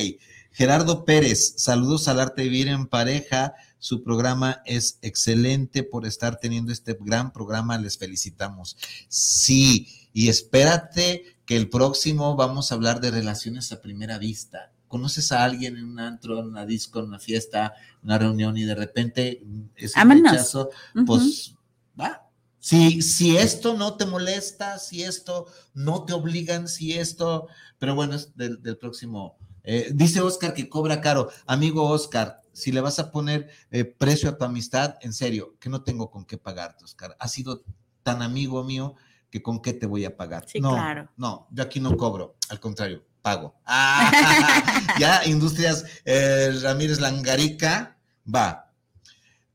Gerardo 0.53 1.05
Pérez, 1.05 1.55
saludos 1.57 2.07
al 2.07 2.21
arte 2.21 2.43
de 2.43 2.49
vivir 2.49 2.69
en 2.69 2.87
pareja. 2.87 3.55
Su 3.81 4.05
programa 4.05 4.63
es 4.65 5.01
excelente 5.03 5.83
por 5.83 6.07
estar 6.07 6.39
teniendo 6.39 6.73
este 6.73 6.97
gran 7.01 7.33
programa. 7.33 7.77
Les 7.77 7.99
felicitamos. 7.99 8.77
Sí, 9.09 10.09
y 10.13 10.29
espérate 10.29 11.37
que 11.45 11.57
el 11.57 11.69
próximo 11.69 12.37
vamos 12.37 12.71
a 12.71 12.77
hablar 12.77 13.01
de 13.01 13.11
relaciones 13.11 13.73
a 13.73 13.83
primera 13.83 14.17
vista 14.19 14.74
conoces 14.95 15.33
a 15.33 15.43
alguien 15.43 15.77
en 15.77 15.87
un 15.87 15.99
antro, 15.99 16.39
en 16.39 16.47
una 16.47 16.65
disco, 16.65 17.01
en 17.01 17.07
una 17.07 17.19
fiesta, 17.19 17.75
una 18.05 18.17
reunión 18.17 18.57
y 18.57 18.63
de 18.63 18.77
repente 18.77 19.43
es 19.75 19.97
un 19.97 20.09
rechazo, 20.09 20.71
pues 21.05 21.57
va. 22.01 22.31
Si, 22.61 23.03
si 23.03 23.37
esto 23.37 23.77
no 23.77 23.97
te 23.97 24.07
molesta, 24.07 24.79
si 24.79 25.03
esto 25.03 25.49
no 25.75 26.05
te 26.05 26.13
obligan, 26.13 26.69
si 26.69 26.93
esto, 26.93 27.49
pero 27.81 27.97
bueno, 27.97 28.15
es 28.15 28.37
del, 28.37 28.79
próximo. 28.79 29.37
Eh, 29.65 29.91
dice 29.93 30.21
Oscar 30.21 30.55
que 30.55 30.69
cobra 30.69 31.01
caro. 31.01 31.29
Amigo 31.45 31.89
Oscar, 31.89 32.41
si 32.53 32.71
le 32.71 32.81
vas 32.81 33.01
a 33.01 33.11
poner 33.11 33.49
eh, 33.73 33.85
precio 33.85 34.29
a 34.31 34.39
tu 34.39 34.45
amistad, 34.45 34.95
en 35.01 35.13
serio, 35.13 35.57
que 35.59 35.71
no 35.71 35.83
tengo 35.83 36.13
con 36.13 36.25
qué 36.25 36.39
pagarte, 36.39 36.85
Oscar. 36.85 37.17
Ha 37.19 37.27
sido 37.27 37.65
tan 38.05 38.23
amigo 38.23 38.63
mío 38.63 38.95
que 39.29 39.43
con 39.43 39.61
qué 39.61 39.73
te 39.73 39.87
voy 39.87 40.05
a 40.05 40.17
pagar. 40.17 40.45
Sí, 40.47 40.61
no, 40.61 40.71
claro. 40.71 41.11
no, 41.17 41.49
yo 41.51 41.65
aquí 41.65 41.81
no 41.81 41.97
cobro, 41.97 42.37
al 42.49 42.61
contrario, 42.61 43.03
pago. 43.25 43.57
Ah, 43.65 44.85
ya, 45.01 45.25
Industrias 45.25 45.87
eh, 46.05 46.53
Ramírez 46.63 47.01
Langarica, 47.01 47.97
va. 48.33 48.71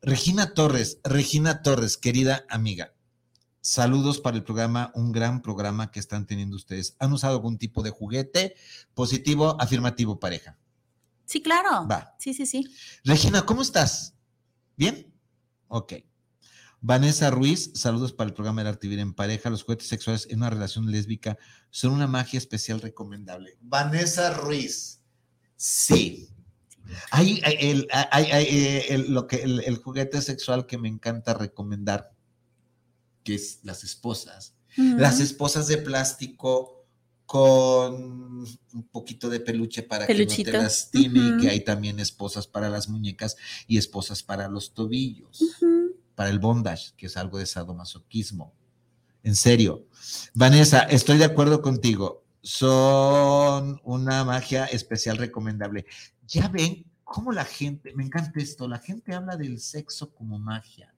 Regina 0.01 0.55
Torres, 0.55 0.97
Regina 1.03 1.61
Torres, 1.61 1.97
querida 1.97 2.45
amiga, 2.49 2.93
saludos 3.61 4.19
para 4.19 4.37
el 4.37 4.43
programa, 4.43 4.91
un 4.95 5.11
gran 5.11 5.43
programa 5.43 5.91
que 5.91 5.99
están 5.99 6.25
teniendo 6.25 6.55
ustedes. 6.55 6.95
¿Han 6.97 7.13
usado 7.13 7.35
algún 7.35 7.59
tipo 7.59 7.83
de 7.83 7.91
juguete 7.91 8.55
positivo, 8.95 9.55
afirmativo, 9.61 10.19
pareja? 10.19 10.57
Sí, 11.25 11.43
claro. 11.43 11.87
Va. 11.87 12.15
Sí, 12.17 12.33
sí, 12.33 12.47
sí. 12.47 12.67
Regina, 13.03 13.45
¿cómo 13.45 13.61
estás? 13.61 14.15
¿Bien? 14.77 15.13
Ok. 15.67 15.93
Vanessa 16.81 17.29
Ruiz, 17.29 17.71
saludos 17.73 18.13
para 18.13 18.29
el 18.29 18.33
programa 18.33 18.61
El 18.61 18.67
Arte 18.67 18.87
en 18.87 19.13
Pareja. 19.13 19.49
Los 19.49 19.63
juguetes 19.63 19.87
sexuales 19.87 20.27
en 20.29 20.39
una 20.39 20.49
relación 20.49 20.89
lésbica 20.89 21.37
son 21.69 21.91
una 21.91 22.07
magia 22.07 22.37
especial 22.37 22.79
recomendable. 22.79 23.57
Vanessa 23.61 24.33
Ruiz, 24.33 25.01
sí. 25.57 26.29
Hay, 27.11 27.41
el, 27.43 27.87
eh, 27.91 29.05
lo 29.09 29.27
que, 29.27 29.43
el, 29.43 29.77
juguete 29.77 30.21
sexual 30.21 30.65
que 30.65 30.77
me 30.77 30.87
encanta 30.87 31.33
recomendar, 31.33 32.13
que 33.23 33.35
es 33.35 33.59
las 33.63 33.83
esposas. 33.83 34.55
Las 34.75 35.19
esposas 35.19 35.67
de 35.67 35.77
plástico 35.77 36.87
con 37.25 37.93
un 38.73 38.87
poquito 38.91 39.29
de 39.29 39.39
peluche 39.39 39.83
para 39.83 40.07
que 40.07 40.25
no 40.25 40.25
te 40.25 40.51
lastime 40.51 41.19
y 41.19 41.41
que 41.41 41.49
hay 41.49 41.59
también 41.63 41.99
esposas 41.99 42.47
para 42.47 42.69
las 42.69 42.87
muñecas 42.87 43.35
y 43.67 43.77
esposas 43.77 44.23
para 44.23 44.47
los 44.47 44.73
tobillos 44.73 45.43
para 46.19 46.31
el 46.31 46.39
bondage, 46.39 46.91
que 46.97 47.05
es 47.05 47.15
algo 47.15 47.37
de 47.37 47.45
sadomasoquismo. 47.45 48.53
En 49.23 49.37
serio. 49.37 49.85
Vanessa, 50.33 50.79
estoy 50.79 51.17
de 51.17 51.23
acuerdo 51.23 51.61
contigo. 51.61 52.25
Son 52.41 53.79
una 53.85 54.25
magia 54.25 54.65
especial 54.65 55.15
recomendable. 55.15 55.85
Ya 56.27 56.49
ven 56.49 56.85
cómo 57.05 57.31
la 57.31 57.45
gente, 57.45 57.93
me 57.95 58.03
encanta 58.03 58.37
esto, 58.41 58.67
la 58.67 58.79
gente 58.79 59.13
habla 59.13 59.37
del 59.37 59.61
sexo 59.61 60.13
como 60.13 60.37
magia. 60.37 60.93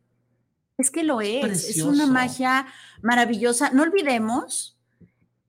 Es 0.79 0.89
que 0.89 1.03
lo 1.03 1.21
es, 1.21 1.69
es 1.69 1.83
una 1.83 2.07
magia 2.07 2.65
maravillosa. 3.03 3.69
No 3.69 3.83
olvidemos 3.83 4.79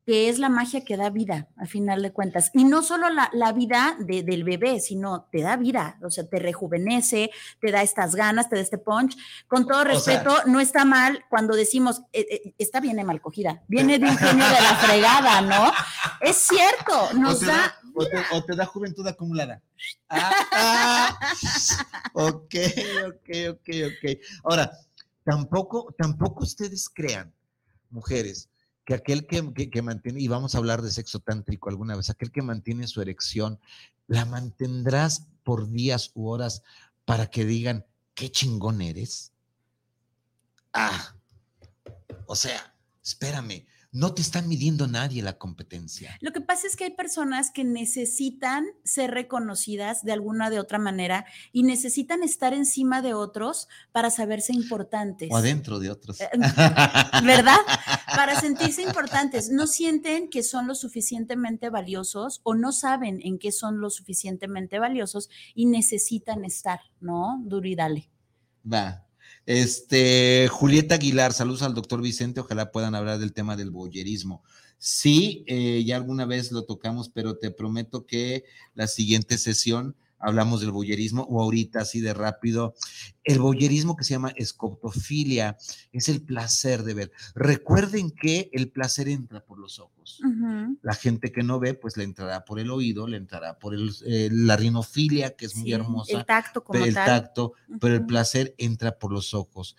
que 0.05 0.29
es 0.29 0.39
la 0.39 0.49
magia 0.49 0.85
que 0.85 0.97
da 0.97 1.11
vida, 1.11 1.49
al 1.57 1.69
final 1.69 2.03
de 2.03 2.13
cuentas. 2.13 2.51
Y 2.55 2.65
no 2.65 2.83
solo 2.83 3.07
la, 3.09 3.53
vida 3.53 3.97
del 4.01 4.45
bebé, 4.45 4.81
sino 4.81 5.29
te 5.31 5.43
da 5.43 5.57
vida, 5.57 5.99
o 6.03 6.11
sea, 6.11 6.27
te 6.27 6.39
rejuvenece, 6.39 7.31
te 7.61 7.71
da 7.71 7.83
estas 7.83 8.15
ganas, 8.15 8.49
te 8.49 8.57
da 8.57 8.63
este 8.63 8.79
punch. 8.79 9.17
Con 9.47 9.67
todo 9.67 9.85
respeto, 9.85 10.35
no 10.47 10.61
está 10.61 10.85
mal 10.85 11.25
cuando 11.29 11.55
decimos, 11.55 12.03
eh, 12.13 12.27
eh, 12.31 12.55
está 12.59 12.81
bien 12.81 13.05
mal 13.07 13.21
cogida, 13.21 13.63
viene 13.69 13.99
de 13.99 14.07
un 14.07 14.17
genio 14.19 14.45
de 14.45 14.61
la 14.61 14.77
fregada, 14.77 15.41
¿no? 15.41 15.73
Es 16.21 16.37
cierto, 16.37 17.13
nos 17.15 17.41
da... 17.41 17.75
o, 18.33 18.45
te, 18.45 18.57
da 18.57 18.67
juventud 18.67 19.07
acumulada. 19.07 19.63
Ah, 20.09 20.33
ah. 20.53 21.19
ok, 22.15 22.55
ok, 23.07 23.31
ok, 23.51 23.69
ok. 23.87 24.19
Ahora, 24.45 24.71
tampoco, 25.25 25.95
tampoco 25.97 26.43
ustedes 26.45 26.89
crean, 26.89 27.33
mujeres, 27.91 28.49
que 28.85 28.95
aquel 28.95 29.27
que, 29.27 29.83
mantiene, 29.83 30.21
y 30.21 30.29
vamos 30.29 30.55
a 30.55 30.59
hablar 30.59 30.83
de 30.83 30.91
sexo 30.91 31.21
tántrico 31.21 31.69
alguna 31.69 31.97
vez, 31.97 32.11
aquel 32.11 32.33
que 32.33 32.43
mantiene 32.43 32.89
su 32.89 33.01
erección, 33.01 33.61
la 34.09 34.25
mantendrás 34.25 35.29
por 35.45 35.71
días 35.71 36.11
u 36.15 36.29
horas 36.29 36.63
para 37.05 37.29
que 37.29 37.45
digan, 37.45 37.87
qué 38.15 38.31
chingón 38.31 38.83
eres. 38.83 39.33
Ah, 40.73 41.15
o 42.27 42.35
sea, 42.35 42.75
espérame, 43.03 43.67
no 43.93 44.15
te 44.15 44.23
está 44.23 44.41
midiendo 44.41 44.87
nadie 44.89 45.23
la 45.23 45.37
competencia. 45.37 46.17
Lo 46.21 46.33
que 46.33 46.41
pasa 46.41 46.67
es 46.67 46.77
que 46.77 46.85
hay 46.85 46.91
personas 46.93 47.51
que 47.51 47.63
necesitan 47.63 48.65
ser 48.85 49.11
reconocidas 49.11 50.03
de 50.03 50.13
alguna 50.13 50.49
de 50.49 50.59
otra 50.59 50.79
manera 50.79 51.27
y 51.53 51.63
necesitan 51.63 52.23
estar 52.23 52.55
encima 52.55 53.03
de 53.03 53.13
otros 53.13 53.69
para 53.93 54.09
saberse 54.09 54.55
importantes. 54.55 55.29
O 55.31 55.37
adentro 55.37 55.79
de 55.79 55.91
otros. 55.91 56.23
Eh, 56.23 56.29
¿Verdad? 57.23 57.59
Para 58.17 58.41
sentirse 58.41 58.83
importantes. 58.83 59.51
No 59.51 59.67
sienten 59.67 60.31
que 60.31 60.43
son 60.43 60.67
lo 60.67 60.75
suficientemente 60.75 61.69
valiosos 61.69 62.41
o 62.45 62.55
no 62.55 62.73
saben 62.73 63.21
en 63.23 63.39
qué 63.39 63.53
son 63.53 63.81
lo 63.81 63.91
suficientemente 63.91 64.79
valiosos 64.79 65.29
y 65.55 65.67
necesitan 65.67 66.47
estar, 66.47 66.81
¿no? 67.01 67.43
Duro 67.45 67.69
y 67.69 67.75
dale. 67.75 68.11
Va. 68.65 69.07
Este, 69.47 70.49
Julieta 70.51 70.95
Aguilar, 70.95 71.33
saludos 71.33 71.63
al 71.63 71.75
doctor 71.75 72.01
Vicente, 72.01 72.41
ojalá 72.41 72.71
puedan 72.71 72.95
hablar 72.95 73.19
del 73.19 73.33
tema 73.33 73.57
del 73.57 73.71
boyerismo. 73.71 74.43
Sí, 74.79 75.45
eh, 75.47 75.83
ya 75.85 75.97
alguna 75.97 76.27
vez 76.27 76.53
lo 76.53 76.65
tocamos, 76.65 77.09
pero 77.09 77.37
te 77.37 77.51
prometo 77.51 78.07
que 78.07 78.45
la 78.75 78.87
siguiente 78.87 79.39
sesión 79.39 79.97
hablamos 80.23 80.61
del 80.61 80.71
boyerismo 80.71 81.23
o 81.29 81.43
ahorita 81.43 81.81
así 81.81 82.01
de 82.01 82.15
rápido. 82.15 82.75
El 83.25 83.41
boyerismo 83.41 83.97
que 83.97 84.05
se 84.05 84.15
llama 84.15 84.33
escopofilia 84.37 85.57
es 85.93 86.09
el 86.09 86.23
placer 86.23 86.85
de 86.85 86.95
ver. 86.95 87.13
Recuerden 87.35 88.11
que 88.11 88.49
el 88.53 88.71
placer 88.71 89.09
entra 89.09 89.45
por 89.45 89.59
los 89.59 89.79
ojos. 89.79 90.21
La 90.81 90.95
gente 90.95 91.33
que 91.33 91.43
no 91.43 91.61
ve, 91.61 91.75
pues 91.75 91.97
le 91.97 92.05
entrará 92.05 92.45
por 92.45 92.59
el 92.59 92.71
oído, 92.71 93.07
le 93.07 93.17
entrará 93.17 93.59
por 93.59 93.75
el, 93.75 93.93
eh, 94.07 94.29
la 94.33 94.57
rinofilia, 94.57 95.37
que 95.37 95.47
es 95.47 95.57
muy 95.57 95.73
hermosa. 95.73 96.19
El 96.19 96.25
tacto 96.25 96.65
como 96.65 96.85
El 96.85 96.95
tacto, 96.95 97.53
pero 97.81 97.95
el 97.95 98.07
placer 98.07 98.55
entra 98.59 98.99
por 98.99 99.13
los 99.13 99.35
ojos. 99.35 99.77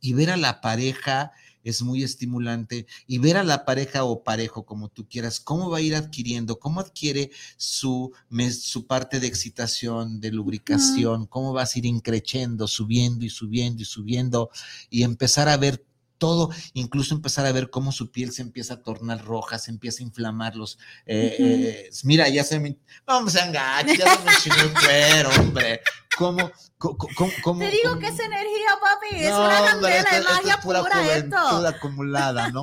Y 0.00 0.12
ver 0.12 0.30
a 0.30 0.36
la 0.36 0.60
pareja 0.60 1.32
es 1.64 1.82
muy 1.82 2.02
estimulante 2.02 2.86
y 3.06 3.18
ver 3.18 3.36
a 3.36 3.44
la 3.44 3.64
pareja 3.64 4.04
o 4.04 4.22
parejo, 4.22 4.64
como 4.64 4.88
tú 4.88 5.08
quieras, 5.08 5.40
cómo 5.40 5.70
va 5.70 5.78
a 5.78 5.80
ir 5.80 5.96
adquiriendo, 5.96 6.58
cómo 6.58 6.80
adquiere 6.80 7.30
su, 7.56 8.12
su 8.52 8.86
parte 8.86 9.18
de 9.18 9.26
excitación, 9.26 10.20
de 10.20 10.30
lubricación, 10.30 11.26
cómo 11.26 11.52
vas 11.52 11.74
a 11.74 11.78
ir 11.78 11.86
increciendo, 11.86 12.68
subiendo 12.68 13.24
y 13.24 13.30
subiendo 13.30 13.82
y 13.82 13.86
subiendo 13.86 14.50
y 14.90 15.02
empezar 15.02 15.48
a 15.48 15.56
ver 15.56 15.84
todo, 16.18 16.50
incluso 16.72 17.14
empezar 17.14 17.46
a 17.46 17.52
ver 17.52 17.70
cómo 17.70 17.92
su 17.92 18.10
piel 18.10 18.32
se 18.32 18.42
empieza 18.42 18.74
a 18.74 18.82
tornar 18.82 19.24
roja, 19.24 19.58
se 19.58 19.70
empieza 19.70 20.02
a 20.02 20.06
inflamar 20.06 20.56
los... 20.56 20.78
Eh, 21.06 21.36
eh, 21.38 21.90
mira, 22.04 22.28
ya 22.28 22.44
se 22.44 22.58
me... 22.58 22.78
Vamos 23.06 23.36
a 23.36 23.50
ya 23.50 24.16
se 24.40 24.50
me 24.50 24.62
el 24.62 24.72
cuero, 24.72 25.30
hombre. 25.40 25.80
¿Cómo, 26.16 26.50
cómo, 26.78 27.58
Te 27.58 27.70
digo 27.70 27.98
que 27.98 28.06
es 28.06 28.20
energía, 28.20 28.78
papi. 28.80 29.16
es 29.16 29.32
una 29.32 29.64
candela 29.64 30.10
de 30.12 30.20
magia 30.22 30.60
pura, 30.62 30.80
pura 30.80 31.16
esto. 31.16 31.36
acumulada, 31.66 32.50
¿no? 32.50 32.62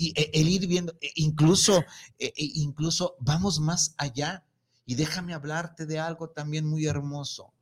y 0.00 0.14
e, 0.18 0.30
el 0.32 0.48
ir 0.48 0.66
viendo, 0.66 0.94
e, 1.00 1.12
incluso, 1.16 1.84
e, 2.18 2.32
incluso 2.36 3.16
vamos 3.20 3.60
más 3.60 3.94
allá. 3.98 4.44
Y 4.86 4.94
déjame 4.94 5.34
hablarte 5.34 5.86
de 5.86 6.00
algo 6.00 6.30
también 6.30 6.66
muy 6.66 6.86
hermoso. 6.86 7.52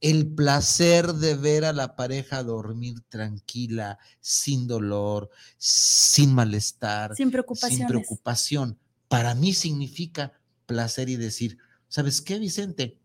El 0.00 0.34
placer 0.34 1.14
de 1.14 1.34
ver 1.34 1.64
a 1.64 1.72
la 1.72 1.96
pareja 1.96 2.42
dormir 2.42 3.00
tranquila, 3.08 3.98
sin 4.20 4.66
dolor, 4.66 5.30
sin 5.56 6.34
malestar, 6.34 7.14
sin 7.16 7.30
preocupación. 7.30 7.78
Sin 7.78 7.86
preocupación. 7.86 8.78
Para 9.08 9.34
mí 9.34 9.54
significa 9.54 10.32
placer 10.66 11.08
y 11.08 11.16
decir, 11.16 11.58
¿sabes 11.88 12.20
qué, 12.20 12.38
Vicente? 12.38 12.98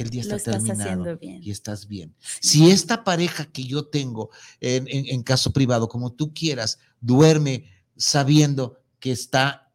el 0.00 0.10
día 0.10 0.22
está 0.22 0.38
terminado 0.38 1.18
y 1.20 1.50
estás 1.50 1.86
bien. 1.86 2.14
Si 2.40 2.70
esta 2.70 3.04
pareja 3.04 3.44
que 3.46 3.64
yo 3.64 3.86
tengo 3.86 4.30
en, 4.60 5.22
caso 5.22 5.52
privado, 5.52 5.88
como 5.88 6.12
tú 6.12 6.32
quieras, 6.32 6.78
duerme 7.00 7.70
sabiendo 7.96 8.78
que 8.98 9.12
está 9.12 9.70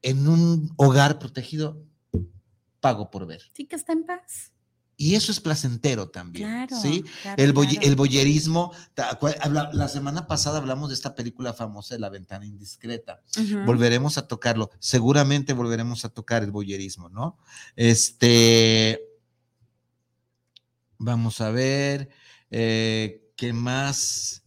en 0.00 0.26
un 0.26 0.72
hogar 0.76 1.18
protegido, 1.18 1.84
pago 2.80 3.10
por 3.10 3.26
ver. 3.26 3.42
Sí, 3.52 3.66
que 3.66 3.76
está 3.76 3.92
en 3.92 4.04
paz. 4.04 4.52
Y 5.00 5.14
eso 5.14 5.32
es 5.32 5.40
placentero 5.40 6.08
también. 6.10 6.48
Claro, 6.48 6.82
¿sí? 6.82 7.04
el, 7.36 7.54
el 7.82 7.96
boyerismo, 7.96 8.74
la 9.72 9.88
semana 9.88 10.26
pasada 10.26 10.58
hablamos 10.58 10.88
de 10.90 10.96
esta 10.96 11.14
película 11.14 11.54
famosa 11.54 11.94
de 11.94 12.00
La 12.00 12.10
ventana 12.10 12.44
indiscreta. 12.44 13.22
Volveremos 13.64 14.18
a 14.18 14.26
tocarlo. 14.26 14.70
Seguramente 14.80 15.52
volveremos 15.52 16.04
a 16.04 16.08
tocar 16.08 16.42
el 16.42 16.50
boyerismo, 16.50 17.08
¿no? 17.08 17.38
Este, 17.76 19.08
Vamos 21.00 21.40
a 21.40 21.52
ver, 21.52 22.08
eh, 22.50 23.30
¿qué 23.36 23.52
más? 23.52 24.42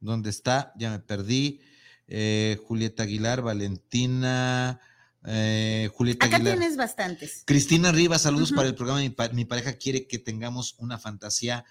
¿Dónde 0.00 0.28
está? 0.28 0.74
Ya 0.76 0.90
me 0.90 0.98
perdí. 0.98 1.62
Eh, 2.08 2.58
Julieta 2.66 3.04
Aguilar, 3.04 3.40
Valentina, 3.40 4.80
eh, 5.24 5.88
Julieta 5.92 6.26
Acá 6.26 6.40
tienes 6.40 6.76
bastantes. 6.76 7.42
Cristina 7.46 7.92
Rivas, 7.92 8.22
saludos 8.22 8.52
para 8.52 8.68
el 8.68 8.74
programa. 8.74 9.00
Mi, 9.32 9.44
pareja 9.44 9.74
quiere 9.74 10.06
que 10.06 10.18
tengamos 10.18 10.74
una 10.78 10.98
fantasía 10.98 11.64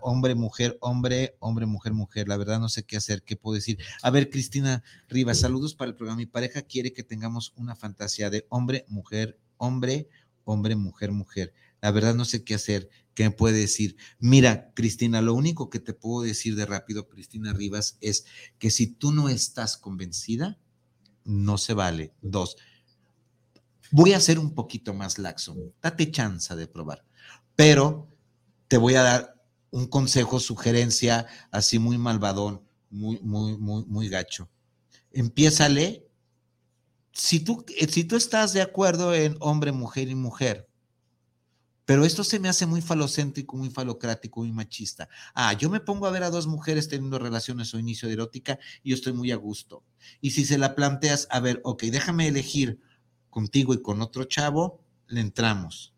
hombre, 0.00 0.34
mujer, 0.34 0.76
hombre, 0.80 1.36
hombre, 1.38 1.66
mujer, 1.66 1.92
mujer. 1.92 2.28
La 2.28 2.36
verdad 2.36 2.58
no 2.58 2.68
sé 2.68 2.84
qué 2.84 2.96
hacer, 2.96 3.22
qué 3.22 3.36
puedo 3.36 3.54
decir. 3.54 3.78
A 4.02 4.10
ver, 4.10 4.30
Cristina 4.30 4.82
Rivas, 5.08 5.40
saludos 5.40 5.74
para 5.74 5.90
el 5.90 5.96
programa. 5.96 6.18
Mi 6.18 6.26
pareja 6.26 6.62
quiere 6.62 6.92
que 6.92 7.04
tengamos 7.04 7.52
una 7.56 7.76
fantasía 7.76 8.30
de 8.30 8.46
hombre, 8.48 8.84
mujer, 8.88 9.38
hombre, 9.58 10.08
hombre, 10.44 10.76
mujer, 10.76 11.12
mujer. 11.12 11.52
La 11.80 11.90
verdad 11.92 12.14
no 12.14 12.24
sé 12.24 12.42
qué 12.42 12.54
hacer. 12.54 12.88
¿Qué 13.14 13.24
me 13.24 13.30
puede 13.30 13.58
decir? 13.58 13.96
Mira, 14.18 14.72
Cristina, 14.74 15.22
lo 15.22 15.32
único 15.32 15.70
que 15.70 15.80
te 15.80 15.94
puedo 15.94 16.22
decir 16.22 16.54
de 16.54 16.66
rápido, 16.66 17.08
Cristina 17.08 17.54
Rivas, 17.54 17.96
es 18.02 18.26
que 18.58 18.70
si 18.70 18.88
tú 18.88 19.10
no 19.10 19.30
estás 19.30 19.78
convencida, 19.78 20.58
no 21.26 21.58
se 21.58 21.74
vale. 21.74 22.14
Dos, 22.22 22.56
voy 23.90 24.12
a 24.12 24.20
ser 24.20 24.38
un 24.38 24.54
poquito 24.54 24.94
más 24.94 25.18
laxo. 25.18 25.56
Date 25.82 26.10
chance 26.10 26.54
de 26.54 26.66
probar. 26.66 27.04
Pero 27.54 28.08
te 28.68 28.78
voy 28.78 28.94
a 28.94 29.02
dar 29.02 29.42
un 29.70 29.86
consejo, 29.86 30.40
sugerencia, 30.40 31.26
así 31.50 31.78
muy 31.78 31.98
malvadón, 31.98 32.62
muy, 32.90 33.20
muy, 33.20 33.58
muy, 33.58 33.84
muy 33.86 34.08
gacho. 34.08 34.48
Empiézale 35.12 36.06
si 37.12 37.40
tú, 37.40 37.64
si 37.90 38.04
tú 38.04 38.16
estás 38.16 38.52
de 38.52 38.62
acuerdo 38.62 39.14
en 39.14 39.36
hombre, 39.40 39.72
mujer 39.72 40.08
y 40.08 40.14
mujer, 40.14 40.65
pero 41.86 42.04
esto 42.04 42.24
se 42.24 42.40
me 42.40 42.48
hace 42.48 42.66
muy 42.66 42.82
falocéntrico, 42.82 43.56
muy 43.56 43.70
falocrático, 43.70 44.40
muy 44.40 44.52
machista. 44.52 45.08
Ah, 45.34 45.52
yo 45.52 45.70
me 45.70 45.80
pongo 45.80 46.06
a 46.06 46.10
ver 46.10 46.24
a 46.24 46.30
dos 46.30 46.48
mujeres 46.48 46.88
teniendo 46.88 47.18
relaciones 47.18 47.72
o 47.72 47.78
inicio 47.78 48.08
de 48.08 48.14
erótica 48.14 48.58
y 48.82 48.90
yo 48.90 48.96
estoy 48.96 49.12
muy 49.12 49.30
a 49.30 49.36
gusto. 49.36 49.84
Y 50.20 50.32
si 50.32 50.44
se 50.44 50.58
la 50.58 50.74
planteas, 50.74 51.28
a 51.30 51.38
ver, 51.38 51.60
ok, 51.62 51.84
déjame 51.84 52.26
elegir 52.26 52.80
contigo 53.30 53.72
y 53.72 53.80
con 53.80 54.02
otro 54.02 54.24
chavo, 54.24 54.82
le 55.06 55.20
entramos. 55.20 55.94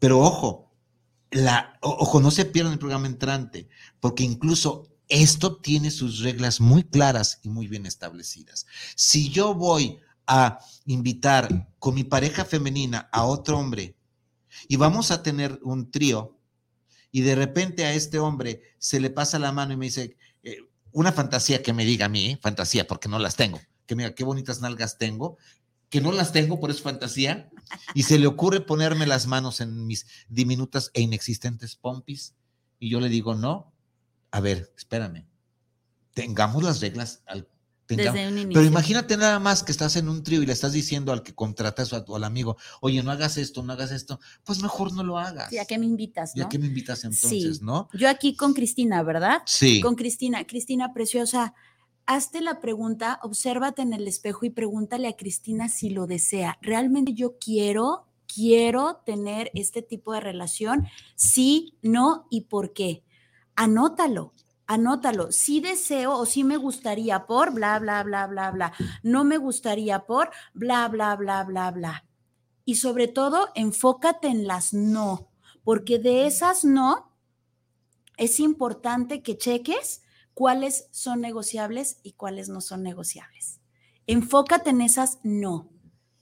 Pero 0.00 0.18
ojo, 0.18 0.74
ojo, 1.80 2.20
no 2.20 2.32
se 2.32 2.44
pierdan 2.44 2.72
el 2.72 2.80
programa 2.80 3.06
entrante, 3.06 3.68
porque 4.00 4.24
incluso 4.24 4.88
esto 5.08 5.58
tiene 5.58 5.92
sus 5.92 6.18
reglas 6.18 6.60
muy 6.60 6.82
claras 6.82 7.38
y 7.44 7.48
muy 7.48 7.68
bien 7.68 7.86
establecidas. 7.86 8.66
Si 8.96 9.30
yo 9.30 9.54
voy 9.54 10.00
a 10.26 10.58
invitar 10.84 11.70
con 11.78 11.94
mi 11.94 12.02
pareja 12.02 12.44
femenina 12.44 13.08
a 13.12 13.24
otro 13.24 13.58
hombre 13.58 13.94
y 14.68 14.76
vamos 14.76 15.10
a 15.10 15.22
tener 15.22 15.58
un 15.62 15.90
trío. 15.90 16.38
Y 17.10 17.22
de 17.22 17.34
repente 17.34 17.84
a 17.84 17.92
este 17.92 18.18
hombre 18.18 18.62
se 18.78 19.00
le 19.00 19.10
pasa 19.10 19.38
la 19.38 19.52
mano 19.52 19.74
y 19.74 19.76
me 19.76 19.86
dice, 19.86 20.16
eh, 20.42 20.58
una 20.92 21.12
fantasía 21.12 21.62
que 21.62 21.72
me 21.72 21.84
diga 21.84 22.06
a 22.06 22.08
mí, 22.08 22.38
fantasía 22.40 22.86
porque 22.86 23.08
no 23.08 23.18
las 23.18 23.36
tengo, 23.36 23.60
que 23.86 23.94
me 23.94 24.04
diga 24.04 24.14
qué 24.14 24.24
bonitas 24.24 24.60
nalgas 24.60 24.98
tengo, 24.98 25.38
que 25.88 26.00
no 26.00 26.10
las 26.10 26.32
tengo, 26.32 26.58
por 26.58 26.70
eso 26.70 26.82
fantasía, 26.82 27.50
y 27.94 28.04
se 28.04 28.18
le 28.18 28.26
ocurre 28.26 28.60
ponerme 28.60 29.06
las 29.06 29.26
manos 29.26 29.60
en 29.60 29.86
mis 29.86 30.06
diminutas 30.28 30.90
e 30.94 31.02
inexistentes 31.02 31.76
pompis, 31.76 32.34
y 32.78 32.88
yo 32.88 32.98
le 32.98 33.10
digo, 33.10 33.34
no, 33.34 33.74
a 34.30 34.40
ver, 34.40 34.72
espérame, 34.76 35.26
tengamos 36.14 36.62
las 36.62 36.80
reglas 36.80 37.22
al 37.26 37.46
pero 37.96 38.64
imagínate 38.64 39.16
nada 39.16 39.38
más 39.38 39.62
que 39.62 39.72
estás 39.72 39.96
en 39.96 40.08
un 40.08 40.22
trío 40.22 40.42
y 40.42 40.46
le 40.46 40.52
estás 40.52 40.72
diciendo 40.72 41.12
al 41.12 41.22
que 41.22 41.34
contratas 41.34 41.92
o, 41.92 42.16
al 42.16 42.24
amigo, 42.24 42.56
oye, 42.80 43.02
no 43.02 43.10
hagas 43.10 43.36
esto, 43.36 43.62
no 43.62 43.72
hagas 43.72 43.90
esto, 43.90 44.20
pues 44.44 44.62
mejor 44.62 44.92
no 44.92 45.02
lo 45.02 45.18
hagas. 45.18 45.50
Ya 45.50 45.64
que 45.64 45.78
me 45.78 45.86
invitas, 45.86 46.34
¿no? 46.34 46.42
Ya 46.42 46.48
que 46.48 46.58
me 46.58 46.66
invitas 46.66 47.04
entonces, 47.04 47.62
¿no? 47.62 47.88
Yo 47.92 48.08
aquí 48.08 48.36
con 48.36 48.54
Cristina, 48.54 49.02
¿verdad? 49.02 49.42
Sí. 49.46 49.80
Con 49.80 49.94
Cristina, 49.94 50.46
Cristina 50.46 50.92
preciosa, 50.92 51.54
hazte 52.06 52.40
la 52.40 52.60
pregunta, 52.60 53.20
obsérvate 53.22 53.82
en 53.82 53.92
el 53.92 54.06
espejo 54.08 54.46
y 54.46 54.50
pregúntale 54.50 55.08
a 55.08 55.16
Cristina 55.16 55.68
si 55.68 55.90
lo 55.90 56.06
desea. 56.06 56.58
¿Realmente 56.60 57.14
yo 57.14 57.38
quiero, 57.38 58.06
quiero 58.26 59.02
tener 59.04 59.50
este 59.54 59.82
tipo 59.82 60.12
de 60.12 60.20
relación? 60.20 60.86
Sí, 61.14 61.74
no 61.82 62.26
y 62.30 62.42
por 62.42 62.72
qué. 62.72 63.04
Anótalo 63.54 64.32
anótalo, 64.72 65.32
sí 65.32 65.60
deseo 65.60 66.14
o 66.16 66.26
sí 66.26 66.44
me 66.44 66.56
gustaría 66.56 67.26
por 67.26 67.52
bla, 67.52 67.78
bla, 67.78 68.02
bla, 68.02 68.26
bla, 68.26 68.50
bla, 68.50 68.72
no 69.02 69.24
me 69.24 69.36
gustaría 69.36 70.06
por 70.06 70.30
bla, 70.54 70.88
bla, 70.88 71.14
bla, 71.16 71.44
bla, 71.44 71.70
bla. 71.70 72.04
Y 72.64 72.76
sobre 72.76 73.08
todo, 73.08 73.48
enfócate 73.54 74.28
en 74.28 74.46
las 74.46 74.72
no, 74.72 75.28
porque 75.64 75.98
de 75.98 76.26
esas 76.26 76.64
no 76.64 77.12
es 78.16 78.40
importante 78.40 79.22
que 79.22 79.36
cheques 79.36 80.02
cuáles 80.34 80.88
son 80.90 81.20
negociables 81.20 81.98
y 82.02 82.12
cuáles 82.12 82.48
no 82.48 82.60
son 82.60 82.82
negociables. 82.82 83.60
Enfócate 84.06 84.70
en 84.70 84.80
esas 84.80 85.18
no. 85.22 85.68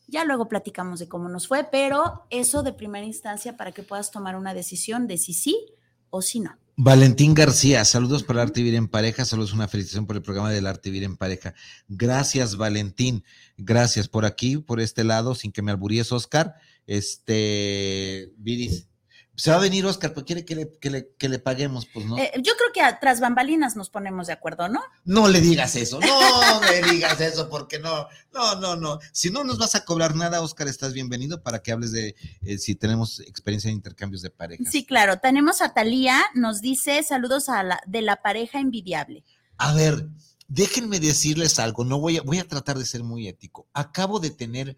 Ya 0.09 0.25
luego 0.25 0.49
platicamos 0.49 0.99
de 0.99 1.09
cómo 1.09 1.29
nos 1.29 1.47
fue, 1.47 1.65
pero 1.65 2.27
eso 2.31 2.63
de 2.63 2.73
primera 2.73 3.07
instancia 3.07 3.57
para 3.57 3.73
que 3.73 3.85
puedas 3.85 4.11
tomar 4.11 4.35
una 4.35 4.55
decisión 4.55 5.07
de 5.07 5.19
si 5.19 5.35
sí 5.35 5.67
o 6.11 6.21
si 6.21 6.41
no. 6.41 6.60
Valentín 6.83 7.35
García, 7.35 7.85
saludos 7.85 8.23
por 8.23 8.37
el 8.37 8.41
arte 8.41 8.63
vivir 8.63 8.75
en 8.75 8.89
pareja, 8.89 9.27
saludos, 9.27 9.53
una 9.53 9.69
felicitación 9.69 10.07
por 10.07 10.17
el 10.17 10.23
programa 10.23 10.51
del 10.51 10.67
arte 10.67 10.89
vivir 10.89 11.05
en 11.05 11.19
pareja. 11.19 11.53
Gracias, 11.89 12.57
Valentín, 12.57 13.23
gracias 13.59 14.09
por 14.09 14.25
aquí, 14.25 14.57
por 14.57 14.81
este 14.81 15.05
lado, 15.05 15.35
sin 15.35 15.53
que 15.53 15.61
me 15.61 15.73
alburíes, 15.73 16.11
Oscar. 16.11 16.55
Este, 16.87 18.33
Viris, 18.39 18.89
se 19.37 19.51
va 19.51 19.57
a 19.57 19.61
venir 19.61 19.87
Oscar, 19.87 20.13
pero 20.13 20.27
quiere 20.27 20.45
que 20.45 20.55
le, 20.55 20.77
que 21.17 21.29
le, 21.29 21.39
paguemos, 21.39 21.87
pues 21.87 22.05
no. 22.05 22.19
Eh, 22.19 22.31
yo 22.43 22.53
creo 22.59 22.73
que 22.75 22.83
a, 22.83 23.01
tras 23.01 23.21
bambalinas 23.21 23.75
nos 23.75 23.89
ponemos 23.89 24.27
de 24.27 24.35
acuerdo, 24.35 24.69
¿no? 24.69 24.83
No 25.05 25.29
le 25.29 25.41
digas 25.41 25.77
eso, 25.77 25.99
no 26.01 26.61
me 26.61 26.93
digas 26.93 27.21
eso, 27.21 27.49
porque 27.49 27.79
no, 27.79 28.07
no, 28.35 28.57
no, 28.57 28.77
no. 28.77 28.99
Si 29.13 29.31
no 29.31 29.45
nos 29.45 29.59
vas 29.59 29.75
a 29.75 29.85
cobrar 29.85 30.15
nada, 30.15 30.43
Oscar, 30.43 30.69
estás 30.69 30.93
bienvenido 30.93 31.43
para 31.43 31.63
que 31.63 31.73
hables 31.73 31.93
de 31.93 32.15
eh, 32.43 32.59
si 32.59 32.75
tenemos 32.75 33.21
experiencia 33.21 33.69
en 33.69 33.77
intercambios 33.77 34.23
de 34.23 34.31
pareja. 34.31 34.63
Sí, 34.71 34.85
claro. 34.85 35.21
Tenemos 35.21 35.63
a 35.63 35.73
Talía, 35.73 36.21
nos 36.35 36.61
dice 36.61 37.03
saludos 37.03 37.49
a 37.49 37.63
la, 37.63 37.81
de 37.87 38.03
la 38.03 38.23
pareja 38.23 38.61
envidiable. 38.61 39.25
A 39.57 39.73
ver, 39.73 40.09
déjenme 40.49 41.01
decirles 41.01 41.59
algo, 41.59 41.85
no 41.85 41.99
voy 41.99 42.19
a, 42.19 42.23
voy 42.23 42.39
a 42.39 42.49
tratar 42.49 42.79
de 42.79 42.85
ser 42.85 43.05
muy 43.05 43.29
ético. 43.29 43.69
Acabo 43.73 44.21
de 44.21 44.31
tener 44.31 44.77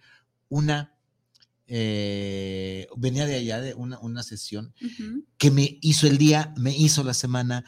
una 0.48 0.91
eh, 1.74 2.86
venía 2.96 3.24
de 3.24 3.36
allá 3.36 3.58
de 3.62 3.72
una, 3.72 3.98
una 4.00 4.22
sesión 4.22 4.74
que 5.38 5.50
me 5.50 5.78
hizo 5.80 6.06
el 6.06 6.18
día, 6.18 6.52
me 6.58 6.76
hizo 6.76 7.02
la 7.02 7.14
semana, 7.14 7.64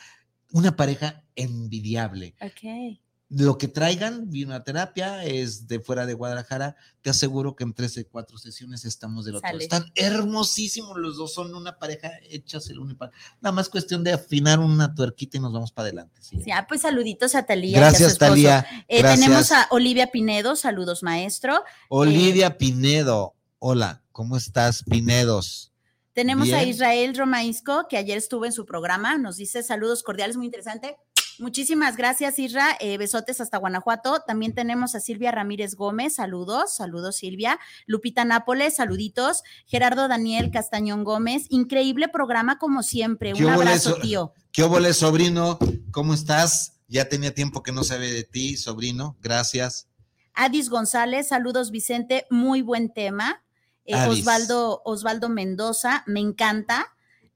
una 0.52 0.76
pareja 0.76 1.24
envidiable. 1.36 2.34
Okay. 2.38 3.00
Lo 3.30 3.56
que 3.56 3.66
traigan, 3.66 4.28
vino 4.28 4.54
a 4.54 4.62
terapia, 4.62 5.24
es 5.24 5.68
de 5.68 5.80
fuera 5.80 6.04
de 6.04 6.12
Guadalajara, 6.12 6.76
te 7.00 7.08
aseguro 7.08 7.56
que 7.56 7.64
en 7.64 7.72
tres 7.72 7.94
de 7.94 8.04
cuatro 8.04 8.36
sesiones 8.36 8.84
estamos 8.84 9.24
del 9.24 9.36
otro 9.36 9.48
lado. 9.48 9.58
Están 9.58 9.90
hermosísimos 9.94 10.98
los 10.98 11.16
dos, 11.16 11.32
son 11.32 11.54
una 11.54 11.78
pareja 11.78 12.12
hechas 12.28 12.68
el 12.68 12.80
uno 12.80 12.94
Nada 13.40 13.52
más 13.52 13.70
cuestión 13.70 14.04
de 14.04 14.12
afinar 14.12 14.58
una 14.58 14.94
tuerquita 14.94 15.38
y 15.38 15.40
nos 15.40 15.54
vamos 15.54 15.72
para 15.72 15.88
adelante. 15.88 16.20
Sí, 16.20 16.42
ah, 16.54 16.66
pues 16.68 16.82
saluditos 16.82 17.34
a 17.34 17.46
Talía. 17.46 17.78
Gracias, 17.78 18.18
Talía. 18.18 18.66
Eh, 18.86 19.02
tenemos 19.02 19.50
a 19.50 19.66
Olivia 19.70 20.10
Pinedo, 20.10 20.56
saludos 20.56 21.02
maestro. 21.02 21.64
Olivia 21.88 22.48
eh, 22.48 22.50
Pinedo, 22.50 23.34
Hola, 23.66 24.02
¿cómo 24.12 24.36
estás, 24.36 24.82
Pinedos? 24.82 25.72
Tenemos 26.12 26.52
a 26.52 26.64
Israel 26.64 27.16
Romaisco, 27.16 27.86
que 27.88 27.96
ayer 27.96 28.18
estuvo 28.18 28.44
en 28.44 28.52
su 28.52 28.66
programa, 28.66 29.16
nos 29.16 29.38
dice 29.38 29.62
saludos 29.62 30.02
cordiales, 30.02 30.36
muy 30.36 30.44
interesante. 30.44 30.98
Muchísimas 31.38 31.96
gracias, 31.96 32.38
Isra. 32.38 32.76
Eh, 32.78 32.98
besotes 32.98 33.40
hasta 33.40 33.56
Guanajuato. 33.56 34.20
También 34.26 34.54
tenemos 34.54 34.94
a 34.94 35.00
Silvia 35.00 35.30
Ramírez 35.30 35.76
Gómez. 35.76 36.16
Saludos, 36.16 36.76
saludos, 36.76 37.16
Silvia. 37.16 37.58
Lupita 37.86 38.26
Nápoles, 38.26 38.76
saluditos. 38.76 39.42
Gerardo 39.64 40.08
Daniel 40.08 40.50
Castañón 40.50 41.02
Gómez. 41.02 41.46
Increíble 41.48 42.08
programa, 42.08 42.58
como 42.58 42.82
siempre. 42.82 43.32
Un 43.32 43.48
abrazo, 43.48 43.94
tío. 43.94 44.34
¿Qué 44.52 44.62
obole, 44.62 44.92
sobrino? 44.92 45.58
¿Cómo 45.90 46.12
estás? 46.12 46.82
Ya 46.86 47.08
tenía 47.08 47.32
tiempo 47.32 47.62
que 47.62 47.72
no 47.72 47.82
sabe 47.82 48.12
de 48.12 48.24
ti, 48.24 48.58
sobrino. 48.58 49.16
Gracias. 49.22 49.88
Adis 50.34 50.68
González, 50.68 51.28
saludos, 51.28 51.70
Vicente. 51.70 52.26
Muy 52.28 52.60
buen 52.60 52.92
tema. 52.92 53.43
Eh, 53.84 53.94
Osvaldo, 54.08 54.82
Osvaldo 54.84 55.28
Mendoza, 55.28 56.02
me 56.06 56.20
encanta. 56.20 56.86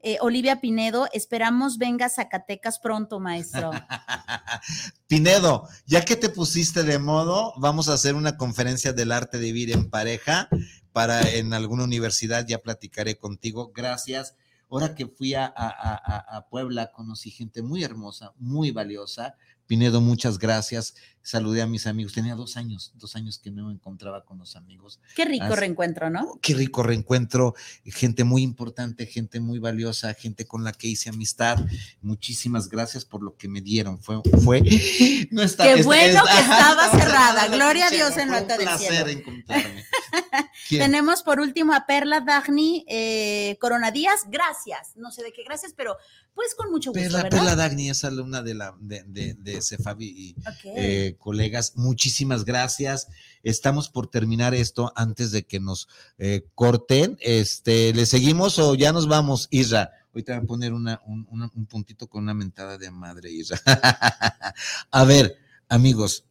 Eh, 0.00 0.16
Olivia 0.20 0.60
Pinedo, 0.60 1.08
esperamos 1.12 1.76
venga 1.76 2.08
Zacatecas 2.08 2.78
pronto, 2.78 3.18
maestro. 3.18 3.70
Pinedo, 5.08 5.68
ya 5.86 6.04
que 6.04 6.14
te 6.14 6.28
pusiste 6.28 6.84
de 6.84 6.98
modo, 6.98 7.52
vamos 7.56 7.88
a 7.88 7.94
hacer 7.94 8.14
una 8.14 8.36
conferencia 8.36 8.92
del 8.92 9.10
arte 9.10 9.38
de 9.38 9.52
vivir 9.52 9.72
en 9.72 9.90
pareja 9.90 10.48
para 10.92 11.20
en 11.22 11.52
alguna 11.52 11.84
universidad, 11.84 12.46
ya 12.46 12.58
platicaré 12.58 13.18
contigo. 13.18 13.72
Gracias. 13.74 14.36
Ahora 14.70 14.94
que 14.94 15.06
fui 15.06 15.34
a, 15.34 15.46
a 15.46 16.46
Puebla, 16.50 16.92
conocí 16.92 17.30
gente 17.30 17.62
muy 17.62 17.82
hermosa, 17.82 18.34
muy 18.36 18.70
valiosa. 18.70 19.34
Pinedo, 19.68 20.00
muchas 20.00 20.38
gracias 20.38 20.94
saludé 21.28 21.60
a 21.60 21.66
mis 21.66 21.86
amigos. 21.86 22.14
Tenía 22.14 22.34
dos 22.34 22.56
años, 22.56 22.92
dos 22.96 23.14
años 23.14 23.38
que 23.38 23.50
no 23.50 23.66
me 23.66 23.74
encontraba 23.74 24.24
con 24.24 24.38
los 24.38 24.56
amigos. 24.56 24.98
Qué 25.14 25.26
rico 25.26 25.54
reencuentro, 25.54 26.08
¿no? 26.08 26.22
Oh, 26.22 26.38
qué 26.40 26.54
rico 26.54 26.82
reencuentro, 26.82 27.54
gente 27.84 28.24
muy 28.24 28.42
importante, 28.42 29.04
gente 29.04 29.38
muy 29.38 29.58
valiosa, 29.58 30.14
gente 30.14 30.46
con 30.46 30.64
la 30.64 30.72
que 30.72 30.88
hice 30.88 31.10
amistad. 31.10 31.58
Muchísimas 32.00 32.68
gracias 32.68 33.04
por 33.04 33.22
lo 33.22 33.36
que 33.36 33.48
me 33.48 33.60
dieron. 33.60 34.00
Fue, 34.00 34.22
fue, 34.42 34.62
no 35.30 35.42
está, 35.42 35.64
Qué 35.64 35.82
bueno 35.82 36.22
que 36.24 36.40
estaba 36.40 36.90
cerrada. 36.98 37.48
Gloria 37.48 37.88
a 37.88 37.90
Dios 37.90 38.16
en 38.16 38.30
la 38.30 38.42
del 38.42 38.68
cielo. 38.78 39.08
encontrarme. 39.08 39.84
Tenemos 40.68 41.22
por 41.22 41.40
último 41.40 41.72
a 41.74 41.86
Perla 41.86 42.20
Dagni 42.20 42.84
eh, 42.88 43.56
Corona 43.60 43.90
Díaz. 43.90 44.22
Gracias. 44.28 44.96
No 44.96 45.10
sé 45.10 45.22
de 45.22 45.32
qué 45.32 45.42
gracias, 45.44 45.74
pero 45.76 45.96
pues 46.34 46.54
con 46.54 46.70
mucho 46.70 46.90
gusto. 46.90 47.02
Perla, 47.02 47.28
Perla 47.28 47.56
Dagni 47.56 47.90
es 47.90 48.04
alumna 48.04 48.42
de 48.42 48.54
la 48.54 48.76
de, 48.78 49.02
de, 49.08 49.34
de 49.34 49.60
Cefabi 49.60 50.06
y 50.06 50.36
eh, 50.76 51.16
colegas, 51.18 51.72
muchísimas 51.76 52.44
gracias. 52.44 53.08
Estamos 53.42 53.88
por 53.88 54.08
terminar 54.08 54.54
esto 54.54 54.92
antes 54.94 55.32
de 55.32 55.46
que 55.46 55.58
nos 55.58 55.88
eh, 56.18 56.46
corten. 56.54 57.16
Este, 57.20 57.92
¿le 57.92 58.06
seguimos 58.06 58.58
o 58.58 58.74
ya 58.74 58.92
nos 58.92 59.08
vamos, 59.08 59.48
Isra? 59.50 59.90
Ahorita 60.14 60.34
voy 60.36 60.44
a 60.44 60.46
poner 60.46 60.72
una, 60.72 61.00
un, 61.06 61.66
puntito 61.66 62.08
con 62.08 62.22
una 62.22 62.34
mentada 62.34 62.78
de 62.78 62.90
madre, 62.90 63.30
Isra. 63.30 63.60
a 64.90 65.04
ver, 65.04 65.38
amigos, 65.68 66.24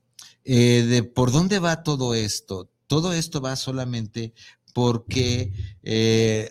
eh, 0.45 0.85
de 0.87 1.03
por 1.03 1.31
dónde 1.31 1.59
va 1.59 1.83
todo 1.83 2.13
esto. 2.13 2.69
Todo 2.87 3.13
esto 3.13 3.41
va 3.41 3.55
solamente 3.55 4.33
porque, 4.73 5.51
eh, 5.83 6.49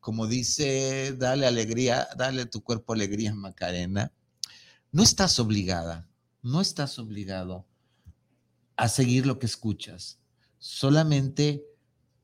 como 0.00 0.26
dice, 0.26 1.14
dale 1.16 1.46
alegría, 1.46 2.08
dale 2.16 2.42
a 2.42 2.50
tu 2.50 2.62
cuerpo 2.62 2.92
alegría, 2.92 3.34
Macarena. 3.34 4.12
No 4.90 5.02
estás 5.02 5.38
obligada, 5.38 6.08
no 6.42 6.60
estás 6.60 6.98
obligado 6.98 7.66
a 8.76 8.88
seguir 8.88 9.26
lo 9.26 9.38
que 9.38 9.46
escuchas. 9.46 10.18
Solamente 10.58 11.64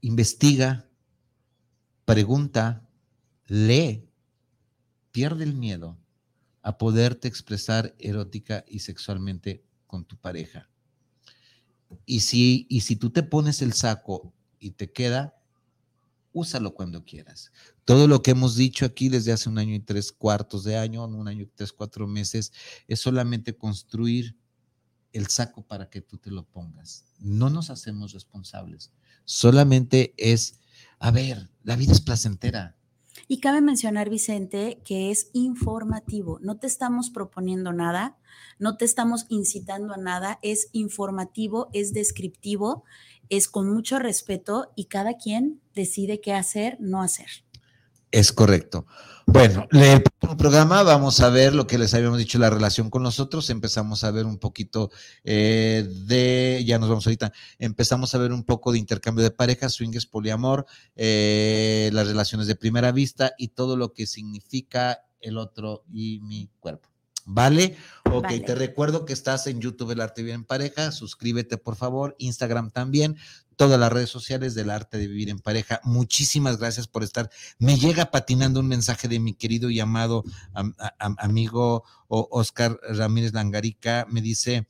investiga, 0.01 0.89
pregunta, 2.05 2.89
lee, 3.47 4.09
pierde 5.13 5.45
el 5.45 5.55
miedo 5.55 5.99
a 6.63 6.79
poderte 6.79 7.29
expresar 7.29 7.95
erótica 7.99 8.65
y 8.67 8.81
sexualmente 8.81 9.65
con 9.87 10.05
tu 10.05 10.17
pareja. 10.17 10.71
Y 12.07 12.21
si, 12.21 12.67
y 12.69 12.81
si 12.81 12.97
tú 12.97 13.11
te 13.11 13.23
pones 13.23 13.63
el 13.63 13.73
saco 13.73 14.33
y 14.59 14.73
te 14.73 14.93
queda, 14.93 15.35
úsalo 16.33 16.75
cuando 16.75 17.05
quieras. 17.05 17.53
Todo 17.85 18.09
lo 18.09 18.23
que 18.23 18.33
hemos 18.33 18.57
dicho 18.57 18.85
aquí 18.85 19.09
desde 19.09 19.33
hace 19.33 19.49
un 19.49 19.59
año 19.59 19.75
y 19.75 19.81
tres 19.81 20.13
cuartos 20.13 20.65
de 20.65 20.77
año, 20.77 21.05
un 21.05 21.29
año 21.29 21.43
y 21.43 21.47
tres, 21.47 21.73
cuatro 21.73 22.07
meses, 22.07 22.53
es 22.89 23.01
solamente 23.01 23.57
construir 23.57 24.37
el 25.13 25.29
saco 25.29 25.63
para 25.63 25.89
que 25.89 26.01
tú 26.01 26.19
te 26.19 26.31
lo 26.31 26.45
pongas. 26.45 27.05
No 27.21 27.49
nos 27.49 27.71
hacemos 27.71 28.13
responsables. 28.13 28.93
Solamente 29.25 30.13
es, 30.19 30.59
a 30.99 31.11
ver, 31.11 31.51
la 31.63 31.77
vida 31.77 31.93
es 31.93 32.01
placentera. 32.01 32.77
Y 33.27 33.41
cabe 33.41 33.61
mencionar, 33.61 34.11
Vicente, 34.11 34.81
que 34.85 35.11
es 35.11 35.31
informativo. 35.33 36.39
No 36.43 36.59
te 36.59 36.67
estamos 36.67 37.11
proponiendo 37.11 37.73
nada, 37.73 38.19
no 38.59 38.77
te 38.77 38.85
estamos 38.85 39.27
incitando 39.29 39.95
a 39.95 39.99
nada, 39.99 40.39
es 40.43 40.69
informativo, 40.73 41.71
es 41.73 41.93
descriptivo, 41.93 42.85
es 43.31 43.49
con 43.49 43.73
mucho 43.73 43.99
respeto 43.99 44.73
y 44.75 44.87
cada 44.87 45.17
quien 45.17 45.61
decide 45.75 46.21
qué 46.21 46.35
hacer, 46.35 46.77
no 46.81 47.01
hacer. 47.03 47.44
Es 48.15 48.31
correcto. 48.31 48.87
Bueno, 49.27 49.67
el 49.73 50.05
programa 50.39 50.85
vamos 50.85 51.19
a 51.19 51.31
ver 51.31 51.53
lo 51.53 51.67
que 51.67 51.79
les 51.79 51.95
habíamos 51.95 52.17
dicho, 52.17 52.39
la 52.39 52.49
relación 52.49 52.89
con 52.89 53.03
nosotros. 53.03 53.51
Empezamos 53.51 54.05
a 54.05 54.13
ver 54.13 54.25
un 54.25 54.39
poquito 54.39 54.93
eh, 55.25 55.85
de, 56.07 56.63
ya 56.65 56.79
nos 56.79 56.89
vamos 56.89 57.05
ahorita, 57.09 57.33
empezamos 57.59 58.15
a 58.15 58.19
ver 58.19 58.31
un 58.31 58.45
poco 58.45 58.71
de 58.71 58.79
intercambio 58.79 59.25
de 59.25 59.33
parejas, 59.33 59.73
swingers, 59.73 60.07
poliamor, 60.07 60.65
eh, 60.95 61.91
las 61.93 62.07
relaciones 62.07 62.47
de 62.47 62.55
primera 62.55 62.93
vista 62.93 63.33
y 63.37 63.49
todo 63.49 63.77
lo 63.77 63.93
que 63.93 64.07
significa 64.07 65.01
el 65.21 65.37
otro 65.37 65.83
y 65.93 66.21
mi 66.21 66.49
cuerpo. 66.61 66.95
¿Vale? 67.27 67.77
Ok, 68.13 68.29
te 68.45 68.55
recuerdo 68.55 69.07
que 69.07 69.15
estás 69.15 69.47
en 69.47 69.61
YouTube 69.61 69.93
El 69.93 70.03
Arte 70.03 70.21
Vivir 70.23 70.35
en 70.35 70.45
Pareja, 70.45 70.93
suscríbete 70.93 71.57
por 71.57 71.75
favor, 71.75 72.15
Instagram 72.19 72.71
también, 72.71 73.17
todas 73.57 73.79
las 73.79 73.93
redes 73.93 74.11
sociales 74.11 74.55
del 74.55 74.71
Arte 74.71 74.99
de 74.99 75.07
Vivir 75.07 75.31
en 75.31 75.39
Pareja. 75.39 75.81
Muchísimas 75.85 76.59
gracias 76.59 76.87
por 76.87 77.03
estar. 77.03 77.31
Me 77.59 77.79
llega 77.79 78.11
patinando 78.11 78.61
un 78.61 78.69
mensaje 78.69 79.09
de 79.09 79.19
mi 79.21 79.35
querido 79.35 79.71
y 79.71 79.81
amado 79.81 80.25
amigo 80.99 81.85
Oscar 82.09 82.79
Ramírez 82.89 83.33
Langarica, 83.33 84.07
me 84.11 84.21
dice, 84.21 84.67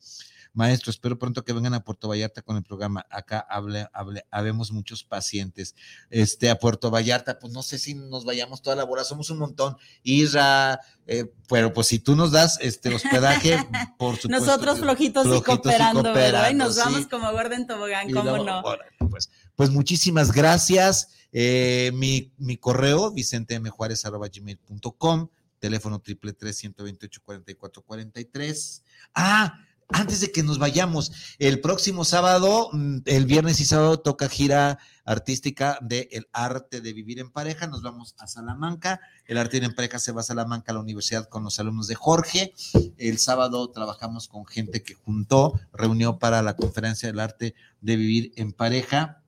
Maestro, 0.55 0.89
espero 0.89 1.19
pronto 1.19 1.43
que 1.43 1.51
vengan 1.53 1.73
a 1.73 1.83
Puerto 1.83 2.07
Vallarta 2.07 2.41
con 2.41 2.55
el 2.57 2.63
programa. 2.63 3.05
Acá 3.09 3.45
hable, 3.49 3.87
hable, 3.93 4.25
habemos 4.31 4.71
muchos 4.71 5.03
pacientes. 5.03 5.75
Este, 6.09 6.49
a 6.49 6.57
Puerto 6.57 6.89
Vallarta, 6.89 7.37
pues 7.39 7.51
no 7.53 7.61
sé 7.61 7.77
si 7.77 7.93
nos 7.93 8.23
vayamos 8.25 8.61
toda 8.61 8.77
la 8.77 8.85
hora, 8.85 9.03
somos 9.03 9.29
un 9.29 9.39
montón. 9.39 9.75
Isra, 10.01 10.79
eh, 11.07 11.29
pero 11.49 11.73
pues 11.73 11.87
si 11.87 11.99
tú 11.99 12.15
nos 12.15 12.31
das 12.31 12.57
este 12.61 12.95
hospedaje, 12.95 13.57
por 13.97 14.15
supuesto. 14.15 14.45
Nosotros 14.45 14.79
flojitos, 14.79 15.27
y 15.27 15.41
cooperando, 15.41 16.03
¿verdad? 16.03 16.49
Y 16.49 16.53
nos 16.53 16.77
vamos 16.77 17.07
como 17.07 17.29
Gordon 17.31 17.67
Tobogán, 17.67 18.09
¿cómo 18.11 18.37
no? 18.37 18.63
pues, 19.09 19.29
pues 19.55 19.69
muchísimas 19.69 20.31
gracias. 20.31 21.09
Eh, 21.33 21.91
mi, 21.93 22.31
mi 22.37 22.55
correo, 22.55 23.11
vicentemjuárez.com, 23.11 25.27
teléfono 25.59 25.99
triple 25.99 26.31
tres 26.31 26.55
ciento 26.57 26.85
veintiocho 26.85 27.19
cuarenta 27.23 27.51
y 27.51 27.55
cuatro 27.55 27.83
cuarenta 27.83 28.21
y 28.21 28.25
tres. 28.25 28.83
Ah, 29.13 29.59
antes 29.89 30.19
de 30.19 30.31
que 30.31 30.41
nos 30.41 30.57
vayamos, 30.57 31.11
el 31.37 31.61
próximo 31.61 32.05
sábado, 32.05 32.69
mm, 32.73 33.01
el 33.05 33.25
viernes 33.25 33.59
y 33.59 33.65
sábado 33.65 33.99
toca 33.99 34.29
gira 34.29 34.79
artística 35.05 35.77
de 35.81 36.09
El 36.11 36.27
Arte 36.33 36.81
de 36.81 36.91
Vivir 36.91 37.19
en 37.19 37.29
Pareja. 37.29 37.67
Nos 37.67 37.83
vamos 37.83 38.15
a 38.17 38.25
Salamanca. 38.25 38.99
El 39.25 39.37
Arte 39.37 39.51
de 39.53 39.59
Vivir 39.59 39.69
en 39.69 39.75
Pareja 39.75 39.99
se 39.99 40.11
va 40.11 40.21
a 40.21 40.23
Salamanca 40.23 40.71
a 40.71 40.75
la 40.75 40.81
universidad 40.81 41.29
con 41.29 41.43
los 41.43 41.59
alumnos 41.59 41.87
de 41.87 41.93
Jorge. 41.93 42.51
El 42.97 43.19
sábado 43.19 43.69
trabajamos 43.69 44.27
con 44.27 44.47
gente 44.47 44.81
que 44.81 44.95
juntó, 44.95 45.59
reunió 45.71 46.17
para 46.17 46.41
la 46.41 46.55
conferencia 46.55 47.07
del 47.07 47.19
Arte 47.19 47.53
de 47.81 47.95
Vivir 47.95 48.31
en 48.37 48.53
Pareja. 48.53 49.21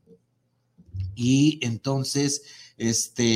Y 1.13 1.59
entonces, 1.61 2.73
este, 2.77 3.27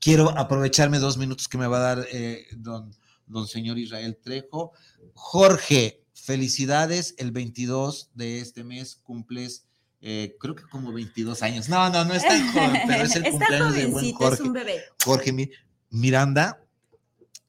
quiero 0.00 0.36
aprovecharme 0.36 0.98
dos 0.98 1.16
minutos 1.16 1.46
que 1.46 1.58
me 1.58 1.68
va 1.68 1.76
a 1.76 1.94
dar 1.94 2.06
eh, 2.10 2.46
don 2.56 2.92
don 3.26 3.46
señor 3.46 3.78
Israel 3.78 4.18
Trejo. 4.22 4.72
Jorge, 5.14 6.02
felicidades, 6.14 7.14
el 7.18 7.32
22 7.32 8.10
de 8.14 8.40
este 8.40 8.64
mes 8.64 8.96
cumples, 8.96 9.66
eh, 10.00 10.36
creo 10.38 10.54
que 10.54 10.64
como 10.64 10.92
22 10.92 11.42
años. 11.42 11.68
No, 11.68 11.90
no, 11.90 12.04
no 12.04 12.14
es 12.14 12.22
tan 12.22 12.52
joven, 12.52 12.82
pero 12.86 13.04
es 13.04 13.16
el 13.16 13.22
cumpleaños 13.30 13.74
de 13.74 13.86
buen 13.86 14.12
Jorge. 14.12 14.34
Es 14.34 14.40
un 14.40 14.52
bebé. 14.52 14.82
Jorge 15.04 15.50
Miranda, 15.90 16.60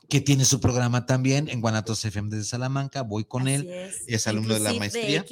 que 0.07 0.21
tiene 0.21 0.45
su 0.45 0.59
programa 0.59 1.05
también 1.05 1.49
en 1.49 1.61
Guanatos 1.61 2.03
FM 2.05 2.35
de 2.35 2.43
Salamanca, 2.43 3.01
voy 3.01 3.25
con 3.25 3.47
él, 3.47 3.69
es, 4.07 4.27
alumno 4.27 4.53
de 4.53 4.59
la 4.59 4.73
maestría. 4.73 5.25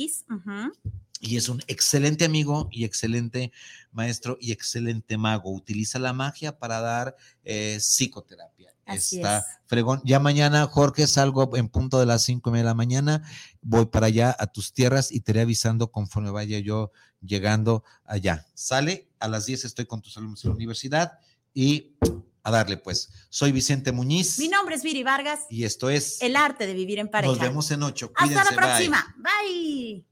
Y 1.19 1.37
es 1.37 1.47
un 1.47 1.63
excelente 1.67 2.25
amigo 2.25 2.67
y 2.69 2.83
excelente 2.83 3.53
maestro 3.93 4.37
y 4.41 4.51
excelente 4.51 5.17
mago. 5.17 5.53
Utiliza 5.53 5.97
la 5.99 6.11
magia 6.11 6.59
para 6.59 6.81
dar 6.81 7.15
eh, 7.45 7.77
psicoterapia 7.79 8.72
está 8.85 9.45
fregón. 9.65 10.01
Ya 10.03 10.19
mañana, 10.19 10.67
Jorge, 10.67 11.07
salgo 11.07 11.55
en 11.55 11.69
punto 11.69 11.99
de 11.99 12.05
las 12.05 12.23
cinco 12.23 12.49
y 12.49 12.53
media 12.53 12.63
de 12.63 12.69
la 12.69 12.73
mañana, 12.75 13.23
voy 13.61 13.85
para 13.85 14.07
allá 14.07 14.35
a 14.37 14.47
tus 14.47 14.73
tierras 14.73 15.11
y 15.11 15.21
te 15.21 15.31
iré 15.31 15.41
avisando 15.41 15.91
conforme 15.91 16.31
vaya 16.31 16.59
yo 16.59 16.91
llegando 17.21 17.83
allá. 18.05 18.45
Sale, 18.53 19.09
a 19.19 19.27
las 19.27 19.45
10 19.45 19.65
estoy 19.65 19.85
con 19.85 20.01
tus 20.01 20.17
alumnos 20.17 20.43
en 20.43 20.51
la 20.51 20.55
universidad 20.55 21.19
y 21.53 21.95
a 22.43 22.51
darle 22.51 22.77
pues. 22.77 23.09
Soy 23.29 23.51
Vicente 23.51 23.91
Muñiz. 23.91 24.37
Mi 24.39 24.49
nombre 24.49 24.75
es 24.75 24.83
Viri 24.83 25.03
Vargas. 25.03 25.41
Y 25.49 25.63
esto 25.63 25.89
es 25.89 26.21
El 26.21 26.35
arte 26.35 26.67
de 26.67 26.73
vivir 26.73 26.99
en 26.99 27.09
pareja. 27.09 27.31
Nos 27.31 27.41
vemos 27.41 27.71
en 27.71 27.83
ocho. 27.83 28.11
Hasta 28.15 28.43
la 28.43 28.51
próxima. 28.51 29.15
bye. 29.17 30.05